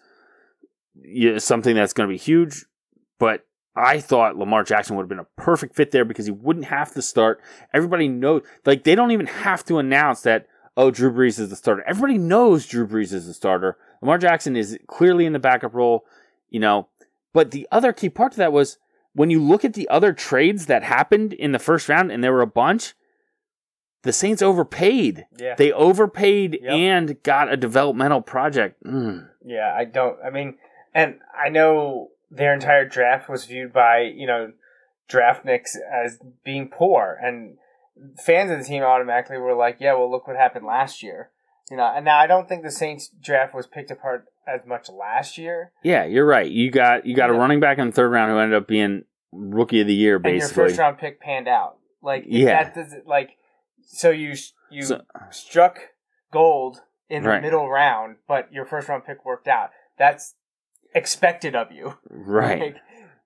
is 1.02 1.44
something 1.44 1.74
that's 1.74 1.92
going 1.92 2.08
to 2.08 2.12
be 2.12 2.18
huge. 2.18 2.64
But 3.18 3.46
I 3.76 4.00
thought 4.00 4.36
Lamar 4.36 4.64
Jackson 4.64 4.96
would 4.96 5.02
have 5.02 5.08
been 5.08 5.18
a 5.18 5.26
perfect 5.36 5.74
fit 5.74 5.90
there 5.90 6.04
because 6.04 6.26
he 6.26 6.32
wouldn't 6.32 6.66
have 6.66 6.92
to 6.94 7.02
start. 7.02 7.40
Everybody 7.72 8.08
knows, 8.08 8.42
like 8.64 8.84
they 8.84 8.94
don't 8.94 9.10
even 9.10 9.26
have 9.26 9.64
to 9.66 9.78
announce 9.78 10.22
that. 10.22 10.46
Oh, 10.76 10.90
Drew 10.90 11.12
Brees 11.12 11.38
is 11.38 11.50
the 11.50 11.56
starter. 11.56 11.84
Everybody 11.86 12.18
knows 12.18 12.66
Drew 12.66 12.86
Brees 12.86 13.12
is 13.12 13.26
the 13.26 13.34
starter. 13.34 13.76
Lamar 14.02 14.18
Jackson 14.18 14.56
is 14.56 14.76
clearly 14.88 15.24
in 15.24 15.32
the 15.32 15.38
backup 15.38 15.72
role, 15.72 16.04
you 16.50 16.58
know. 16.58 16.88
But 17.32 17.52
the 17.52 17.68
other 17.70 17.92
key 17.92 18.08
part 18.08 18.32
to 18.32 18.38
that 18.38 18.52
was 18.52 18.78
when 19.14 19.30
you 19.30 19.40
look 19.42 19.64
at 19.64 19.74
the 19.74 19.88
other 19.88 20.12
trades 20.12 20.66
that 20.66 20.82
happened 20.82 21.32
in 21.32 21.52
the 21.52 21.58
first 21.58 21.88
round, 21.88 22.10
and 22.10 22.22
there 22.22 22.32
were 22.32 22.42
a 22.42 22.46
bunch. 22.46 22.94
The 24.02 24.12
Saints 24.12 24.42
overpaid. 24.42 25.24
Yeah. 25.38 25.54
They 25.56 25.72
overpaid 25.72 26.58
Yep. 26.60 26.72
and 26.72 27.22
got 27.22 27.50
a 27.50 27.56
developmental 27.56 28.20
project. 28.20 28.82
Mm. 28.84 29.28
Yeah, 29.42 29.74
I 29.74 29.84
don't. 29.86 30.18
I 30.22 30.28
mean, 30.30 30.58
and 30.92 31.20
I 31.34 31.48
know 31.48 32.10
their 32.30 32.52
entire 32.52 32.84
draft 32.86 33.28
was 33.30 33.46
viewed 33.46 33.72
by 33.72 34.00
you 34.00 34.26
know 34.26 34.52
draft 35.08 35.46
draftniks 35.46 35.76
as 35.90 36.18
being 36.44 36.68
poor, 36.68 37.18
and 37.22 37.56
fans 38.22 38.50
of 38.50 38.58
the 38.58 38.64
team 38.64 38.82
automatically 38.82 39.38
were 39.38 39.54
like, 39.54 39.76
"Yeah, 39.80 39.94
well, 39.94 40.10
look 40.10 40.26
what 40.26 40.36
happened 40.36 40.66
last 40.66 41.02
year." 41.02 41.30
You 41.70 41.78
know, 41.78 41.84
and 41.94 42.04
now 42.04 42.18
I 42.18 42.26
don't 42.26 42.46
think 42.46 42.62
the 42.62 42.70
Saints 42.70 43.08
draft 43.08 43.54
was 43.54 43.66
picked 43.66 43.90
apart 43.90 44.26
as 44.46 44.60
much 44.66 44.88
last 44.88 45.38
year. 45.38 45.72
Yeah, 45.82 46.04
you're 46.04 46.26
right. 46.26 46.50
You 46.50 46.70
got 46.70 47.06
you 47.06 47.14
got 47.14 47.30
a 47.30 47.34
running 47.34 47.60
back 47.60 47.78
in 47.78 47.86
the 47.86 47.92
third 47.92 48.10
round 48.10 48.30
who 48.30 48.38
ended 48.38 48.56
up 48.60 48.66
being 48.68 49.04
rookie 49.32 49.80
of 49.80 49.86
the 49.86 49.94
year, 49.94 50.18
Basically, 50.18 50.32
And 50.32 50.40
your 50.40 50.68
first 50.68 50.78
round 50.78 50.98
pick 50.98 51.20
panned 51.20 51.48
out. 51.48 51.76
Like, 52.02 52.24
Yeah. 52.26 52.62
that 52.64 52.74
does 52.74 52.94
like, 53.06 53.30
so 53.82 54.10
you 54.10 54.34
you 54.70 54.82
So- 54.82 55.02
struck 55.30 55.78
gold 56.32 56.80
in 57.08 57.22
the 57.22 57.28
Right. 57.30 57.42
middle 57.42 57.68
round, 57.68 58.16
but 58.28 58.52
your 58.52 58.64
first 58.64 58.88
round 58.88 59.04
pick 59.04 59.24
worked 59.24 59.48
out. 59.48 59.70
That's 59.98 60.34
expected 60.94 61.54
of 61.56 61.72
you. 61.72 61.94
right. 62.10 62.60
Like, 62.60 62.76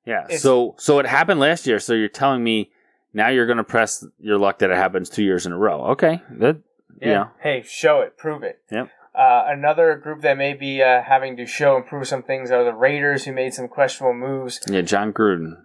yeah. 0.04 0.26
So 0.36 0.74
so 0.78 0.98
it 0.98 1.06
happened 1.06 1.40
last 1.40 1.66
year. 1.66 1.78
So 1.78 1.94
you're 1.94 2.08
telling 2.08 2.42
me 2.42 2.70
now 3.12 3.28
you're 3.28 3.46
going 3.46 3.58
to 3.58 3.64
press 3.64 4.04
your 4.18 4.38
luck 4.38 4.58
that 4.58 4.70
it 4.70 4.76
happens 4.76 5.08
two 5.10 5.22
years 5.24 5.46
in 5.46 5.52
a 5.52 5.58
row. 5.58 5.86
Okay. 5.88 6.22
That 6.30 6.58
Yeah. 7.00 7.08
you 7.08 7.14
know. 7.14 7.30
Hey, 7.40 7.62
show 7.66 8.00
it, 8.00 8.16
prove 8.16 8.42
it. 8.42 8.60
Yep. 8.70 8.88
Uh, 9.18 9.46
another 9.48 9.96
group 9.96 10.22
that 10.22 10.36
may 10.38 10.54
be 10.54 10.80
uh, 10.80 11.02
having 11.02 11.36
to 11.36 11.44
show 11.44 11.74
and 11.74 11.84
prove 11.84 12.06
some 12.06 12.22
things 12.22 12.52
are 12.52 12.62
the 12.62 12.72
Raiders, 12.72 13.24
who 13.24 13.32
made 13.32 13.52
some 13.52 13.66
questionable 13.66 14.14
moves, 14.14 14.60
Yeah, 14.68 14.82
Jon 14.82 15.12
Gruden. 15.12 15.56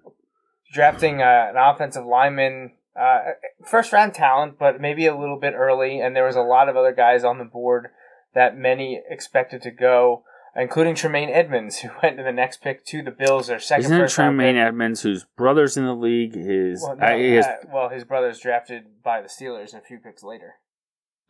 drafting 0.74 1.22
uh, 1.22 1.52
an 1.52 1.56
offensive 1.58 2.04
lineman, 2.04 2.72
uh, 3.00 3.20
first 3.64 3.94
round 3.94 4.16
talent, 4.16 4.58
but 4.58 4.82
maybe 4.82 5.06
a 5.06 5.16
little 5.16 5.40
bit 5.40 5.54
early. 5.56 6.00
And 6.00 6.16
there 6.16 6.26
was 6.26 6.36
a 6.36 6.42
lot 6.42 6.68
of 6.68 6.76
other 6.76 6.94
guys 6.94 7.24
on 7.24 7.38
the 7.38 7.46
board 7.46 7.90
that 8.34 8.58
many 8.58 9.00
expected 9.08 9.62
to 9.62 9.70
go, 9.70 10.24
including 10.56 10.96
Tremaine 10.96 11.30
Edmunds, 11.30 11.78
who 11.82 11.90
went 12.02 12.18
to 12.18 12.24
the 12.24 12.32
next 12.32 12.60
pick 12.64 12.84
to 12.88 13.04
the 13.04 13.12
Bills, 13.12 13.46
their 13.48 13.60
2nd 13.60 13.80
Isn't 13.80 14.02
it 14.02 14.10
Tremaine. 14.10 14.56
Edmunds, 14.56 15.02
whose 15.04 15.26
brother's 15.38 15.78
in 15.78 15.86
the 15.86 15.94
league? 15.94 16.34
His, 16.34 16.82
Well, 16.82 16.96
no, 16.96 17.18
his 17.20 17.46
uh, 17.46 17.58
well, 17.72 17.90
his 17.90 18.04
brother's 18.04 18.40
drafted 18.40 19.04
by 19.04 19.22
the 19.22 19.28
Steelers 19.28 19.76
a 19.76 19.82
few 19.82 20.00
picks 20.00 20.24
later. 20.24 20.56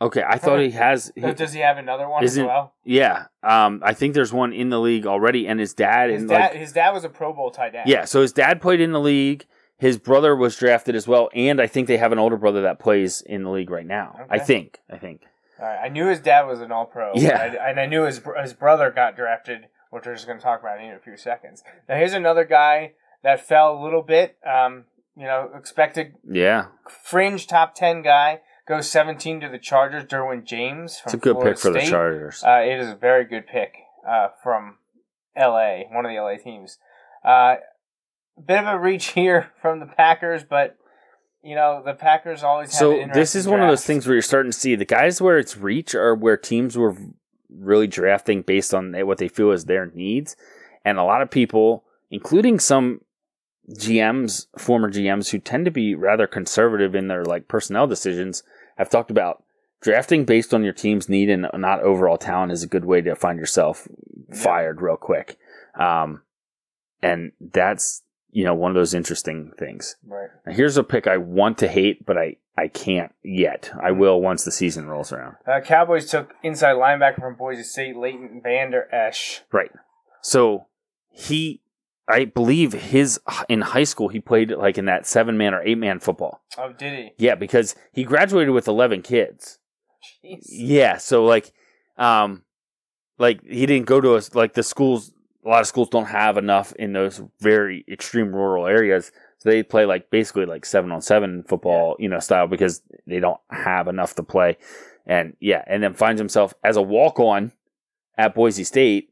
Okay. 0.02 0.24
I 0.28 0.38
thought 0.38 0.60
he 0.60 0.72
has. 0.72 1.12
He- 1.16 1.34
does 1.34 1.54
he 1.54 1.60
have 1.62 1.78
another 1.78 2.08
one 2.08 2.24
as 2.24 2.38
well? 2.38 2.74
yeah. 2.84 3.26
Um. 3.42 3.82
I 3.84 3.94
think 3.94 4.14
there's 4.14 4.34
one 4.34 4.54
in 4.54 4.70
the 4.70 4.80
league 4.80 5.06
already, 5.06 5.48
and 5.48 5.60
his 5.60 5.74
dad 5.74 6.10
His 6.10 6.26
dad, 6.26 6.38
like 6.40 6.54
his 6.54 6.72
dad 6.74 6.92
was 6.92 7.04
a 7.04 7.10
Pro 7.10 7.34
Bowl 7.34 7.52
tight 7.52 7.76
end. 7.76 7.88
Yeah, 7.90 8.06
so 8.06 8.22
his 8.22 8.32
dad 8.34 8.62
played 8.62 8.82
in 8.82 8.92
the 8.92 9.00
league. 9.00 9.46
His 9.78 9.98
brother 9.98 10.36
was 10.36 10.56
drafted 10.56 10.96
as 10.96 11.08
well, 11.08 11.30
and 11.34 11.60
I 11.60 11.68
think 11.68 11.88
they 11.88 11.98
have 11.98 12.12
an 12.12 12.20
older 12.20 12.38
brother 12.38 12.62
that 12.62 12.80
plays 12.80 13.22
in 13.22 13.44
the 13.44 13.50
league 13.50 13.70
right 13.70 13.86
now. 13.86 14.18
I 14.30 14.40
think. 14.40 14.80
I 14.90 14.98
think. 14.98 15.24
All 15.60 15.66
right. 15.66 15.80
I 15.86 15.90
knew 15.90 16.08
his 16.08 16.20
dad 16.20 16.44
was 16.44 16.62
an 16.62 16.72
All 16.72 16.86
Pro. 16.86 17.12
Yeah. 17.16 17.42
and 17.44 17.58
I, 17.58 17.70
and 17.70 17.80
I 17.80 17.86
knew 17.86 18.04
his 18.04 18.22
his 18.42 18.54
brother 18.54 18.92
got 18.92 19.16
drafted, 19.16 19.68
which 19.90 20.06
we're 20.06 20.14
just 20.14 20.26
going 20.26 20.38
to 20.40 20.44
talk 20.44 20.62
about 20.62 20.80
in 20.82 20.92
a 20.92 21.00
few 21.00 21.18
seconds. 21.18 21.64
Now 21.90 21.98
here's 21.98 22.14
another 22.14 22.46
guy 22.46 22.94
that 23.24 23.46
fell 23.46 23.78
a 23.78 23.84
little 23.84 24.02
bit. 24.04 24.38
Um, 24.46 24.86
you 25.18 25.26
know, 25.26 25.50
expected 25.56 26.16
Yeah, 26.30 26.68
fringe 26.90 27.48
top 27.48 27.76
ten 27.76 28.02
guy 28.04 28.42
goes 28.68 28.90
17 28.90 29.42
to 29.42 29.50
the 29.50 29.58
Chargers. 29.60 30.06
Derwin 30.06 30.46
James 30.46 31.00
from 31.00 31.10
it's 31.10 31.14
a 31.14 31.18
good 31.18 31.34
Florida 31.34 31.52
pick 31.52 31.60
for 31.60 31.72
the 31.72 31.82
Chargers. 31.82 32.44
Uh, 32.44 32.62
it 32.62 32.80
is 32.80 32.90
a 32.90 32.96
very 32.96 33.26
good 33.26 33.48
pick 33.48 33.74
uh, 34.08 34.30
from 34.42 34.78
L.A., 35.36 35.88
one 35.92 36.06
of 36.06 36.10
the 36.10 36.18
L.A. 36.18 36.38
teams. 36.38 36.78
Uh, 37.24 37.56
bit 38.46 38.60
of 38.60 38.68
a 38.68 38.80
reach 38.80 39.08
here 39.14 39.52
from 39.62 39.80
the 39.80 39.86
Packers, 39.86 40.44
but 40.44 40.78
you 41.44 41.56
know 41.56 41.82
the 41.86 41.94
Packers 41.94 42.44
always 42.44 42.72
have. 42.72 42.80
so 42.80 42.92
this 43.14 43.36
is 43.36 43.46
interesting 43.46 43.52
one 43.52 43.62
of 43.62 43.70
those 43.70 43.86
things 43.86 44.08
where 44.08 44.16
you're 44.16 44.22
starting 44.22 44.52
to 44.52 44.58
see 44.58 44.76
the 44.76 44.86
guys 44.86 45.22
where 45.22 45.38
it's 45.38 45.58
reach 45.58 45.94
are 45.94 46.16
where 46.16 46.38
teams 46.38 46.78
were 46.78 46.96
really 47.50 47.88
drafting 47.88 48.42
based 48.42 48.74
on 48.74 48.94
what 49.06 49.18
they 49.18 49.28
feel 49.28 49.52
is 49.52 49.66
their 49.66 49.88
needs, 49.88 50.36
and 50.86 50.98
a 50.98 51.04
lot 51.04 51.22
of 51.22 51.30
people, 51.30 51.84
including 52.10 52.60
some 52.60 53.02
GMs, 53.72 54.48
former 54.58 54.92
GMs 54.92 55.32
who 55.32 55.40
tend 55.40 55.66
to 55.66 55.72
be 55.72 55.96
rather 55.96 56.28
conservative 56.28 56.96
in 56.96 57.08
their 57.08 57.24
like 57.24 57.48
personnel 57.48 57.88
decisions, 57.88 58.44
have 58.78 58.90
talked 58.90 59.12
about 59.12 59.44
drafting 59.82 60.26
based 60.26 60.54
on 60.54 60.64
your 60.64 60.74
team's 60.74 61.10
need 61.10 61.30
and 61.30 61.48
not 61.54 61.82
overall 61.82 62.18
talent 62.18 62.52
is 62.52 62.64
a 62.64 62.68
good 62.68 62.86
way 62.86 63.02
to 63.02 63.16
find 63.16 63.38
yourself 63.38 63.88
fired 64.34 64.82
real 64.82 64.96
quick. 64.96 65.38
Um, 65.78 66.22
and 67.02 67.34
that's 67.40 68.04
you 68.32 68.44
know 68.44 68.54
one 68.54 68.72
of 68.72 68.76
those 68.76 68.94
interesting 68.94 69.52
things. 69.58 69.96
Right. 70.06 70.30
Now, 70.46 70.54
here's 70.54 70.78
a 70.78 70.84
pick 70.84 71.08
I 71.08 71.18
want 71.18 71.58
to 71.60 71.68
hate, 71.68 72.06
but 72.06 72.18
I 72.18 72.38
I 72.58 72.68
can't 72.68 73.14
yet. 73.24 73.72
I 73.82 73.92
will 73.92 74.22
once 74.22 74.44
the 74.44 74.52
season 74.52 74.88
rolls 74.88 75.12
around. 75.12 75.36
Uh, 75.48 75.60
Cowboys 75.62 76.10
took 76.10 76.34
inside 76.44 76.76
linebacker 76.76 77.20
from 77.20 77.36
Boise 77.36 77.64
State, 77.64 77.98
Leighton 77.98 78.42
Vander 78.44 78.88
Esch. 78.94 79.42
Right. 79.52 79.72
So 80.22 80.68
he, 81.10 81.62
I 82.08 82.26
believe 82.26 82.74
his 82.74 83.20
in 83.48 83.62
high 83.62 83.86
school 83.86 84.10
he 84.10 84.20
played 84.20 84.52
like 84.52 84.78
in 84.78 84.86
that 84.86 85.06
seven 85.06 85.38
man 85.38 85.54
or 85.54 85.62
eight 85.62 85.78
man 85.78 86.00
football. 86.00 86.42
Oh, 86.58 86.74
did 86.74 86.94
he? 86.94 87.12
Yeah, 87.18 87.36
because 87.36 87.76
he 87.94 88.04
graduated 88.04 88.54
with 88.54 88.68
eleven 88.68 89.02
kids. 89.02 89.60
Jeez. 90.24 90.46
Yeah, 90.50 90.98
so 90.98 91.24
like, 91.24 91.54
um, 91.98 92.44
like 93.18 93.42
he 93.44 93.66
didn't 93.66 93.86
go 93.86 94.02
to 94.02 94.16
us 94.16 94.36
like 94.36 94.54
the 94.54 94.64
schools. 94.64 95.12
A 95.46 95.50
lot 95.50 95.62
of 95.62 95.68
schools 95.68 95.90
don't 95.90 96.06
have 96.06 96.38
enough 96.38 96.74
in 96.74 96.94
those 96.94 97.22
very 97.42 97.84
extreme 97.90 98.34
rural 98.34 98.66
areas, 98.66 99.12
so 99.38 99.50
they 99.50 99.62
play 99.64 99.86
like 99.86 100.10
basically 100.10 100.46
like 100.46 100.66
seven 100.66 100.92
on 100.92 101.02
seven 101.02 101.44
football, 101.44 101.96
you 102.00 102.08
know, 102.08 102.20
style 102.20 102.48
because 102.48 102.82
they 103.08 103.20
don't 103.20 103.40
have 103.50 103.88
enough 103.88 104.16
to 104.16 104.24
play. 104.24 104.58
And 105.06 105.36
yeah, 105.40 105.64
and 105.68 105.84
then 105.84 105.94
finds 105.94 106.20
himself 106.20 106.54
as 106.64 106.78
a 106.78 106.82
walk 106.82 107.20
on 107.20 107.52
at 108.18 108.36
Boise 108.36 108.64
State, 108.64 109.10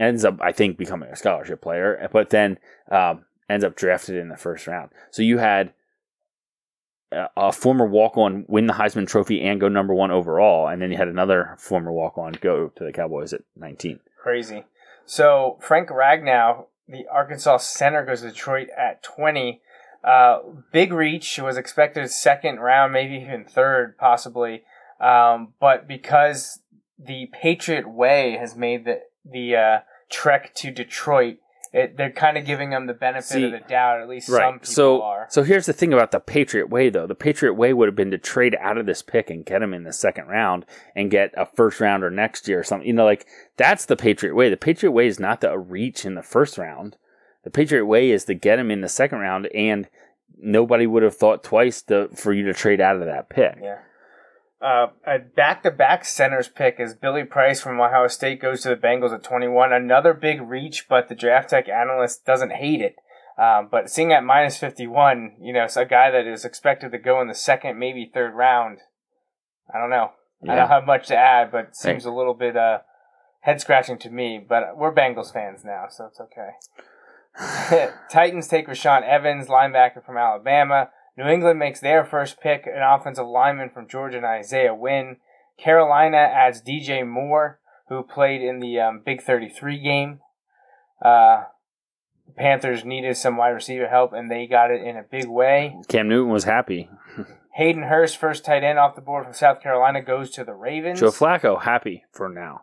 ends 0.00 0.24
up 0.24 0.38
I 0.40 0.52
think 0.52 0.76
becoming 0.76 1.10
a 1.10 1.16
scholarship 1.16 1.62
player, 1.62 2.08
but 2.12 2.30
then 2.30 2.58
um, 2.90 3.24
ends 3.48 3.64
up 3.64 3.76
drafted 3.76 4.16
in 4.16 4.28
the 4.28 4.36
first 4.36 4.66
round. 4.66 4.90
So 5.10 5.22
you 5.22 5.38
had 5.38 5.72
a- 7.12 7.28
a 7.36 7.52
former 7.52 7.86
walk 7.86 8.16
on 8.16 8.44
win 8.48 8.66
the 8.66 8.74
Heisman 8.74 9.06
Trophy 9.06 9.40
and 9.42 9.60
go 9.60 9.68
number 9.68 9.94
one 9.94 10.10
overall, 10.10 10.68
and 10.68 10.80
then 10.82 10.90
you 10.90 10.96
had 10.96 11.08
another 11.08 11.56
former 11.58 11.92
walk 11.92 12.18
on 12.18 12.32
go 12.32 12.68
to 12.68 12.84
the 12.84 12.92
Cowboys 12.92 13.32
at 13.32 13.42
19. 13.56 14.00
Crazy. 14.22 14.64
So 15.04 15.58
Frank 15.60 15.90
Ragnow, 15.90 16.66
the 16.88 17.06
Arkansas 17.10 17.58
center, 17.58 18.04
goes 18.04 18.22
to 18.22 18.28
Detroit 18.28 18.68
at 18.76 19.02
20. 19.02 19.60
Uh, 20.02 20.40
big 20.72 20.92
reach 20.92 21.38
was 21.38 21.56
expected 21.56 22.10
second 22.10 22.60
round, 22.60 22.92
maybe 22.92 23.16
even 23.16 23.44
third, 23.44 23.96
possibly. 23.96 24.64
Um, 25.00 25.54
but 25.60 25.86
because 25.88 26.60
the 26.98 27.26
Patriot 27.32 27.88
Way 27.88 28.36
has 28.38 28.54
made 28.56 28.84
the 28.84 29.00
the 29.24 29.56
uh, 29.56 29.78
trek 30.10 30.54
to 30.56 30.70
Detroit, 30.70 31.38
it, 31.72 31.96
they're 31.96 32.12
kind 32.12 32.38
of 32.38 32.44
giving 32.44 32.70
them 32.70 32.86
the 32.86 32.94
benefit 32.94 33.24
See, 33.24 33.44
of 33.44 33.52
the 33.52 33.58
doubt. 33.58 34.00
At 34.00 34.08
least 34.08 34.28
some 34.28 34.54
people 34.60 34.66
So, 34.66 35.02
are. 35.02 35.26
so 35.28 35.42
here's 35.42 35.66
the 35.66 35.72
thing 35.72 35.92
about 35.92 36.12
the 36.12 36.20
Patriot 36.20 36.68
way, 36.70 36.88
though. 36.88 37.06
The 37.06 37.16
Patriot 37.16 37.54
way 37.54 37.72
would 37.72 37.88
have 37.88 37.96
been 37.96 38.12
to 38.12 38.18
trade 38.18 38.56
out 38.60 38.78
of 38.78 38.86
this 38.86 39.02
pick 39.02 39.28
and 39.28 39.44
get 39.44 39.60
him 39.62 39.74
in 39.74 39.82
the 39.82 39.92
second 39.92 40.28
round 40.28 40.66
and 40.94 41.10
get 41.10 41.34
a 41.36 41.46
first 41.46 41.80
rounder 41.80 42.10
next 42.10 42.46
year 42.46 42.60
or 42.60 42.64
something. 42.64 42.86
You 42.86 42.92
know, 42.94 43.04
like 43.04 43.26
that's 43.56 43.86
the 43.86 43.96
Patriot 43.96 44.34
way. 44.34 44.50
The 44.50 44.56
Patriot 44.56 44.92
way 44.92 45.08
is 45.08 45.18
not 45.18 45.40
to 45.40 45.58
reach 45.58 46.04
in 46.04 46.14
the 46.14 46.22
first 46.22 46.58
round. 46.58 46.96
The 47.42 47.50
Patriot 47.50 47.86
way 47.86 48.10
is 48.10 48.24
to 48.26 48.34
get 48.34 48.58
him 48.58 48.70
in 48.70 48.80
the 48.80 48.88
second 48.88 49.18
round, 49.18 49.46
and 49.48 49.88
nobody 50.38 50.86
would 50.86 51.02
have 51.02 51.16
thought 51.16 51.42
twice 51.42 51.82
to, 51.82 52.08
for 52.14 52.32
you 52.32 52.44
to 52.44 52.54
trade 52.54 52.80
out 52.80 52.96
of 52.96 53.04
that 53.06 53.28
pick. 53.28 53.58
Yeah. 53.60 53.78
Uh, 54.64 54.86
a 55.06 55.18
back-to-back 55.18 56.06
centers 56.06 56.48
pick 56.48 56.76
is 56.80 56.94
Billy 56.94 57.22
Price 57.22 57.60
from 57.60 57.78
Ohio 57.78 58.06
State 58.06 58.40
goes 58.40 58.62
to 58.62 58.70
the 58.70 58.76
Bengals 58.76 59.12
at 59.12 59.22
21. 59.22 59.74
Another 59.74 60.14
big 60.14 60.40
reach, 60.40 60.88
but 60.88 61.10
the 61.10 61.14
draft 61.14 61.50
tech 61.50 61.68
analyst 61.68 62.24
doesn't 62.24 62.52
hate 62.52 62.80
it. 62.80 62.96
Um, 63.36 63.68
but 63.70 63.90
seeing 63.90 64.10
at 64.10 64.24
minus 64.24 64.56
51, 64.56 65.36
you 65.38 65.52
know, 65.52 65.64
it's 65.64 65.76
a 65.76 65.84
guy 65.84 66.10
that 66.10 66.26
is 66.26 66.46
expected 66.46 66.92
to 66.92 66.98
go 66.98 67.20
in 67.20 67.28
the 67.28 67.34
second, 67.34 67.78
maybe 67.78 68.10
third 68.12 68.32
round. 68.32 68.78
I 69.72 69.78
don't 69.78 69.90
know. 69.90 70.12
I 70.48 70.54
don't 70.54 70.68
have 70.68 70.86
much 70.86 71.08
to 71.08 71.16
add, 71.16 71.52
but 71.52 71.66
it 71.66 71.76
seems 71.76 72.06
a 72.06 72.10
little 72.10 72.34
bit 72.34 72.56
uh, 72.56 72.78
head 73.40 73.60
scratching 73.60 73.98
to 73.98 74.10
me. 74.10 74.42
But 74.46 74.78
we're 74.78 74.94
Bengals 74.94 75.30
fans 75.30 75.62
now, 75.62 75.88
so 75.90 76.06
it's 76.06 76.20
okay. 76.20 77.90
Titans 78.10 78.48
take 78.48 78.66
Rashaan 78.66 79.06
Evans, 79.06 79.48
linebacker 79.48 80.02
from 80.02 80.16
Alabama. 80.16 80.88
New 81.16 81.26
England 81.26 81.58
makes 81.58 81.80
their 81.80 82.04
first 82.04 82.40
pick, 82.40 82.66
an 82.66 82.82
offensive 82.82 83.26
lineman 83.26 83.70
from 83.70 83.88
Georgia, 83.88 84.16
and 84.16 84.26
Isaiah 84.26 84.74
Wynn. 84.74 85.18
Carolina 85.58 86.16
adds 86.16 86.60
DJ 86.60 87.06
Moore, 87.06 87.60
who 87.88 88.02
played 88.02 88.42
in 88.42 88.58
the 88.60 88.80
um, 88.80 89.02
Big 89.04 89.22
33 89.22 89.78
game. 89.78 90.20
Uh, 91.00 91.44
Panthers 92.36 92.84
needed 92.84 93.16
some 93.16 93.36
wide 93.36 93.50
receiver 93.50 93.88
help, 93.88 94.12
and 94.12 94.30
they 94.30 94.46
got 94.46 94.70
it 94.70 94.82
in 94.82 94.96
a 94.96 95.02
big 95.02 95.26
way. 95.26 95.76
Cam 95.88 96.08
Newton 96.08 96.32
was 96.32 96.44
happy. 96.44 96.88
Hayden 97.54 97.84
Hurst, 97.84 98.16
first 98.16 98.44
tight 98.44 98.64
end 98.64 98.78
off 98.80 98.96
the 98.96 99.00
board 99.00 99.24
from 99.24 99.34
South 99.34 99.60
Carolina, 99.62 100.02
goes 100.02 100.30
to 100.32 100.44
the 100.44 100.54
Ravens. 100.54 100.98
Joe 100.98 101.10
Flacco 101.10 101.62
happy 101.62 102.04
for 102.10 102.28
now. 102.28 102.62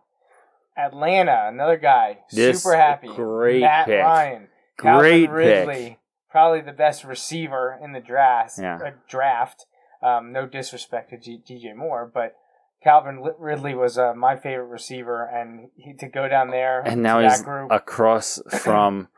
Atlanta, 0.78 1.48
another 1.48 1.78
guy, 1.78 2.20
This 2.32 2.64
super 2.64 2.76
happy. 2.76 3.08
great 3.08 3.62
Matt 3.62 3.86
pick. 3.86 4.02
Ryan, 4.02 4.48
Great 4.78 5.28
Calvin 5.28 5.32
Ridley, 5.32 6.00
probably 6.32 6.62
the 6.62 6.72
best 6.72 7.04
receiver 7.04 7.78
in 7.84 7.92
the 7.92 8.00
draft. 8.00 8.54
Yeah. 8.58 8.80
uh, 8.84 8.92
draft. 9.08 9.66
Um, 10.02 10.32
no 10.32 10.48
disrespect 10.48 11.12
to 11.12 11.18
G- 11.18 11.42
DJ 11.48 11.76
Moore, 11.76 12.10
but 12.12 12.36
Calvin 12.84 13.24
Ridley 13.38 13.76
was 13.76 13.98
uh, 13.98 14.14
my 14.16 14.36
favorite 14.36 14.66
receiver, 14.66 15.24
and 15.24 15.70
he, 15.76 15.94
to 15.94 16.08
go 16.08 16.28
down 16.28 16.50
there 16.50 16.82
And 16.82 17.04
now 17.04 17.20
he's 17.22 17.38
that 17.38 17.46
group 17.46 17.72
across 17.72 18.42
from 18.62 19.10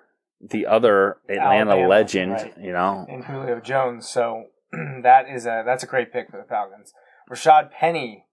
the 0.42 0.66
other 0.66 1.18
Atlanta 1.30 1.72
Alabama, 1.72 1.88
legend, 1.88 2.32
right. 2.34 2.54
you 2.60 2.74
know. 2.74 3.06
and 3.08 3.24
Julio 3.24 3.62
Jones. 3.62 4.10
So 4.10 4.48
that 5.04 5.30
is 5.30 5.46
a 5.46 5.64
that's 5.66 5.84
a 5.84 5.88
great 5.88 6.12
pick 6.12 6.30
for 6.30 6.38
the 6.38 6.48
Falcons. 6.48 6.94
Rashaad 7.32 7.72
Penny, 7.72 8.26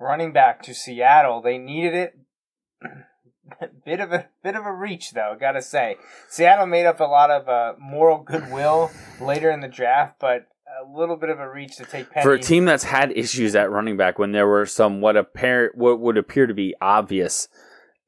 running 0.00 0.32
back 0.32 0.62
to 0.62 0.74
Seattle. 0.74 1.42
They 1.42 1.58
needed 1.58 1.94
it. 1.94 2.18
bit 3.84 4.00
of 4.00 4.12
a 4.12 4.28
bit 4.42 4.56
of 4.56 4.64
a 4.64 4.72
reach 4.72 5.12
though, 5.12 5.36
gotta 5.38 5.62
say. 5.62 5.96
Seattle 6.28 6.66
made 6.66 6.86
up 6.86 7.00
a 7.00 7.04
lot 7.04 7.30
of 7.30 7.48
uh, 7.48 7.74
moral 7.78 8.18
goodwill 8.22 8.90
later 9.20 9.50
in 9.50 9.60
the 9.60 9.68
draft, 9.68 10.16
but 10.20 10.48
a 10.80 10.98
little 10.98 11.16
bit 11.16 11.30
of 11.30 11.40
a 11.40 11.50
reach 11.50 11.76
to 11.76 11.84
take 11.84 12.10
Penny 12.10 12.22
For 12.22 12.34
a 12.34 12.40
team 12.40 12.64
that's 12.64 12.84
had 12.84 13.10
issues 13.12 13.54
at 13.54 13.70
running 13.70 13.96
back 13.96 14.18
when 14.18 14.32
there 14.32 14.46
were 14.46 14.66
some 14.66 15.00
what 15.00 15.16
appear 15.16 15.72
what 15.74 16.00
would 16.00 16.16
appear 16.16 16.46
to 16.46 16.54
be 16.54 16.74
obvious 16.80 17.48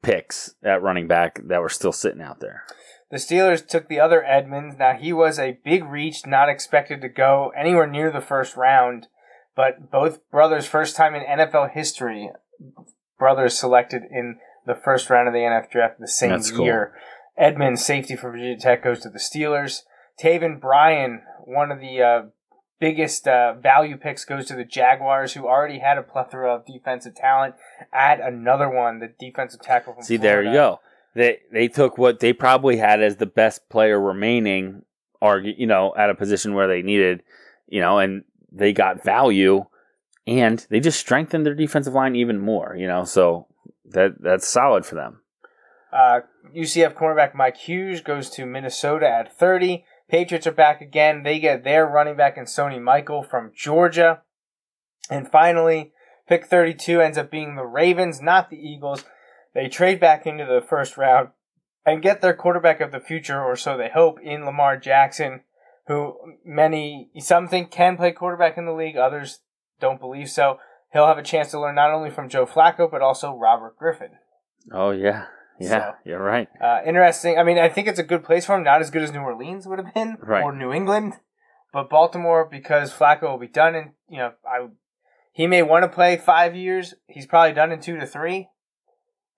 picks 0.01 0.55
at 0.63 0.81
running 0.81 1.07
back 1.07 1.41
that 1.47 1.61
were 1.61 1.69
still 1.69 1.91
sitting 1.91 2.21
out 2.21 2.39
there. 2.39 2.63
The 3.09 3.17
Steelers 3.17 3.67
took 3.67 3.89
the 3.89 3.99
other 3.99 4.23
Edmunds. 4.23 4.77
Now 4.79 4.93
he 4.93 5.11
was 5.11 5.37
a 5.37 5.59
big 5.65 5.83
reach, 5.83 6.25
not 6.25 6.49
expected 6.49 7.01
to 7.01 7.09
go 7.09 7.51
anywhere 7.57 7.87
near 7.87 8.09
the 8.09 8.21
first 8.21 8.55
round, 8.55 9.07
but 9.55 9.91
both 9.91 10.19
brothers 10.31 10.65
first 10.65 10.95
time 10.95 11.13
in 11.13 11.23
NFL 11.23 11.71
history 11.71 12.29
brothers 13.19 13.57
selected 13.57 14.03
in 14.09 14.39
the 14.65 14.75
first 14.75 15.09
round 15.09 15.27
of 15.27 15.33
the 15.33 15.39
NFL 15.39 15.71
draft 15.71 15.99
the 15.99 16.07
same 16.07 16.29
That's 16.29 16.51
cool. 16.51 16.65
year. 16.65 16.93
Edmunds, 17.37 17.83
safety 17.83 18.15
for 18.15 18.31
Virginia 18.31 18.57
Tech, 18.57 18.83
goes 18.83 18.99
to 19.01 19.09
the 19.09 19.19
Steelers. 19.19 19.81
Taven 20.21 20.59
Bryan, 20.59 21.23
one 21.45 21.71
of 21.71 21.79
the 21.79 22.01
uh, 22.01 22.21
biggest 22.79 23.27
uh, 23.27 23.53
value 23.53 23.97
picks, 23.97 24.25
goes 24.25 24.45
to 24.47 24.55
the 24.55 24.65
Jaguars, 24.65 25.33
who 25.33 25.47
already 25.47 25.79
had 25.79 25.97
a 25.97 26.03
plethora 26.03 26.53
of 26.53 26.65
defensive 26.65 27.15
talent. 27.15 27.55
Add 27.93 28.19
another 28.19 28.69
one, 28.69 28.99
the 28.99 29.13
defensive 29.19 29.61
tackle 29.61 29.93
from 29.93 30.03
See, 30.03 30.17
there 30.17 30.43
you 30.43 30.51
go. 30.51 30.79
They 31.15 31.39
they 31.51 31.67
took 31.67 31.97
what 31.97 32.19
they 32.19 32.33
probably 32.33 32.77
had 32.77 33.01
as 33.01 33.17
the 33.17 33.25
best 33.25 33.69
player 33.69 33.99
remaining, 33.99 34.83
argue, 35.21 35.53
you 35.57 35.67
know, 35.67 35.93
at 35.97 36.09
a 36.09 36.15
position 36.15 36.53
where 36.53 36.67
they 36.67 36.81
needed, 36.81 37.23
you 37.67 37.81
know, 37.81 37.99
and 37.99 38.23
they 38.51 38.71
got 38.73 39.03
value, 39.03 39.65
and 40.27 40.65
they 40.69 40.79
just 40.79 40.99
strengthened 40.99 41.45
their 41.45 41.55
defensive 41.55 41.93
line 41.93 42.15
even 42.15 42.39
more, 42.39 42.75
you 42.77 42.87
know. 42.87 43.03
So 43.03 43.47
that 43.93 44.15
that's 44.19 44.47
solid 44.47 44.85
for 44.85 44.95
them. 44.95 45.21
Uh, 45.91 46.21
UCF 46.55 46.93
cornerback 46.93 47.35
Mike 47.35 47.57
Hughes 47.57 48.01
goes 48.01 48.29
to 48.31 48.45
Minnesota 48.45 49.07
at 49.07 49.37
30. 49.37 49.83
Patriots 50.09 50.47
are 50.47 50.51
back 50.51 50.81
again. 50.81 51.23
They 51.23 51.39
get 51.39 51.63
their 51.63 51.85
running 51.85 52.15
back 52.15 52.37
in 52.37 52.45
Sony 52.45 52.81
Michel 52.81 53.23
from 53.23 53.51
Georgia. 53.55 54.21
And 55.09 55.29
finally, 55.29 55.91
pick 56.27 56.45
32 56.45 57.01
ends 57.01 57.17
up 57.17 57.29
being 57.29 57.55
the 57.55 57.65
Ravens, 57.65 58.21
not 58.21 58.49
the 58.49 58.57
Eagles. 58.57 59.03
They 59.53 59.67
trade 59.67 59.99
back 59.99 60.25
into 60.25 60.45
the 60.45 60.65
first 60.65 60.97
round 60.97 61.29
and 61.85 62.01
get 62.01 62.21
their 62.21 62.33
quarterback 62.33 62.79
of 62.79 62.91
the 62.91 62.99
future, 62.99 63.41
or 63.41 63.55
so 63.55 63.77
they 63.77 63.89
hope, 63.89 64.19
in 64.21 64.45
Lamar 64.45 64.77
Jackson, 64.77 65.41
who 65.87 66.15
many, 66.45 67.09
some 67.19 67.47
think 67.47 67.71
can 67.71 67.97
play 67.97 68.11
quarterback 68.11 68.57
in 68.57 68.65
the 68.65 68.71
league, 68.71 68.97
others 68.97 69.39
don't 69.79 69.99
believe 69.99 70.29
so. 70.29 70.59
He'll 70.93 71.07
have 71.07 71.17
a 71.17 71.23
chance 71.23 71.51
to 71.51 71.59
learn 71.59 71.75
not 71.75 71.91
only 71.91 72.09
from 72.09 72.27
Joe 72.29 72.45
Flacco, 72.45 72.89
but 72.89 73.01
also 73.01 73.33
Robert 73.33 73.77
Griffin. 73.77 74.11
Oh 74.71 74.91
yeah, 74.91 75.25
yeah, 75.59 75.67
So- 75.69 75.93
you're 76.05 76.21
right. 76.21 76.47
Uh, 76.61 76.81
interesting. 76.85 77.37
I 77.37 77.43
mean, 77.43 77.57
I 77.57 77.69
think 77.69 77.87
it's 77.87 77.99
a 77.99 78.03
good 78.03 78.23
place 78.23 78.45
for 78.45 78.55
him. 78.55 78.63
Not 78.63 78.81
as 78.81 78.91
good 78.91 79.01
as 79.03 79.11
New 79.11 79.19
Orleans 79.21 79.67
would 79.67 79.79
have 79.79 79.93
been, 79.93 80.17
Right. 80.19 80.43
or 80.43 80.53
New 80.53 80.71
England, 80.73 81.13
but 81.73 81.89
Baltimore 81.89 82.45
because 82.49 82.93
Flacco 82.93 83.23
will 83.23 83.37
be 83.37 83.47
done 83.47 83.75
in. 83.75 83.91
You 84.09 84.17
know, 84.17 84.31
I 84.45 84.67
he 85.33 85.47
may 85.47 85.61
want 85.63 85.83
to 85.83 85.87
play 85.89 86.17
five 86.17 86.55
years. 86.55 86.93
He's 87.07 87.25
probably 87.25 87.53
done 87.53 87.71
in 87.71 87.79
two 87.79 87.97
to 87.97 88.05
three, 88.05 88.49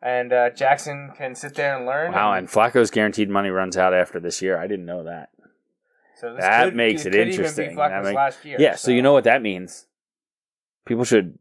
and 0.02 0.34
uh, 0.34 0.50
Jackson 0.50 1.12
can 1.16 1.36
sit 1.36 1.54
there 1.56 1.78
and 1.78 1.86
learn. 1.86 2.12
Wow, 2.14 2.34
and 2.34 2.48
Flacco's 2.50 2.90
guaranteed 2.90 3.30
money 3.30 3.50
runs 3.50 3.78
out 3.78 3.94
after 3.94 4.20
this 4.20 4.42
year. 4.42 4.58
I 4.58 4.66
didn't 4.68 4.86
know 4.86 5.04
that. 5.04 5.30
so 6.16 6.34
this 6.34 6.42
that 6.44 6.66
could- 6.66 6.76
makes 6.76 7.06
it 7.06 7.12
could 7.12 7.28
interesting. 7.28 7.76
That 7.76 8.04
make- 8.04 8.44
year. 8.44 8.58
Yeah, 8.60 8.76
so 8.76 8.90
you 8.92 9.02
know 9.04 9.14
what 9.14 9.26
that 9.26 9.42
means. 9.44 9.86
People 10.86 11.06
should 11.06 11.38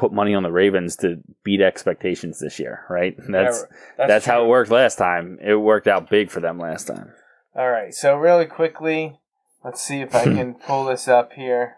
put 0.00 0.12
money 0.14 0.34
on 0.34 0.42
the 0.42 0.50
Ravens 0.50 0.96
to 0.96 1.20
beat 1.44 1.60
expectations 1.60 2.40
this 2.40 2.58
year, 2.58 2.86
right? 2.88 3.14
That's 3.28 3.66
that's, 3.98 4.24
how 4.24 4.42
it 4.42 4.48
worked 4.48 4.70
last 4.70 4.96
time. 4.96 5.38
It 5.42 5.56
worked 5.56 5.86
out 5.86 6.08
big 6.08 6.30
for 6.30 6.40
them 6.40 6.58
last 6.58 6.86
time. 6.86 7.12
All 7.54 7.70
right, 7.70 7.92
so 7.92 8.16
really 8.16 8.46
quickly, 8.46 9.20
let's 9.62 9.82
see 9.82 10.00
if 10.00 10.14
I 10.14 10.24
can 10.36 10.54
pull 10.54 10.86
this 10.86 11.06
up 11.06 11.34
here. 11.34 11.76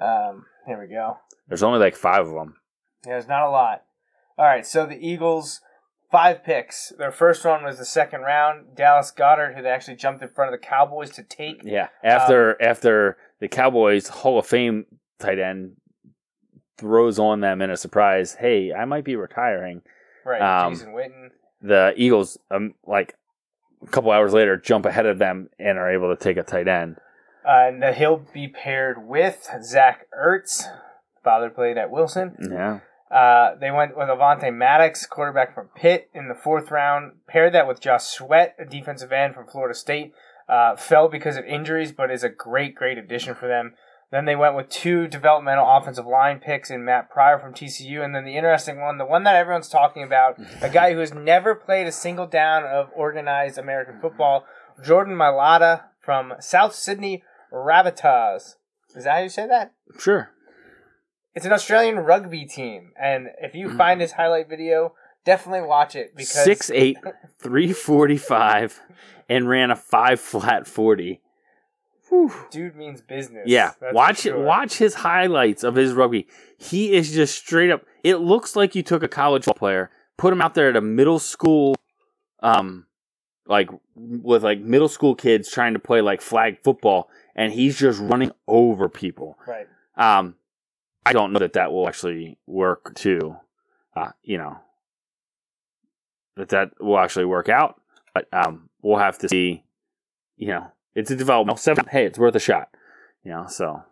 Um, 0.00 0.46
here 0.66 0.80
we 0.80 0.86
go. 0.86 1.18
There's 1.48 1.64
only 1.64 1.80
like 1.80 1.96
five 1.96 2.28
of 2.28 2.34
them. 2.34 2.54
Yeah, 3.04 3.14
there's 3.14 3.26
not 3.26 3.48
a 3.48 3.50
lot. 3.50 3.82
All 4.38 4.44
right, 4.44 4.64
so 4.64 4.86
the 4.86 5.04
Eagles, 5.04 5.60
five 6.12 6.44
picks. 6.44 6.92
Their 6.98 7.10
first 7.10 7.44
one 7.44 7.64
was 7.64 7.78
the 7.78 7.84
second 7.84 8.20
round. 8.20 8.76
Dallas 8.76 9.10
Goedert, 9.10 9.56
who 9.56 9.62
they 9.62 9.70
actually 9.70 9.96
jumped 9.96 10.22
in 10.22 10.28
front 10.28 10.54
of 10.54 10.60
the 10.60 10.64
Cowboys 10.64 11.10
to 11.10 11.24
take. 11.24 11.62
Yeah, 11.64 11.88
after 12.04 12.60
after 12.62 13.16
the 13.40 13.48
Cowboys 13.48 14.06
Hall 14.06 14.38
of 14.38 14.46
Fame 14.46 14.86
tight 15.18 15.40
end 15.40 15.79
throws 16.80 17.18
on 17.18 17.40
them 17.40 17.60
in 17.62 17.70
a 17.70 17.76
surprise, 17.76 18.34
hey, 18.40 18.72
I 18.72 18.84
might 18.86 19.04
be 19.04 19.14
retiring. 19.16 19.82
Right, 20.24 20.40
Um, 20.42 20.74
Jason 20.74 20.92
Witten. 20.92 21.28
The 21.62 21.92
Eagles, 21.96 22.38
um, 22.50 22.74
like 22.86 23.14
a 23.82 23.86
couple 23.86 24.10
hours 24.10 24.32
later, 24.32 24.56
jump 24.56 24.86
ahead 24.86 25.06
of 25.06 25.18
them 25.18 25.50
and 25.58 25.78
are 25.78 25.90
able 25.92 26.14
to 26.14 26.22
take 26.22 26.36
a 26.36 26.42
tight 26.42 26.68
end. 26.68 26.96
Uh, 27.46 27.68
and 27.68 27.94
he'll 27.96 28.24
be 28.32 28.48
paired 28.48 29.06
with 29.06 29.48
Zach 29.62 30.06
Ertz. 30.18 30.64
Father 31.22 31.50
played 31.50 31.76
at 31.78 31.90
Wilson. 31.90 32.36
Yeah, 32.50 32.80
Uh, 33.10 33.56
they 33.56 33.70
went 33.70 33.96
with 33.96 34.08
Avonte 34.08 34.54
Maddox, 34.54 35.04
quarterback 35.06 35.54
from 35.54 35.68
Pitt, 35.74 36.08
in 36.14 36.28
the 36.28 36.34
fourth 36.34 36.70
round. 36.70 37.12
Paired 37.26 37.52
that 37.54 37.66
with 37.68 37.80
Josh 37.80 38.04
Sweat, 38.04 38.54
a 38.58 38.64
defensive 38.64 39.12
end 39.12 39.34
from 39.34 39.46
Florida 39.46 39.74
State. 39.74 40.14
Uh, 40.48 40.76
fell 40.76 41.08
because 41.08 41.36
of 41.36 41.44
injuries, 41.44 41.92
but 41.92 42.10
is 42.10 42.24
a 42.24 42.28
great, 42.28 42.74
great 42.74 42.98
addition 42.98 43.34
for 43.34 43.48
them. 43.48 43.74
Then 44.10 44.24
they 44.24 44.34
went 44.34 44.56
with 44.56 44.68
two 44.68 45.06
developmental 45.06 45.68
offensive 45.68 46.06
line 46.06 46.40
picks 46.40 46.70
in 46.70 46.84
Matt 46.84 47.10
Pryor 47.10 47.38
from 47.38 47.54
TCU, 47.54 48.04
and 48.04 48.14
then 48.14 48.24
the 48.24 48.36
interesting 48.36 48.80
one, 48.80 48.98
the 48.98 49.04
one 49.04 49.22
that 49.22 49.36
everyone's 49.36 49.68
talking 49.68 50.02
about, 50.02 50.36
a 50.60 50.68
guy 50.68 50.92
who 50.92 50.98
has 50.98 51.14
never 51.14 51.54
played 51.54 51.86
a 51.86 51.92
single 51.92 52.26
down 52.26 52.64
of 52.64 52.90
organized 52.94 53.56
American 53.56 54.00
football, 54.00 54.44
Jordan 54.84 55.14
Mailata 55.14 55.84
from 56.00 56.34
South 56.40 56.74
Sydney 56.74 57.22
Rabbitohs. 57.52 58.56
Is 58.96 59.04
that 59.04 59.10
how 59.12 59.18
you 59.18 59.28
say 59.28 59.46
that? 59.46 59.72
sure. 59.98 60.30
It's 61.32 61.46
an 61.46 61.52
Australian 61.52 62.00
rugby 62.00 62.44
team, 62.44 62.90
and 63.00 63.28
if 63.40 63.54
you 63.54 63.72
find 63.76 63.98
mm. 63.98 64.02
his 64.02 64.12
highlight 64.12 64.48
video, 64.48 64.94
definitely 65.24 65.66
watch 65.66 65.94
it 65.94 66.16
because 66.16 66.44
Six 66.44 66.70
eight, 66.72 66.98
three 67.38 67.72
forty 67.72 68.16
five, 68.16 68.80
and 69.28 69.48
ran 69.48 69.70
a 69.70 69.76
five 69.76 70.18
flat 70.18 70.66
forty. 70.66 71.20
Dude 72.50 72.76
means 72.76 73.00
business. 73.00 73.44
Yeah, 73.46 73.72
that's 73.80 73.94
watch 73.94 74.20
sure. 74.20 74.42
watch 74.42 74.76
his 74.76 74.94
highlights 74.94 75.64
of 75.64 75.74
his 75.74 75.92
rugby. 75.92 76.26
He 76.58 76.92
is 76.92 77.12
just 77.12 77.36
straight 77.36 77.70
up. 77.70 77.84
It 78.02 78.16
looks 78.16 78.56
like 78.56 78.74
you 78.74 78.82
took 78.82 79.02
a 79.02 79.08
college 79.08 79.44
football 79.44 79.58
player, 79.58 79.90
put 80.16 80.32
him 80.32 80.42
out 80.42 80.54
there 80.54 80.68
at 80.68 80.76
a 80.76 80.80
middle 80.80 81.18
school, 81.18 81.76
um, 82.42 82.86
like 83.46 83.70
with 83.94 84.42
like 84.42 84.60
middle 84.60 84.88
school 84.88 85.14
kids 85.14 85.50
trying 85.50 85.74
to 85.74 85.78
play 85.78 86.00
like 86.00 86.20
flag 86.20 86.58
football, 86.62 87.08
and 87.34 87.52
he's 87.52 87.78
just 87.78 88.00
running 88.00 88.32
over 88.46 88.88
people. 88.88 89.38
Right. 89.46 89.66
Um, 89.96 90.36
I 91.04 91.12
don't 91.12 91.32
know 91.32 91.38
that 91.38 91.54
that 91.54 91.72
will 91.72 91.88
actually 91.88 92.38
work 92.46 92.94
too. 92.94 93.36
Uh, 93.96 94.10
you 94.22 94.38
know, 94.38 94.58
that 96.36 96.50
that 96.50 96.70
will 96.80 96.98
actually 96.98 97.24
work 97.24 97.48
out, 97.48 97.80
but 98.14 98.28
um, 98.32 98.68
we'll 98.82 98.98
have 98.98 99.18
to 99.18 99.28
see. 99.28 99.64
You 100.36 100.48
know, 100.48 100.72
it's 100.94 101.10
a 101.10 101.16
development. 101.16 101.58
Seven, 101.58 101.86
hey, 101.90 102.06
it's 102.06 102.18
worth 102.18 102.34
a 102.34 102.40
shot. 102.40 102.68
You 103.24 103.32
know, 103.32 103.44
so 103.48 103.82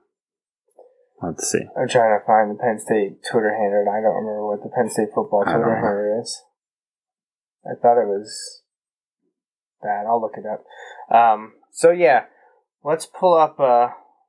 let's 1.23 1.51
see. 1.51 1.63
I'm 1.77 1.89
trying 1.89 2.19
to 2.19 2.25
find 2.27 2.51
the 2.51 2.61
Penn 2.61 2.79
State 2.79 3.19
Twitter 3.31 3.55
handle, 3.55 3.81
and 3.81 3.91
I 3.91 4.01
don't 4.01 4.17
remember 4.17 4.47
what 4.47 4.63
the 4.63 4.71
Penn 4.71 4.91
State 4.91 5.09
football 5.15 5.45
Twitter 5.45 5.75
handle 5.75 6.21
is. 6.23 6.43
I 7.65 7.75
thought 7.81 8.01
it 8.01 8.07
was 8.07 8.63
that. 9.83 10.05
I'll 10.07 10.21
look 10.21 10.37
it 10.37 10.45
up. 10.47 10.65
Um, 11.15 11.55
so 11.71 11.91
yeah, 11.91 12.25
let's 12.83 13.07
pull 13.07 13.35
up 13.35 13.61
uh, 13.61 13.89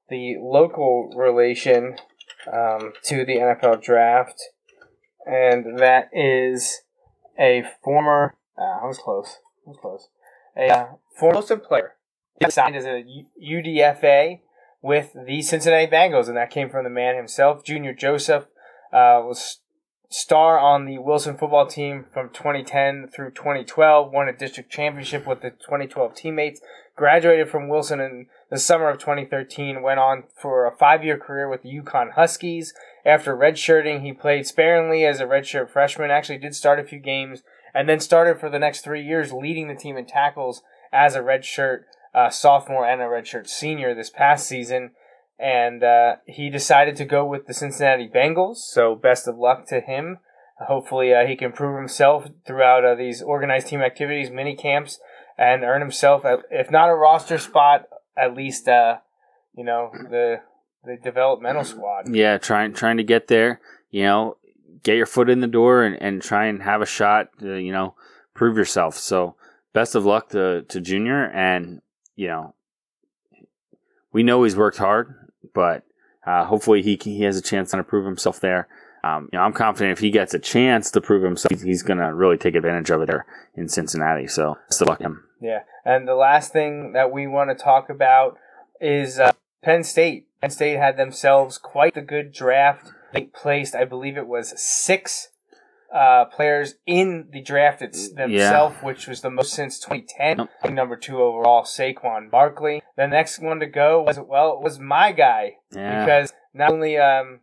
the 0.10 0.36
local 0.42 1.12
relation 1.16 1.96
um, 2.52 2.94
to 3.06 3.26
the 3.26 3.38
NFL 3.38 3.82
draft, 3.82 4.42
and 5.26 5.80
that 5.80 6.10
is 6.14 6.82
a 7.40 7.64
former. 7.84 8.36
Uh, 8.58 8.84
I 8.84 8.86
was 8.86 8.98
close. 8.98 9.38
I 9.66 9.70
was 9.70 9.78
close. 9.82 10.08
A 10.58 10.68
uh, 10.68 10.88
former 11.18 11.42
player 11.58 11.94
signed 12.48 12.76
as 12.76 12.86
a 12.86 13.04
UDFA 13.42 14.40
with 14.82 15.12
the 15.14 15.42
Cincinnati 15.42 15.88
Bengals, 15.88 16.28
and 16.28 16.38
that 16.38 16.52
came 16.52 16.70
from 16.70 16.84
the 16.84 16.90
man 16.90 17.16
himself, 17.16 17.64
Junior 17.64 17.94
Joseph. 17.94 18.46
Uh, 18.92 19.22
was 19.24 19.60
star 20.10 20.58
on 20.58 20.86
the 20.86 20.98
Wilson 20.98 21.38
football 21.38 21.68
team 21.68 22.06
from 22.12 22.30
2010 22.30 23.10
through 23.14 23.32
2012. 23.32 24.12
Won 24.12 24.28
a 24.28 24.34
district 24.34 24.72
championship 24.72 25.28
with 25.28 25.42
the 25.42 25.52
2012 25.52 26.16
teammates. 26.16 26.62
Graduated 26.96 27.50
from 27.50 27.70
Wilson 27.70 28.00
in 28.00 28.26
the 28.50 28.58
summer 28.58 28.90
of 28.90 28.98
2013. 28.98 29.82
Went 29.82 30.00
on 30.00 30.24
for 30.36 30.66
a 30.66 30.76
five-year 30.76 31.18
career 31.18 31.48
with 31.48 31.62
the 31.62 31.70
UConn 31.70 32.14
Huskies. 32.14 32.74
After 33.06 33.36
redshirting, 33.36 34.02
he 34.02 34.12
played 34.12 34.48
sparingly 34.48 35.06
as 35.06 35.20
a 35.20 35.26
redshirt 35.26 35.70
freshman. 35.70 36.12
Actually, 36.12 36.40
did 36.40 36.56
start 36.56 36.80
a 36.80 36.84
few 36.84 37.00
games, 37.00 37.44
and 37.74 37.88
then 37.88 38.00
started 38.00 38.40
for 38.40 38.50
the 38.50 38.60
next 38.60 38.82
three 38.82 39.04
years, 39.04 39.32
leading 39.32 39.68
the 39.68 39.76
team 39.76 39.96
in 39.96 40.06
tackles 40.06 40.62
as 40.92 41.16
a 41.16 41.22
redshirt 41.22 41.84
uh, 42.14 42.30
sophomore 42.30 42.86
and 42.86 43.02
a 43.02 43.06
redshirt 43.06 43.48
senior 43.48 43.94
this 43.94 44.10
past 44.10 44.48
season. 44.48 44.92
And 45.38 45.84
uh, 45.84 46.16
he 46.26 46.50
decided 46.50 46.96
to 46.98 47.06
go 47.06 47.26
with 47.26 47.48
the 47.48 47.54
Cincinnati 47.54 48.10
Bengals. 48.14 48.58
So 48.58 48.96
best 48.96 49.28
of 49.28 49.38
luck 49.38 49.68
to 49.68 49.80
him. 49.80 50.20
Hopefully, 50.68 51.14
uh, 51.14 51.26
he 51.26 51.38
can 51.38 51.54
prove 51.54 51.78
himself 51.78 52.28
throughout 52.46 52.84
uh, 52.84 52.94
these 52.94 53.22
organized 53.22 53.68
team 53.68 53.82
activities, 53.82 54.30
mini 54.30 54.56
camps, 54.56 55.00
and 55.38 55.64
earn 55.64 55.80
himself, 55.80 56.24
if 56.52 56.70
not 56.70 56.90
a 56.90 56.94
roster 56.94 57.38
spot, 57.38 57.86
at 58.18 58.36
least 58.36 58.68
uh, 58.68 58.98
you 59.56 59.64
know 59.64 59.90
the 59.94 60.42
the 60.84 60.98
developmental 61.02 61.64
squad. 61.64 62.14
Yeah, 62.14 62.38
trying 62.38 62.74
trying 62.74 62.98
to 62.98 63.04
get 63.04 63.28
there. 63.28 63.62
You 63.90 64.04
know, 64.04 64.38
get 64.84 64.98
your 64.98 65.06
foot 65.06 65.30
in 65.30 65.40
the 65.40 65.48
door 65.48 65.84
and, 65.84 65.96
and 66.02 66.22
try 66.22 66.48
and 66.48 66.62
have 66.62 66.82
a 66.82 66.86
shot. 66.86 67.30
To, 67.40 67.56
you 67.56 67.72
know, 67.72 67.96
prove 68.34 68.58
yourself. 68.58 68.96
So 68.98 69.36
best 69.74 69.96
of 69.96 70.06
luck 70.06 70.30
to 70.30 70.64
to 70.64 70.82
Junior, 70.82 71.30
and 71.32 71.82
you 72.20 72.28
know, 72.28 72.54
we 74.12 74.24
know 74.24 74.44
he's 74.44 74.58
worked 74.58 74.78
hard, 74.78 75.16
but 75.54 75.84
uh, 76.28 76.44
hopefully 76.44 76.82
he 76.82 77.00
he 77.02 77.22
has 77.22 77.38
a 77.38 77.42
chance 77.42 77.72
to 77.72 77.82
prove 77.82 78.06
himself 78.06 78.42
there. 78.42 78.68
Um, 79.06 79.30
you 79.32 79.40
know, 79.40 79.46
I'm 79.46 79.54
confident 79.54 79.94
if 79.94 80.00
he 80.00 80.12
gets 80.12 80.34
a 80.34 80.40
chance 80.40 80.92
to 80.92 81.00
prove 81.00 81.24
himself, 81.24 81.62
he's 81.62 81.82
going 81.82 82.00
to 82.00 82.14
really 82.14 82.38
take 82.38 82.56
advantage 82.56 82.90
of 82.90 83.02
it 83.02 83.08
there 83.08 83.26
in 83.56 83.70
Cincinnati. 83.70 84.28
So 84.28 84.58
best 84.70 84.86
luck 84.86 85.00
him. 85.00 85.24
Yeah, 85.40 85.60
and 85.86 86.06
the 86.06 86.16
last 86.16 86.52
thing 86.52 86.92
that 86.92 87.10
we 87.10 87.26
want 87.26 87.52
to 87.52 87.64
talk 87.64 87.90
about 87.90 88.38
is 88.82 89.18
uh, 89.18 89.32
Penn 89.64 89.86
State. 89.86 90.28
Penn 90.42 90.50
State 90.50 90.78
had 90.78 90.98
themselves 90.98 91.58
quite 91.58 91.96
a 91.96 92.02
good 92.02 92.34
draft. 92.34 92.92
They 93.14 93.24
placed, 93.24 93.76
I 93.76 93.86
believe 93.86 94.18
it 94.18 94.28
was 94.28 94.62
six 94.62 95.30
uh, 95.94 96.26
players 96.26 96.76
in 96.86 97.28
the 97.32 97.42
draft 97.42 97.82
it's 97.82 98.12
themselves, 98.14 98.76
which 98.82 99.08
was 99.08 99.22
the 99.22 99.30
most 99.30 99.54
since 99.54 99.80
2010. 99.80 100.48
Yep. 100.64 100.74
Number 100.74 100.96
two 100.96 101.22
overall, 101.22 101.64
Saquon 101.64 102.30
Barkley. 102.30 102.82
The 102.96 103.08
next 103.08 103.40
one 103.40 103.60
to 103.60 103.66
go 103.66 104.04
was 104.04 104.20
well, 104.20 104.54
it 104.54 104.62
was 104.62 104.80
my 104.80 105.12
guy 105.12 105.54
Yeah. 105.74 106.06
because 106.06 106.34
not 106.54 106.72
only 106.72 106.98
um, 106.98 107.40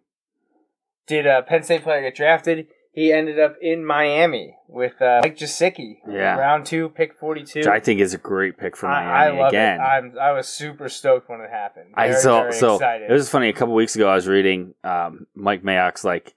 did 1.06 1.26
a 1.26 1.42
Penn 1.42 1.62
State 1.62 1.82
player 1.82 2.02
get 2.02 2.14
drafted, 2.14 2.68
he 2.92 3.12
ended 3.12 3.38
up 3.38 3.56
in 3.60 3.84
Miami 3.84 4.56
with 4.68 5.02
uh, 5.02 5.20
Mike 5.22 5.36
Gesicki. 5.36 5.96
Yeah. 6.08 6.36
round 6.36 6.64
two, 6.66 6.88
pick 6.88 7.14
42. 7.18 7.58
Which 7.60 7.66
I 7.66 7.78
think 7.80 8.00
is 8.00 8.14
a 8.14 8.18
great 8.18 8.56
pick 8.58 8.76
for 8.76 8.86
I, 8.86 9.04
Miami 9.04 9.38
I 9.38 9.42
love 9.42 9.48
again. 9.48 9.80
it. 9.80 9.82
I'm, 9.82 10.14
I 10.18 10.32
was 10.32 10.48
super 10.48 10.88
stoked 10.88 11.28
when 11.28 11.40
it 11.40 11.50
happened. 11.50 11.90
I 11.94 12.08
Very, 12.08 12.20
saw 12.20 12.40
very 12.42 12.52
so 12.54 12.74
excited. 12.76 13.10
it 13.10 13.12
was 13.12 13.28
funny. 13.28 13.48
A 13.48 13.52
couple 13.52 13.74
weeks 13.74 13.96
ago, 13.96 14.08
I 14.08 14.14
was 14.14 14.26
reading 14.26 14.74
um, 14.84 15.26
Mike 15.34 15.62
Mayock's 15.62 16.04
like 16.04 16.34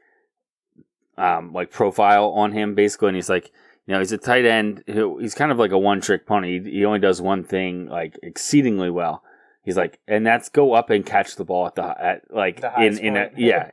um, 1.20 1.54
like 1.54 1.72
profile 1.72 2.30
on 2.30 2.52
him, 2.52 2.76
basically, 2.76 3.10
and 3.10 3.16
he's 3.16 3.30
like, 3.30 3.52
you 3.86 3.94
know, 3.94 4.00
he's 4.00 4.12
a 4.12 4.18
tight 4.18 4.46
end. 4.46 4.84
He's 4.88 5.36
kind 5.36 5.52
of 5.52 5.60
like 5.60 5.72
a 5.72 5.78
one 5.78 6.02
trick 6.02 6.26
pony. 6.26 6.62
He, 6.64 6.86
only 6.86 7.00
does 7.00 7.22
one 7.22 7.44
thing 7.44 7.88
like 7.88 8.18
exceedingly 8.24 8.90
well. 8.90 9.24
He's 9.64 9.78
like, 9.78 10.00
and 10.08 10.26
that's 10.26 10.50
go 10.50 10.74
up 10.74 10.90
and 10.90 11.06
catch 11.06 11.36
the 11.36 11.44
ball 11.44 11.68
at 11.68 11.76
the 11.76 11.84
at 11.84 12.22
like 12.34 12.62
The 12.62 12.82
in 12.82 12.98
in 12.98 13.18
a 13.18 13.30
yeah, 13.38 13.72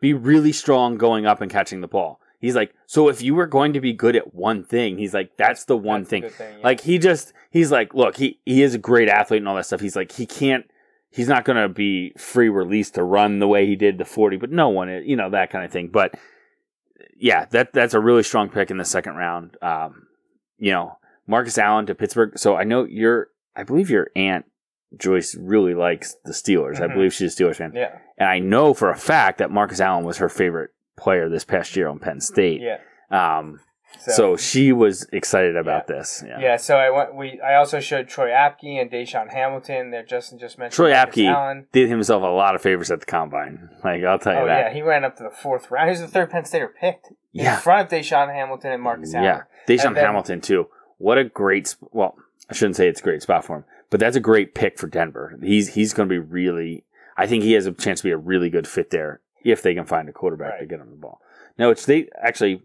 be 0.00 0.12
really 0.14 0.52
strong 0.52 0.96
going 0.96 1.26
up 1.26 1.40
and 1.40 1.50
catching 1.50 1.80
the 1.80 1.88
ball. 1.88 2.20
He's 2.40 2.56
like, 2.56 2.74
so 2.86 3.08
if 3.08 3.20
you 3.20 3.34
were 3.34 3.46
going 3.46 3.74
to 3.74 3.80
be 3.82 3.92
good 3.92 4.16
at 4.16 4.34
one 4.34 4.64
thing, 4.64 4.96
he's 4.96 5.12
like, 5.12 5.36
that's 5.36 5.64
the 5.64 5.76
one 5.76 6.00
That's 6.00 6.10
thing. 6.10 6.28
thing, 6.30 6.56
yeah. 6.58 6.64
Like 6.64 6.80
he 6.80 6.98
just 6.98 7.34
he's 7.50 7.70
like, 7.70 7.94
look, 7.94 8.16
he 8.16 8.40
he 8.46 8.62
is 8.62 8.74
a 8.74 8.78
great 8.78 9.08
athlete 9.08 9.42
and 9.42 9.48
all 9.48 9.56
that 9.56 9.66
stuff. 9.66 9.80
He's 9.80 9.96
like, 9.96 10.12
he 10.12 10.26
can't 10.26 10.64
he's 11.10 11.28
not 11.28 11.44
going 11.44 11.60
to 11.60 11.68
be 11.68 12.12
free 12.16 12.48
release 12.48 12.90
to 12.92 13.02
run 13.02 13.40
the 13.40 13.48
way 13.48 13.66
he 13.66 13.76
did 13.76 13.98
the 13.98 14.04
40, 14.04 14.36
but 14.36 14.50
no 14.50 14.68
one, 14.68 14.88
you 15.04 15.16
know, 15.16 15.30
that 15.30 15.50
kind 15.50 15.64
of 15.64 15.70
thing. 15.70 15.88
But 15.88 16.14
yeah, 17.16 17.44
that 17.46 17.72
that's 17.72 17.94
a 17.94 18.00
really 18.00 18.22
strong 18.22 18.48
pick 18.48 18.70
in 18.70 18.76
the 18.76 18.84
second 18.84 19.14
round. 19.16 19.56
Um, 19.62 20.06
you 20.58 20.72
know, 20.72 20.98
Marcus 21.26 21.58
Allen 21.58 21.86
to 21.86 21.94
Pittsburgh. 21.94 22.38
So 22.38 22.56
I 22.56 22.64
know 22.64 22.84
your, 22.84 23.28
I 23.56 23.62
believe 23.62 23.90
your 23.90 24.10
aunt 24.16 24.44
Joyce 24.98 25.36
really 25.38 25.74
likes 25.74 26.16
the 26.24 26.32
Steelers. 26.32 26.80
I 26.80 26.88
Mhm. 26.88 26.94
believe 26.94 27.12
she's 27.14 27.38
a 27.38 27.42
Steelers 27.44 27.56
fan, 27.56 27.72
yeah, 27.74 27.98
and 28.18 28.28
I 28.28 28.38
know 28.40 28.74
for 28.74 28.90
a 28.90 28.96
fact 28.96 29.38
that 29.38 29.50
Marcus 29.50 29.80
Allen 29.80 30.04
was 30.04 30.18
her 30.18 30.28
favorite 30.28 30.70
player 30.96 31.28
this 31.28 31.44
past 31.44 31.76
year 31.76 31.88
on 31.88 31.98
Penn 32.00 32.20
State. 32.20 32.60
yeah. 32.60 32.78
Um, 33.10 33.60
So, 33.98 34.12
so, 34.12 34.36
she 34.36 34.72
was 34.72 35.06
excited 35.12 35.56
about 35.56 35.86
this. 35.86 36.24
Yeah. 36.26 36.40
yeah. 36.40 36.56
So 36.56 36.76
I 36.76 36.88
went. 36.90 37.14
We 37.14 37.38
I 37.40 37.56
also 37.56 37.80
showed 37.80 38.08
Troy 38.08 38.28
Apke 38.30 38.80
and 38.80 38.90
DaeSean 38.90 39.30
Hamilton. 39.30 39.90
There, 39.90 40.02
Justin 40.02 40.38
just 40.38 40.56
mentioned 40.58 40.74
Troy 40.76 40.92
Apke 40.92 41.66
did 41.72 41.90
himself 41.90 42.22
a 42.22 42.26
lot 42.26 42.54
of 42.54 42.62
favors 42.62 42.90
at 42.90 43.00
the 43.00 43.06
combine. 43.06 43.68
Like 43.84 44.02
I'll 44.04 44.18
tell 44.18 44.32
you 44.32 44.38
Oh 44.40 44.46
that. 44.46 44.68
yeah, 44.68 44.72
he 44.72 44.80
ran 44.80 45.04
up 45.04 45.16
to 45.16 45.24
the 45.24 45.30
fourth 45.30 45.70
round. 45.70 45.88
He 45.88 45.92
was 45.92 46.00
the 46.00 46.08
third 46.08 46.30
Penn 46.30 46.46
Stater 46.46 46.68
picked 46.68 47.08
in 47.08 47.44
Yeah. 47.44 47.56
front 47.58 47.92
of 47.92 47.98
DaeSean 47.98 48.32
Hamilton 48.32 48.72
and 48.72 48.82
Marcus 48.82 49.14
Allen. 49.14 49.24
Yeah, 49.26 49.42
DaeSean 49.68 49.94
then- 49.94 50.04
Hamilton 50.06 50.40
too. 50.40 50.68
What 50.96 51.18
a 51.18 51.24
great. 51.24 51.66
Sp- 51.68 51.92
well, 51.92 52.16
I 52.48 52.54
shouldn't 52.54 52.76
say 52.76 52.88
it's 52.88 53.00
a 53.00 53.04
great 53.04 53.20
spot 53.22 53.44
for 53.44 53.56
him, 53.56 53.64
but 53.90 54.00
that's 54.00 54.16
a 54.16 54.20
great 54.20 54.54
pick 54.54 54.78
for 54.78 54.86
Denver. 54.86 55.38
He's 55.42 55.74
he's 55.74 55.92
going 55.92 56.08
to 56.08 56.12
be 56.12 56.18
really. 56.18 56.84
I 57.18 57.26
think 57.26 57.42
he 57.44 57.52
has 57.52 57.66
a 57.66 57.72
chance 57.72 58.00
to 58.00 58.04
be 58.04 58.12
a 58.12 58.16
really 58.16 58.48
good 58.48 58.66
fit 58.66 58.88
there 58.90 59.20
if 59.44 59.60
they 59.62 59.74
can 59.74 59.84
find 59.84 60.08
a 60.08 60.12
quarterback 60.12 60.58
to 60.58 60.64
get 60.64 60.80
him 60.80 60.90
the 60.90 60.96
ball. 60.96 61.20
No, 61.58 61.68
it's 61.70 61.84
they 61.84 62.08
actually, 62.22 62.62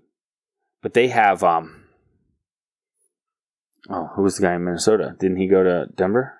but 0.86 0.94
they 0.94 1.08
have. 1.08 1.44
um 1.44 1.82
Oh, 3.90 4.12
who 4.16 4.22
was 4.22 4.38
the 4.38 4.44
guy 4.44 4.54
in 4.54 4.64
Minnesota? 4.64 5.16
Didn't 5.20 5.38
he 5.38 5.48
go 5.48 5.64
to 5.64 5.88
Denver? 5.96 6.40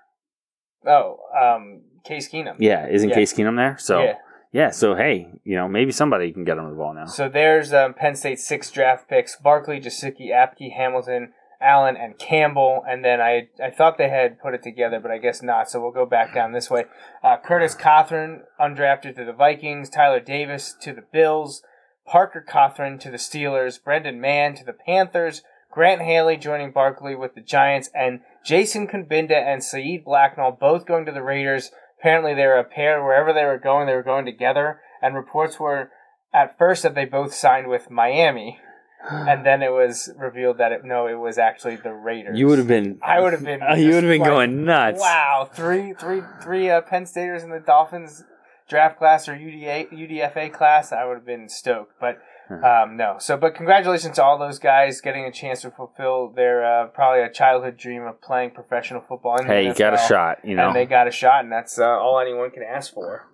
Oh, 0.86 1.18
um, 1.36 1.82
Case 2.04 2.30
Keenum. 2.30 2.58
Yeah, 2.60 2.88
isn't 2.88 3.10
Yeah. 3.10 3.16
Case 3.16 3.34
Keenum 3.34 3.56
there? 3.56 3.76
So 3.80 4.04
Yeah. 4.04 4.18
yeah. 4.52 4.70
so 4.70 4.94
hey, 4.94 5.32
you 5.44 5.56
know 5.56 5.68
maybe 5.68 5.92
somebody 5.92 6.32
can 6.32 6.44
get 6.44 6.60
him 6.60 6.70
the 6.70 6.76
ball 6.76 6.94
now. 6.94 7.06
So 7.06 7.28
there's 7.28 7.74
um, 7.74 7.96
Penn 7.96 8.14
State's 8.14 8.48
six 8.48 8.70
draft 8.70 9.10
picks: 9.10 9.36
Barkley, 9.36 9.82
Gesicki, 9.82 10.28
Apke, 10.30 10.72
Hamilton, 10.72 11.34
Allen, 11.60 11.98
and 11.98 12.20
Campbell. 12.20 12.84
And 12.88 13.04
then 13.04 13.20
I 13.20 13.48
I 13.60 13.72
thought 13.72 13.98
they 13.98 14.10
had 14.10 14.40
put 14.40 14.54
it 14.54 14.62
together, 14.62 15.00
but 15.00 15.10
I 15.10 15.18
guess 15.18 15.42
not. 15.42 15.72
So 15.72 15.82
we'll 15.82 15.92
go 15.92 16.06
back 16.06 16.36
down 16.36 16.52
this 16.52 16.70
way. 16.70 16.86
Uh, 17.24 17.38
Curtis 17.44 17.76
Cothran, 17.76 18.42
undrafted 18.60 19.16
to 19.16 19.26
the 19.26 19.34
Vikings. 19.34 19.90
Tyler 19.90 20.20
Davis 20.20 20.76
to 20.82 20.94
the 20.94 21.06
Bills. 21.12 21.64
Parker 22.06 22.46
Cothren 22.48 23.00
to 23.00 23.10
the 23.10 23.18
Steelers. 23.18 23.84
Brendan 23.84 24.22
Mahon 24.22 24.56
to 24.56 24.66
the 24.66 24.74
Panthers. 24.74 25.42
Grant 25.76 26.02
Haley 26.02 26.38
joining 26.38 26.72
Barkley 26.72 27.16
with 27.16 27.36
the 27.36 27.42
Giants, 27.42 27.90
and 27.94 28.22
Jason 28.46 28.88
Cabinda 28.88 29.36
and 29.36 29.62
Saeed 29.62 30.06
Blacknall 30.06 30.58
both 30.58 30.86
going 30.86 31.06
to 31.06 31.12
the 31.12 31.22
Raiders. 31.22 31.70
Apparently, 32.00 32.34
they 32.34 32.46
were 32.46 32.58
a 32.58 32.64
pair. 32.64 33.04
Wherever 33.04 33.34
they 33.34 33.44
were 33.44 33.60
going, 33.60 33.86
they 33.86 33.94
were 33.94 34.02
going 34.02 34.26
together. 34.26 34.80
And 35.02 35.16
reports 35.16 35.60
were 35.60 35.92
at 36.34 36.58
first 36.58 36.84
that 36.84 36.96
they 36.96 37.04
both 37.04 37.34
signed 37.34 37.68
with 37.68 37.92
Miami, 37.92 38.60
and 39.10 39.46
then 39.46 39.62
it 39.62 39.72
was 39.72 40.10
revealed 40.18 40.60
that 40.60 40.72
it 40.72 40.86
no, 40.86 41.08
it 41.08 41.16
was 41.16 41.38
actually 41.38 41.76
the 41.76 41.92
Raiders. 41.92 42.40
You 42.40 42.48
would 42.48 42.58
have 42.58 42.70
been. 42.70 43.00
I 43.04 43.20
would 43.20 43.34
have 43.34 43.44
been. 43.44 43.60
You 43.78 43.96
would 43.96 44.04
have 44.04 44.12
been 44.12 44.22
like, 44.22 44.30
going 44.30 44.64
nuts. 44.64 45.02
Wow, 45.02 45.50
three, 45.54 45.94
three, 45.94 46.22
three 46.42 46.70
uh, 46.70 46.82
Penn 46.82 47.06
Staters 47.06 47.44
in 47.44 47.50
the 47.50 47.60
Dolphins 47.60 48.24
draft 48.68 48.98
class 48.98 49.28
or 49.28 49.36
UDA, 49.36 49.92
UDFA 49.92 50.52
class. 50.52 50.92
I 50.92 51.06
would 51.06 51.16
have 51.16 51.26
been 51.26 51.50
stoked, 51.50 51.94
but 52.00 52.20
um, 52.50 52.96
no. 52.96 53.16
So, 53.20 53.38
but 53.38 53.56
congratulations 53.56 54.16
to 54.18 54.24
all 54.24 54.38
those 54.38 54.60
guys 54.60 55.02
getting 55.02 55.26
a 55.26 55.32
chance 55.32 55.62
to 55.62 55.72
fulfill 55.72 56.30
their 56.30 56.64
uh, 56.64 56.88
probably 56.88 57.24
a 57.24 57.32
childhood 57.32 57.78
dream 57.78 58.04
of 58.04 58.22
playing 58.22 58.52
professional 58.52 59.02
football. 59.02 59.38
In 59.40 59.48
Hey, 59.48 59.66
you 59.68 59.74
got 59.74 59.94
a 59.94 59.98
shot. 59.98 60.40
You 60.44 60.56
know. 60.56 60.68
and 60.68 60.76
they 60.76 60.86
got 60.86 61.08
a 61.08 61.12
shot, 61.12 61.44
and 61.44 61.52
that's 61.52 61.80
uh, 61.80 61.86
all 61.86 62.20
anyone 62.20 62.52
can 62.52 62.64
ask 62.64 62.94
for. 62.94 63.28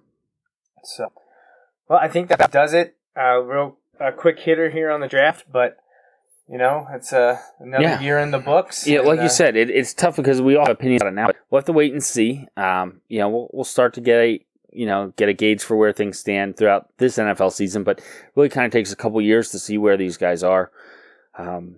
So, 0.83 1.11
well, 1.89 1.99
I 2.01 2.07
think 2.07 2.29
that 2.29 2.51
does 2.51 2.73
it. 2.73 2.95
Uh, 3.17 3.39
real 3.39 3.77
uh, 3.99 4.11
quick 4.11 4.39
hitter 4.39 4.69
here 4.69 4.89
on 4.89 5.01
the 5.01 5.07
draft, 5.07 5.45
but 5.51 5.77
you 6.47 6.57
know, 6.57 6.87
it's 6.93 7.13
uh, 7.13 7.37
another 7.59 7.83
Yeah. 7.83 8.01
year 8.01 8.19
in 8.19 8.31
the 8.31 8.39
books. 8.39 8.87
Yeah, 8.87 8.99
and, 8.99 9.07
like 9.07 9.19
uh, 9.19 9.23
you 9.23 9.29
said, 9.29 9.55
it, 9.55 9.69
it's 9.69 9.93
tough 9.93 10.15
because 10.15 10.41
we 10.41 10.55
all 10.55 10.65
have 10.65 10.75
opinions 10.75 11.01
on 11.01 11.09
it 11.09 11.11
now. 11.13 11.27
But 11.27 11.37
we'll 11.49 11.59
have 11.59 11.65
to 11.65 11.73
wait 11.73 11.93
and 11.93 12.03
see. 12.03 12.47
Um, 12.57 13.01
you 13.07 13.19
know, 13.19 13.29
we'll, 13.29 13.49
we'll 13.53 13.63
start 13.63 13.93
to 13.95 14.01
get 14.01 14.19
a 14.19 14.45
you 14.71 14.85
know 14.85 15.13
get 15.15 15.29
a 15.29 15.33
gauge 15.33 15.63
for 15.63 15.75
where 15.75 15.93
things 15.93 16.19
stand 16.19 16.57
throughout 16.57 16.89
this 16.97 17.17
NFL 17.17 17.51
season. 17.51 17.83
But 17.83 18.01
really, 18.35 18.49
kind 18.49 18.65
of 18.65 18.71
takes 18.71 18.91
a 18.91 18.95
couple 18.95 19.21
years 19.21 19.49
to 19.51 19.59
see 19.59 19.77
where 19.77 19.97
these 19.97 20.17
guys 20.17 20.43
are, 20.43 20.71
um, 21.37 21.77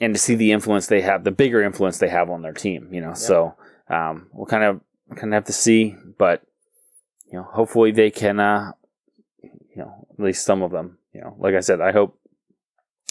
and 0.00 0.14
to 0.14 0.20
see 0.20 0.34
the 0.34 0.52
influence 0.52 0.86
they 0.86 1.02
have, 1.02 1.24
the 1.24 1.30
bigger 1.30 1.62
influence 1.62 1.98
they 1.98 2.08
have 2.08 2.30
on 2.30 2.42
their 2.42 2.52
team. 2.52 2.88
You 2.92 3.00
know, 3.00 3.14
so 3.14 3.54
um, 3.88 4.28
we'll 4.32 4.46
kind 4.46 4.64
of 4.64 4.80
kind 5.16 5.32
of 5.32 5.36
have 5.36 5.44
to 5.44 5.52
see. 5.52 5.96
But 6.18 6.42
you 7.26 7.38
know, 7.38 7.44
hopefully 7.44 7.92
they 7.92 8.10
can. 8.10 8.40
Uh, 8.40 8.72
you 9.74 9.82
know, 9.82 10.06
at 10.10 10.24
least 10.24 10.44
some 10.44 10.62
of 10.62 10.70
them. 10.70 10.98
You 11.12 11.22
know, 11.22 11.36
like 11.38 11.54
I 11.54 11.60
said, 11.60 11.80
I 11.80 11.92
hope 11.92 12.18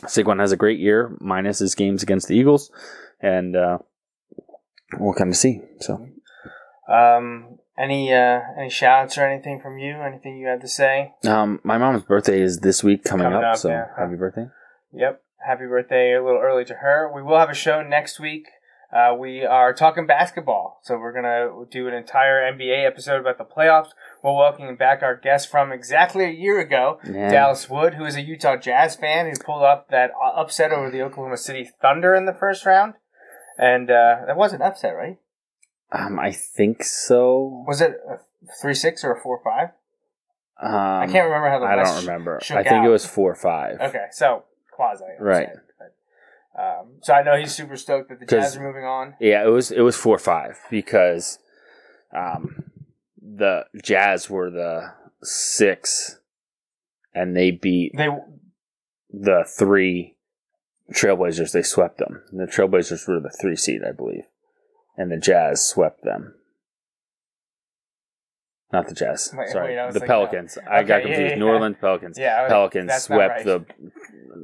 Saquon 0.03 0.39
has 0.39 0.51
a 0.51 0.57
great 0.57 0.79
year, 0.79 1.15
minus 1.19 1.59
his 1.59 1.75
games 1.75 2.03
against 2.03 2.27
the 2.27 2.35
Eagles, 2.35 2.71
and 3.19 3.55
uh, 3.55 3.79
we'll 4.97 5.13
kind 5.13 5.29
of 5.29 5.35
see. 5.35 5.61
So, 5.79 6.07
Um, 6.91 7.59
any 7.77 8.13
uh, 8.13 8.39
any 8.57 8.69
shouts 8.69 9.17
or 9.17 9.25
anything 9.25 9.59
from 9.61 9.77
you? 9.77 10.01
Anything 10.01 10.37
you 10.37 10.47
had 10.47 10.61
to 10.61 10.67
say? 10.67 11.13
um, 11.27 11.59
my 11.63 11.77
mom's 11.77 12.03
birthday 12.03 12.41
is 12.41 12.59
this 12.59 12.83
week 12.83 13.03
coming, 13.03 13.25
Coming 13.25 13.39
up, 13.39 13.53
up, 13.53 13.57
so 13.57 13.69
yeah. 13.69 13.85
happy 13.97 14.15
birthday. 14.15 14.47
Yep. 14.93 15.21
Happy 15.45 15.65
birthday 15.65 16.13
a 16.13 16.23
little 16.23 16.39
early 16.41 16.65
to 16.65 16.75
her. 16.75 17.11
We 17.13 17.23
will 17.23 17.37
have 17.39 17.49
a 17.49 17.55
show 17.55 17.81
next 17.81 18.19
week. 18.19 18.45
Uh, 18.93 19.15
we 19.17 19.43
are 19.45 19.73
talking 19.73 20.05
basketball. 20.05 20.79
So 20.83 20.97
we're 20.97 21.13
going 21.13 21.23
to 21.23 21.65
do 21.71 21.87
an 21.87 21.93
entire 21.93 22.41
NBA 22.51 22.85
episode 22.85 23.21
about 23.21 23.37
the 23.37 23.45
playoffs. 23.45 23.91
We're 24.21 24.35
welcoming 24.35 24.75
back 24.75 25.01
our 25.01 25.15
guest 25.15 25.49
from 25.49 25.71
exactly 25.71 26.25
a 26.25 26.29
year 26.29 26.59
ago, 26.59 26.99
Yeah. 27.09 27.31
Dallas 27.31 27.69
Wood, 27.69 27.93
who 27.93 28.03
is 28.03 28.17
a 28.17 28.21
Utah 28.21 28.57
Jazz 28.57 28.97
fan 28.97 29.27
who 29.27 29.33
pulled 29.43 29.63
up 29.63 29.87
that 29.91 30.11
uh, 30.21 30.35
upset 30.39 30.71
over 30.73 30.91
the 30.91 31.01
Oklahoma 31.01 31.37
City 31.37 31.69
Thunder 31.81 32.13
in 32.13 32.25
the 32.25 32.33
first 32.33 32.65
round. 32.65 32.95
And 33.57 33.89
uh, 33.89 34.17
that 34.27 34.35
was 34.35 34.51
an 34.51 34.61
upset, 34.61 34.93
right? 34.93 35.17
Um, 35.91 36.19
I 36.19 36.31
think 36.31 36.83
so. 36.83 37.63
Was 37.67 37.81
it 37.81 37.99
a 38.09 38.19
3 38.61 38.73
6 38.73 39.03
or 39.03 39.13
a 39.13 39.21
4 39.21 39.41
5? 39.43 39.69
Um, 40.61 40.71
I 40.71 41.07
can't 41.07 41.25
remember 41.25 41.49
how 41.49 41.59
the 41.59 41.65
I 41.65 41.75
don't 41.75 42.01
remember. 42.01 42.39
I 42.51 42.61
think 42.61 42.67
out. 42.67 42.85
it 42.85 42.89
was 42.89 43.03
four 43.03 43.33
five. 43.33 43.81
Okay, 43.81 44.05
so 44.11 44.43
quasi. 44.71 45.05
Right. 45.19 45.49
But, 45.79 46.61
um, 46.61 46.87
so 47.01 47.13
I 47.13 47.23
know 47.23 47.35
he's 47.35 47.53
super 47.53 47.75
stoked 47.75 48.09
that 48.09 48.19
the 48.19 48.27
Jazz 48.27 48.57
are 48.57 48.61
moving 48.61 48.83
on. 48.83 49.15
Yeah, 49.19 49.43
it 49.43 49.49
was 49.49 49.71
it 49.71 49.81
was 49.81 49.95
four 49.95 50.19
five 50.19 50.59
because 50.69 51.39
um, 52.15 52.63
the 53.19 53.65
Jazz 53.81 54.29
were 54.29 54.51
the 54.51 54.93
six, 55.23 56.19
and 57.15 57.35
they 57.35 57.49
beat 57.49 57.97
They 57.97 58.09
the 59.09 59.43
three 59.47 60.15
Trailblazers. 60.93 61.53
They 61.53 61.63
swept 61.63 61.97
them. 61.97 62.21
The 62.31 62.45
Trailblazers 62.45 63.07
were 63.07 63.19
the 63.19 63.31
three 63.31 63.55
seed, 63.55 63.81
I 63.83 63.93
believe, 63.93 64.25
and 65.01 65.11
the 65.11 65.17
Jazz 65.17 65.67
swept 65.67 66.03
them. 66.03 66.35
Not 68.71 68.87
the 68.87 68.95
Jazz. 68.95 69.33
Wait, 69.37 69.49
Sorry, 69.49 69.75
wait, 69.75 69.91
the 69.93 69.99
like, 69.99 70.07
Pelicans. 70.07 70.57
I 70.69 70.77
Okay, 70.79 70.87
got 70.87 71.01
confused. 71.01 71.21
yeah, 71.31 71.35
New 71.35 71.45
yeah. 71.47 71.51
Orleans 71.51 71.75
Pelicans. 71.81 72.17
Yeah, 72.17 72.43
was- 72.43 72.49
Pelicans 72.51 72.93
swept 73.03 73.35
right. 73.35 73.45
the 73.45 73.65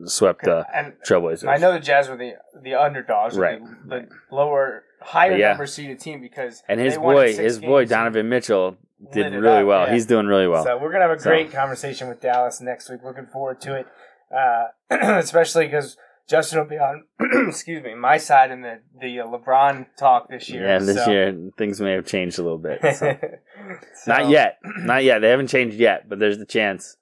swept 0.05 0.43
the 0.43 0.66
and 0.76 0.93
Trailblazers. 1.08 1.47
I 1.47 1.58
know 1.58 1.72
the 1.72 1.80
Jazz 1.80 2.10
were 2.10 2.18
the 2.18 2.34
the 2.62 2.74
underdogs, 2.76 3.38
Right, 3.38 3.60
The, 3.86 3.95
right. 3.95 4.10
the 4.10 4.36
lower, 4.36 4.84
higher 5.01 5.38
Yeah. 5.38 5.49
number 5.49 5.66
seeded 5.66 5.99
team 6.01 6.20
because 6.20 6.62
and 6.68 6.80
his 6.80 6.97
boy, 6.97 7.34
his 7.36 7.60
boy. 7.60 7.86
Donovan 7.86 8.28
Mitchell 8.28 8.76
did 9.14 9.32
really 9.34 9.62
up, 9.62 9.66
well. 9.68 9.88
yeah. 9.88 9.93
He's 9.93 10.05
doing 10.08 10.26
really 10.26 10.47
well. 10.47 10.64
So 10.66 10.78
we're 10.78 10.91
gonna 10.91 11.08
have 11.08 11.18
a 11.18 11.20
So- 11.22 11.30
great 11.30 11.51
conversation 11.53 12.10
with 12.10 12.20
Dallas 12.20 12.60
next 12.60 12.89
week. 12.89 13.01
Looking 13.05 13.28
forward 13.28 13.62
to 13.62 13.76
it, 13.76 13.88
uh, 14.36 14.66
especially 14.89 15.68
because 15.68 15.95
Justin 16.28 16.60
will 16.60 16.66
be 16.68 16.78
on. 16.78 17.06
excuse 17.48 17.84
me, 17.84 17.94
my 17.96 18.18
side 18.18 18.52
in 18.52 18.62
the 18.62 18.80
the 19.00 19.20
uh, 19.22 19.26
LeBron 19.28 19.86
talk 19.98 20.30
this 20.30 20.50
year. 20.50 20.68
yeah, 20.68 20.80
this 20.80 21.04
so- 21.04 21.10
year 21.12 21.52
things 21.58 21.80
may 21.82 21.94
have 21.94 22.06
changed 22.06 22.38
a 22.40 22.44
little 22.44 22.58
bit. 22.58 22.80
so. 22.96 23.18
So- 24.04 24.12
Not 24.14 24.30
yet, 24.30 24.60
not 24.80 25.04
yet. 25.04 25.20
They 25.20 25.30
haven't 25.30 25.48
changed 25.48 25.78
yet, 25.78 26.08
but 26.08 26.20
there's 26.20 26.38
the 26.38 26.46
chance 26.46 26.96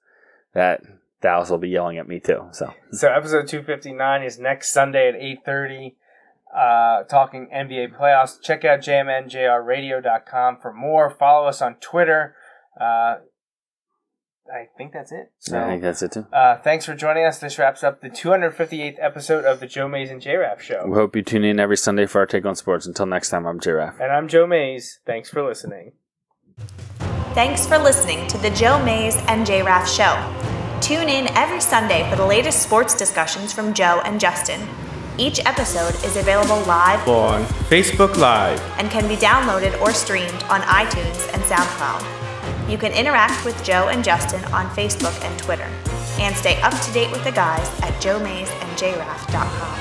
that 0.54 0.80
Dallas 1.22 1.48
will 1.50 1.58
be 1.58 1.68
yelling 1.68 1.98
at 1.98 2.08
me 2.08 2.18
too. 2.20 2.48
So 2.52 2.72
So 2.92 3.08
episode 3.12 3.46
259 3.46 4.22
is 4.22 4.38
next 4.38 4.72
Sunday 4.72 5.08
at 5.08 5.14
8.30, 5.46 5.94
uh, 6.56 7.04
talking 7.04 7.48
NBA 7.54 7.96
playoffs. 7.96 8.40
Check 8.42 8.64
out 8.64 8.80
jmnjrradio.com 8.80 10.58
for 10.60 10.72
more. 10.72 11.10
Follow 11.10 11.46
us 11.46 11.60
on 11.62 11.76
Twitter. 11.76 12.34
Uh, 12.80 13.16
I 14.52 14.68
think 14.78 14.92
that's 14.92 15.12
it. 15.12 15.32
So, 15.38 15.60
I 15.60 15.66
think 15.66 15.82
that's 15.82 16.02
it 16.02 16.12
too. 16.12 16.26
uh, 16.32 16.56
thanks 16.58 16.84
for 16.86 16.94
joining 16.94 17.24
us. 17.24 17.38
This 17.38 17.58
wraps 17.58 17.82
up 17.84 18.00
the 18.00 18.10
258th 18.10 18.96
episode 19.00 19.44
of 19.44 19.60
the 19.60 19.66
Joe 19.66 19.88
Mays 19.88 20.10
and 20.10 20.20
J-Raff 20.22 20.62
Show. 20.62 20.84
We 20.86 20.94
hope 20.94 21.16
you 21.16 21.22
tune 21.22 21.44
in 21.44 21.58
every 21.60 21.76
Sunday 21.76 22.06
for 22.06 22.20
our 22.20 22.26
take 22.26 22.46
on 22.46 22.54
sports. 22.56 22.86
Until 22.86 23.06
next 23.06 23.30
time, 23.30 23.46
I'm 23.46 23.60
J 23.60 23.72
Raff. 23.72 24.00
And 24.00 24.12
I'm 24.12 24.28
Joe 24.28 24.46
Mays. 24.46 25.00
Thanks 25.06 25.28
for 25.30 25.42
listening. 25.46 25.92
Thanks 27.34 27.66
for 27.66 27.78
listening 27.78 28.26
to 28.28 28.38
the 28.38 28.50
Joe 28.50 28.82
Mays 28.84 29.16
and 29.28 29.44
J 29.46 29.62
Raff 29.62 29.88
Show. 29.88 30.14
Tune 30.80 31.08
in 31.08 31.26
every 31.36 31.60
Sunday 31.60 32.08
for 32.08 32.16
the 32.16 32.24
latest 32.26 32.62
sports 32.62 32.96
discussions 32.96 33.52
from 33.52 33.74
Joe 33.74 34.00
and 34.04 34.20
Justin. 34.20 34.60
Each 35.18 35.40
episode 35.46 35.94
is 36.04 36.16
available 36.16 36.60
live 36.66 37.06
on 37.08 37.44
Facebook 37.70 38.16
Live. 38.16 38.60
and 38.78 38.90
can 38.90 39.08
be 39.08 39.16
downloaded 39.16 39.78
or 39.80 39.92
streamed 39.92 40.42
on 40.44 40.60
iTunes 40.62 41.32
and 41.34 41.42
SoundCloud. 41.44 42.15
You 42.68 42.78
can 42.78 42.92
interact 42.92 43.44
with 43.44 43.62
Joe 43.62 43.88
and 43.88 44.04
Justin 44.04 44.44
on 44.46 44.68
Facebook 44.70 45.14
and 45.24 45.38
Twitter, 45.38 45.70
and 46.18 46.34
stay 46.34 46.60
up 46.62 46.72
to 46.82 46.92
date 46.92 47.12
with 47.12 47.22
the 47.24 47.32
guys 47.32 47.68
at 47.82 47.92
joemaysandjraff.com. 48.02 49.78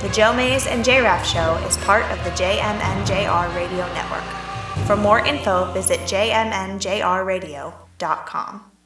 The 0.00 0.08
Joe 0.10 0.32
Mays 0.32 0.66
and 0.66 0.84
JRaff 0.84 1.24
Show 1.24 1.56
is 1.66 1.76
part 1.78 2.04
of 2.04 2.22
the 2.24 2.30
JMNJR 2.30 3.52
Radio 3.54 3.84
Network. 3.92 4.22
For 4.86 4.96
more 4.96 5.18
info, 5.26 5.72
visit 5.72 5.98
jmnjrradio.com. 6.00 8.77